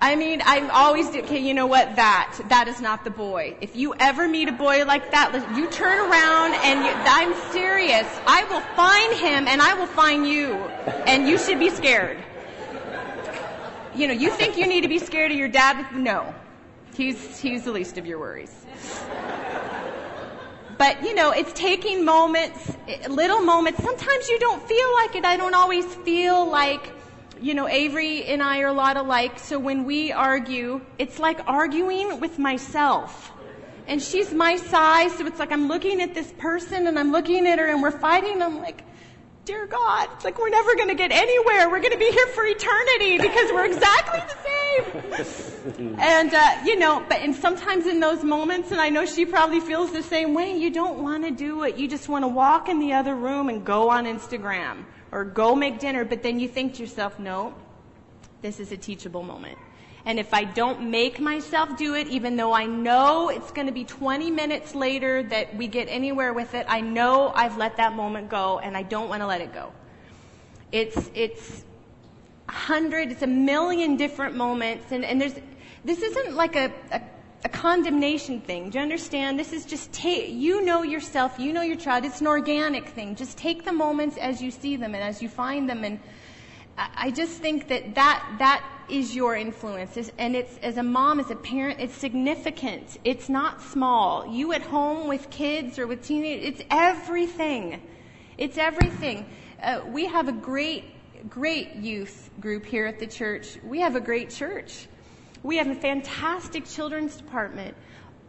I 0.00 0.14
mean, 0.14 0.42
I'm 0.44 0.70
always, 0.70 1.08
do- 1.08 1.22
okay, 1.22 1.38
you 1.38 1.54
know 1.54 1.66
what? 1.66 1.96
That, 1.96 2.40
that 2.50 2.68
is 2.68 2.80
not 2.80 3.02
the 3.02 3.10
boy. 3.10 3.56
If 3.60 3.74
you 3.74 3.94
ever 3.98 4.28
meet 4.28 4.48
a 4.48 4.52
boy 4.52 4.84
like 4.84 5.10
that, 5.10 5.32
you 5.56 5.68
turn 5.70 5.98
around 5.98 6.54
and 6.62 6.84
you, 6.84 6.92
I'm 6.94 7.34
serious. 7.52 8.06
I 8.26 8.44
will 8.44 8.60
find 8.76 9.14
him 9.14 9.48
and 9.48 9.60
I 9.60 9.74
will 9.74 9.88
find 9.88 10.26
you. 10.26 10.54
And 11.06 11.26
you 11.26 11.36
should 11.36 11.58
be 11.58 11.70
scared. 11.70 12.22
You 13.98 14.06
know, 14.06 14.14
you 14.14 14.30
think 14.30 14.56
you 14.56 14.68
need 14.68 14.82
to 14.82 14.88
be 14.88 15.00
scared 15.00 15.32
of 15.32 15.36
your 15.36 15.48
dad? 15.48 15.92
No. 15.92 16.32
He's, 16.94 17.40
he's 17.40 17.64
the 17.64 17.72
least 17.72 17.98
of 17.98 18.06
your 18.06 18.20
worries. 18.20 18.64
But, 20.78 21.02
you 21.02 21.16
know, 21.16 21.32
it's 21.32 21.52
taking 21.52 22.04
moments, 22.04 22.76
little 23.08 23.40
moments. 23.40 23.82
Sometimes 23.82 24.28
you 24.28 24.38
don't 24.38 24.62
feel 24.68 24.94
like 24.94 25.16
it. 25.16 25.24
I 25.24 25.36
don't 25.36 25.54
always 25.54 25.84
feel 25.84 26.48
like, 26.48 26.92
you 27.40 27.54
know, 27.54 27.66
Avery 27.66 28.24
and 28.26 28.40
I 28.40 28.60
are 28.60 28.68
a 28.68 28.72
lot 28.72 28.96
alike. 28.96 29.40
So 29.40 29.58
when 29.58 29.84
we 29.84 30.12
argue, 30.12 30.80
it's 30.98 31.18
like 31.18 31.40
arguing 31.48 32.20
with 32.20 32.38
myself. 32.38 33.32
And 33.88 34.00
she's 34.00 34.32
my 34.32 34.58
size, 34.58 35.12
so 35.18 35.26
it's 35.26 35.40
like 35.40 35.50
I'm 35.50 35.66
looking 35.66 36.00
at 36.02 36.14
this 36.14 36.30
person 36.38 36.86
and 36.86 36.96
I'm 36.96 37.10
looking 37.10 37.48
at 37.48 37.58
her 37.58 37.66
and 37.66 37.82
we're 37.82 37.90
fighting. 37.90 38.42
I'm 38.42 38.58
like, 38.60 38.84
dear 39.48 39.66
God, 39.66 40.10
it's 40.12 40.26
like 40.26 40.38
we're 40.38 40.50
never 40.50 40.76
going 40.76 40.88
to 40.88 40.94
get 40.94 41.10
anywhere. 41.10 41.70
We're 41.70 41.80
going 41.80 41.92
to 41.92 41.98
be 41.98 42.10
here 42.10 42.26
for 42.34 42.44
eternity 42.44 43.16
because 43.16 43.50
we're 43.50 43.64
exactly 43.64 44.20
the 44.20 45.24
same. 45.24 45.94
and, 45.98 46.34
uh, 46.34 46.60
you 46.66 46.78
know, 46.78 47.02
but, 47.08 47.22
and 47.22 47.34
sometimes 47.34 47.86
in 47.86 47.98
those 47.98 48.22
moments, 48.22 48.72
and 48.72 48.78
I 48.80 48.90
know 48.90 49.06
she 49.06 49.24
probably 49.24 49.60
feels 49.60 49.90
the 49.90 50.02
same 50.02 50.34
way, 50.34 50.54
you 50.54 50.70
don't 50.70 51.02
want 51.02 51.24
to 51.24 51.30
do 51.30 51.62
it. 51.62 51.76
You 51.76 51.88
just 51.88 52.10
want 52.10 52.24
to 52.24 52.28
walk 52.28 52.68
in 52.68 52.78
the 52.78 52.92
other 52.92 53.14
room 53.14 53.48
and 53.48 53.64
go 53.64 53.88
on 53.88 54.04
Instagram 54.04 54.84
or 55.12 55.24
go 55.24 55.54
make 55.54 55.78
dinner, 55.78 56.04
but 56.04 56.22
then 56.22 56.38
you 56.38 56.46
think 56.46 56.74
to 56.74 56.82
yourself, 56.82 57.18
no, 57.18 57.54
this 58.42 58.60
is 58.60 58.70
a 58.70 58.76
teachable 58.76 59.22
moment. 59.22 59.56
And 60.08 60.18
if 60.18 60.32
I 60.32 60.44
don't 60.44 60.90
make 60.90 61.20
myself 61.20 61.76
do 61.76 61.94
it, 61.94 62.06
even 62.06 62.36
though 62.36 62.54
I 62.54 62.64
know 62.64 63.28
it's 63.28 63.50
going 63.50 63.66
to 63.66 63.74
be 63.74 63.84
20 63.84 64.30
minutes 64.30 64.74
later 64.74 65.22
that 65.24 65.54
we 65.54 65.68
get 65.68 65.86
anywhere 65.90 66.32
with 66.32 66.54
it, 66.54 66.64
I 66.66 66.80
know 66.80 67.30
I've 67.34 67.58
let 67.58 67.76
that 67.76 67.92
moment 67.94 68.30
go 68.30 68.58
and 68.58 68.74
I 68.74 68.84
don't 68.84 69.10
want 69.10 69.20
to 69.20 69.26
let 69.26 69.42
it 69.42 69.52
go. 69.52 69.70
It's, 70.72 71.10
it's 71.12 71.62
a 72.48 72.52
hundred, 72.52 73.12
it's 73.12 73.20
a 73.20 73.26
million 73.26 73.98
different 73.98 74.34
moments 74.34 74.92
and, 74.92 75.04
and 75.04 75.20
there's, 75.20 75.34
this 75.84 76.00
isn't 76.00 76.34
like 76.34 76.56
a, 76.56 76.72
a, 76.90 77.02
a 77.44 77.50
condemnation 77.50 78.40
thing. 78.40 78.70
Do 78.70 78.78
you 78.78 78.82
understand? 78.82 79.38
This 79.38 79.52
is 79.52 79.66
just 79.66 79.92
take, 79.92 80.30
you 80.30 80.64
know 80.64 80.84
yourself, 80.84 81.38
you 81.38 81.52
know 81.52 81.60
your 81.60 81.76
child. 81.76 82.06
It's 82.06 82.22
an 82.22 82.28
organic 82.28 82.88
thing. 82.88 83.14
Just 83.14 83.36
take 83.36 83.66
the 83.66 83.72
moments 83.72 84.16
as 84.16 84.40
you 84.40 84.52
see 84.52 84.76
them 84.76 84.94
and 84.94 85.04
as 85.04 85.20
you 85.20 85.28
find 85.28 85.68
them 85.68 85.84
and, 85.84 86.00
I 86.96 87.10
just 87.10 87.32
think 87.32 87.66
that 87.68 87.96
that, 87.96 88.36
that 88.38 88.62
is 88.90 89.14
your 89.14 89.36
influence. 89.36 89.96
It's- 89.96 90.12
And 90.18 90.34
it's, 90.36 90.58
as 90.62 90.76
a 90.76 90.82
mom, 90.82 91.20
as 91.20 91.30
a 91.30 91.36
parent, 91.36 91.80
it's 91.80 91.94
significant. 91.94 92.98
It's 93.04 93.28
not 93.28 93.62
small. 93.62 94.26
You 94.26 94.52
at 94.52 94.62
home 94.62 95.08
with 95.08 95.30
kids 95.30 95.78
or 95.78 95.86
with 95.86 96.02
teenagers, 96.02 96.48
it's 96.48 96.62
everything. 96.70 97.80
It's 98.36 98.58
everything. 98.58 99.26
Uh, 99.62 99.80
we 99.86 100.06
have 100.06 100.28
a 100.28 100.32
great, 100.32 100.84
great 101.28 101.74
youth 101.76 102.30
group 102.40 102.64
here 102.64 102.86
at 102.86 102.98
the 102.98 103.06
church. 103.06 103.58
We 103.64 103.80
have 103.80 103.96
a 103.96 104.00
great 104.00 104.30
church. 104.30 104.86
We 105.42 105.56
have 105.56 105.68
a 105.68 105.74
fantastic 105.74 106.64
children's 106.66 107.16
department. 107.16 107.74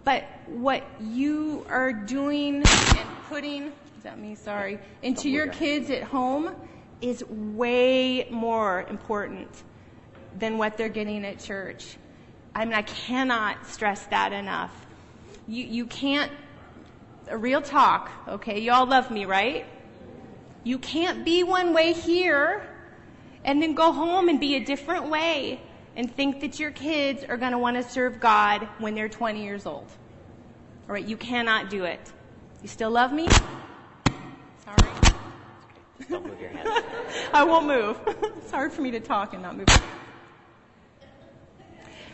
But 0.03 0.23
what 0.47 0.83
you 0.99 1.65
are 1.69 1.91
doing 1.91 2.55
and 2.55 3.07
putting, 3.27 3.63
is 3.67 4.03
that 4.03 4.17
me? 4.17 4.35
Sorry, 4.35 4.79
into 5.03 5.29
your 5.29 5.47
kids 5.47 5.89
at 5.89 6.03
home 6.03 6.55
is 7.01 7.23
way 7.29 8.27
more 8.31 8.85
important 8.89 9.63
than 10.37 10.57
what 10.57 10.77
they're 10.77 10.89
getting 10.89 11.25
at 11.25 11.39
church. 11.39 11.97
I 12.53 12.65
mean, 12.65 12.73
I 12.73 12.81
cannot 12.81 13.65
stress 13.67 14.05
that 14.07 14.33
enough. 14.33 14.85
You, 15.47 15.65
you 15.65 15.85
can't, 15.85 16.31
a 17.27 17.37
real 17.37 17.61
talk, 17.61 18.11
okay? 18.27 18.59
You 18.59 18.71
all 18.71 18.85
love 18.85 19.11
me, 19.11 19.25
right? 19.25 19.65
You 20.63 20.77
can't 20.77 21.23
be 21.23 21.43
one 21.43 21.73
way 21.73 21.93
here 21.93 22.67
and 23.43 23.61
then 23.61 23.73
go 23.73 23.91
home 23.91 24.29
and 24.29 24.39
be 24.39 24.55
a 24.55 24.59
different 24.63 25.09
way 25.09 25.61
and 25.95 26.13
think 26.13 26.41
that 26.41 26.59
your 26.59 26.71
kids 26.71 27.23
are 27.23 27.37
going 27.37 27.51
to 27.51 27.57
want 27.57 27.77
to 27.77 27.83
serve 27.83 28.19
God 28.19 28.67
when 28.77 28.95
they're 28.95 29.09
20 29.09 29.43
years 29.43 29.65
old. 29.65 29.87
All 30.87 30.93
right, 30.93 31.05
you 31.05 31.17
cannot 31.17 31.69
do 31.69 31.83
it. 31.83 31.99
You 32.61 32.67
still 32.67 32.91
love 32.91 33.13
me? 33.13 33.27
Sorry. 34.65 34.91
Don't 36.09 36.25
move 36.25 36.39
your 36.39 36.49
hands. 36.51 36.83
I 37.33 37.43
won't 37.43 37.67
move. 37.67 37.99
it's 38.37 38.51
hard 38.51 38.73
for 38.73 38.81
me 38.81 38.91
to 38.91 38.99
talk 38.99 39.33
and 39.33 39.43
not 39.43 39.55
move. 39.55 39.67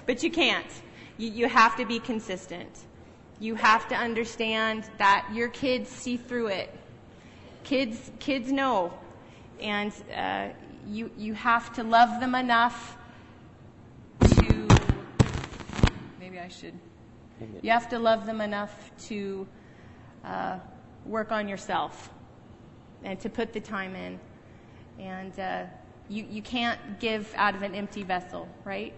But 0.05 0.23
you 0.23 0.31
can't. 0.31 0.65
You, 1.17 1.29
you 1.29 1.47
have 1.47 1.75
to 1.77 1.85
be 1.85 1.99
consistent. 1.99 2.69
You 3.39 3.55
have 3.55 3.87
to 3.89 3.95
understand 3.95 4.85
that 4.97 5.27
your 5.33 5.49
kids 5.49 5.89
see 5.89 6.17
through 6.17 6.47
it. 6.47 6.73
Kids, 7.63 8.11
kids 8.19 8.51
know, 8.51 8.93
and 9.59 9.91
uh, 10.15 10.49
you 10.87 11.09
you 11.17 11.33
have 11.33 11.73
to 11.73 11.83
love 11.83 12.19
them 12.19 12.35
enough 12.35 12.97
to. 14.21 14.67
Maybe 16.19 16.39
I 16.39 16.47
should. 16.47 16.73
You 17.61 17.71
have 17.71 17.89
to 17.89 17.99
love 17.99 18.25
them 18.25 18.39
enough 18.39 18.91
to 19.07 19.47
uh, 20.23 20.59
work 21.05 21.31
on 21.31 21.47
yourself 21.47 22.09
and 23.03 23.19
to 23.19 23.29
put 23.29 23.51
the 23.51 23.59
time 23.59 23.95
in. 23.95 24.19
And 24.99 25.39
uh, 25.39 25.63
you, 26.07 26.25
you 26.29 26.41
can't 26.41 26.99
give 26.99 27.31
out 27.35 27.55
of 27.55 27.61
an 27.61 27.75
empty 27.75 28.03
vessel, 28.03 28.47
right? 28.63 28.93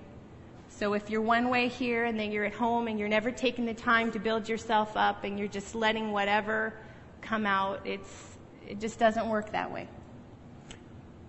So 0.78 0.94
if 0.94 1.10
you're 1.10 1.22
one 1.22 1.50
way 1.50 1.70
here 1.70 2.06
and 2.06 2.20
then 2.20 2.32
you're 2.32 2.46
at 2.46 2.54
home 2.54 2.88
and 2.88 3.00
you're 3.00 3.10
never 3.10 3.32
taking 3.32 3.66
the 3.66 3.74
time 3.74 4.12
to 4.12 4.20
build 4.20 4.48
yourself 4.48 4.96
up 4.96 5.24
and 5.24 5.40
you're 5.40 5.48
just 5.48 5.74
letting 5.74 6.12
whatever 6.12 6.72
come 7.20 7.48
out, 7.48 7.82
it's, 7.84 8.38
it 8.68 8.80
just 8.80 9.00
doesn't 9.00 9.28
work 9.28 9.52
that 9.54 9.74
way. 9.74 9.88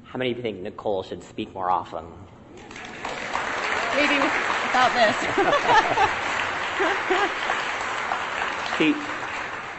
How 0.03 0.19
many 0.19 0.33
of 0.33 0.37
you 0.37 0.43
think 0.43 0.61
Nicole 0.61 1.03
should 1.03 1.23
speak 1.25 1.55
more 1.55 1.71
often? 1.71 2.05
Maybe 3.97 4.19
without 4.19 4.93
this. 4.93 5.17
See, 8.79 8.95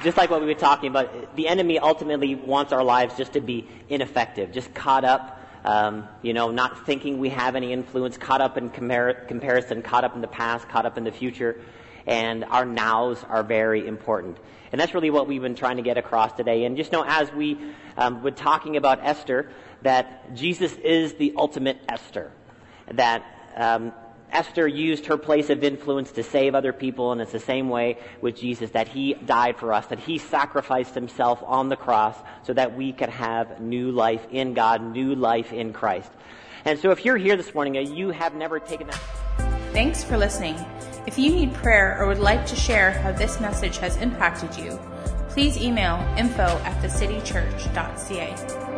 just 0.03 0.17
like 0.17 0.32
what 0.32 0.41
we 0.41 0.47
were 0.47 0.55
talking 0.55 0.89
about, 0.89 1.36
the 1.36 1.47
enemy 1.47 1.78
ultimately 1.78 2.34
wants 2.34 2.74
our 2.74 2.84
lives 2.84 3.15
just 3.17 3.34
to 3.34 3.39
be 3.39 3.67
ineffective, 3.88 4.51
just 4.51 4.74
caught 4.74 5.05
up, 5.05 5.39
um, 5.64 6.07
you 6.22 6.34
know, 6.34 6.51
not 6.51 6.86
thinking 6.86 7.20
we 7.20 7.30
have 7.30 7.55
any 7.55 7.74
influence, 7.74 8.18
caught 8.18 8.41
up 8.41 8.57
in 8.57 8.70
compar- 8.70 9.28
comparison, 9.28 9.82
caught 9.82 10.03
up 10.03 10.16
in 10.16 10.22
the 10.22 10.28
past, 10.28 10.68
caught 10.70 10.86
up 10.86 10.97
in 10.97 11.03
the 11.03 11.12
future, 11.12 11.60
and 12.07 12.43
our 12.45 12.66
nows 12.66 13.24
are 13.24 13.43
very 13.43 13.88
important. 13.88 14.38
And 14.72 14.80
that's 14.80 14.93
really 14.93 15.10
what 15.10 15.28
we've 15.28 15.41
been 15.41 15.55
trying 15.55 15.78
to 15.78 15.84
get 15.84 15.97
across 15.97 16.34
today. 16.34 16.66
And 16.66 16.78
just 16.78 16.91
know, 16.91 17.03
as 17.05 17.32
we 17.34 17.57
um, 17.97 18.22
were 18.22 18.32
talking 18.32 18.78
about 18.78 18.99
Esther, 19.03 19.49
that 19.82 20.36
Jesus 20.36 20.74
is 20.74 21.14
the 21.16 21.34
ultimate 21.36 21.80
Esther. 21.89 22.32
That 22.91 23.24
um, 23.55 23.93
Esther 24.32 24.68
used 24.68 25.06
her 25.08 25.18
place 25.18 25.50
of 25.50 25.64
influence 25.64 26.12
to 26.12 26.24
save 26.24 26.56
other 26.56 26.74
people, 26.74 27.12
and 27.12 27.22
it's 27.22 27.32
the 27.32 27.40
same 27.40 27.70
way 27.70 27.98
with 28.22 28.36
Jesus 28.36 28.72
that 28.72 28.88
he 28.88 29.14
died 29.14 29.58
for 29.58 29.74
us, 29.74 29.86
that 29.88 30.00
he 30.00 30.18
sacrificed 30.18 30.94
himself 30.94 31.42
on 31.46 31.70
the 31.70 31.76
cross 31.76 32.16
so 32.44 32.54
that 32.54 32.76
we 32.76 32.94
could 32.94 33.10
have 33.10 33.60
new 33.60 33.92
life 33.92 34.26
in 34.32 34.54
God, 34.54 34.82
new 34.82 35.16
life 35.16 35.52
in 35.52 35.74
Christ. 35.74 36.12
And 36.66 36.78
so 36.80 36.92
if 36.92 37.06
you're 37.06 37.18
here 37.18 37.36
this 37.36 37.54
morning 37.54 37.78
and 37.78 37.98
you 37.98 38.10
have 38.12 38.36
never 38.36 38.60
taken 38.60 38.88
that. 38.88 39.02
Thanks 39.74 40.04
for 40.04 40.18
listening. 40.18 40.56
If 41.08 41.18
you 41.18 41.32
need 41.32 41.54
prayer 41.54 41.98
or 42.00 42.08
would 42.08 42.20
like 42.20 42.46
to 42.48 42.56
share 42.56 42.92
how 42.92 43.12
this 43.12 43.40
message 43.40 43.78
has 43.78 43.98
impacted 43.98 44.56
you, 44.58 44.80
please 45.30 45.58
email 45.58 45.96
info 46.18 46.44
at 46.44 46.82
thecitychurch.ca. 46.84 48.68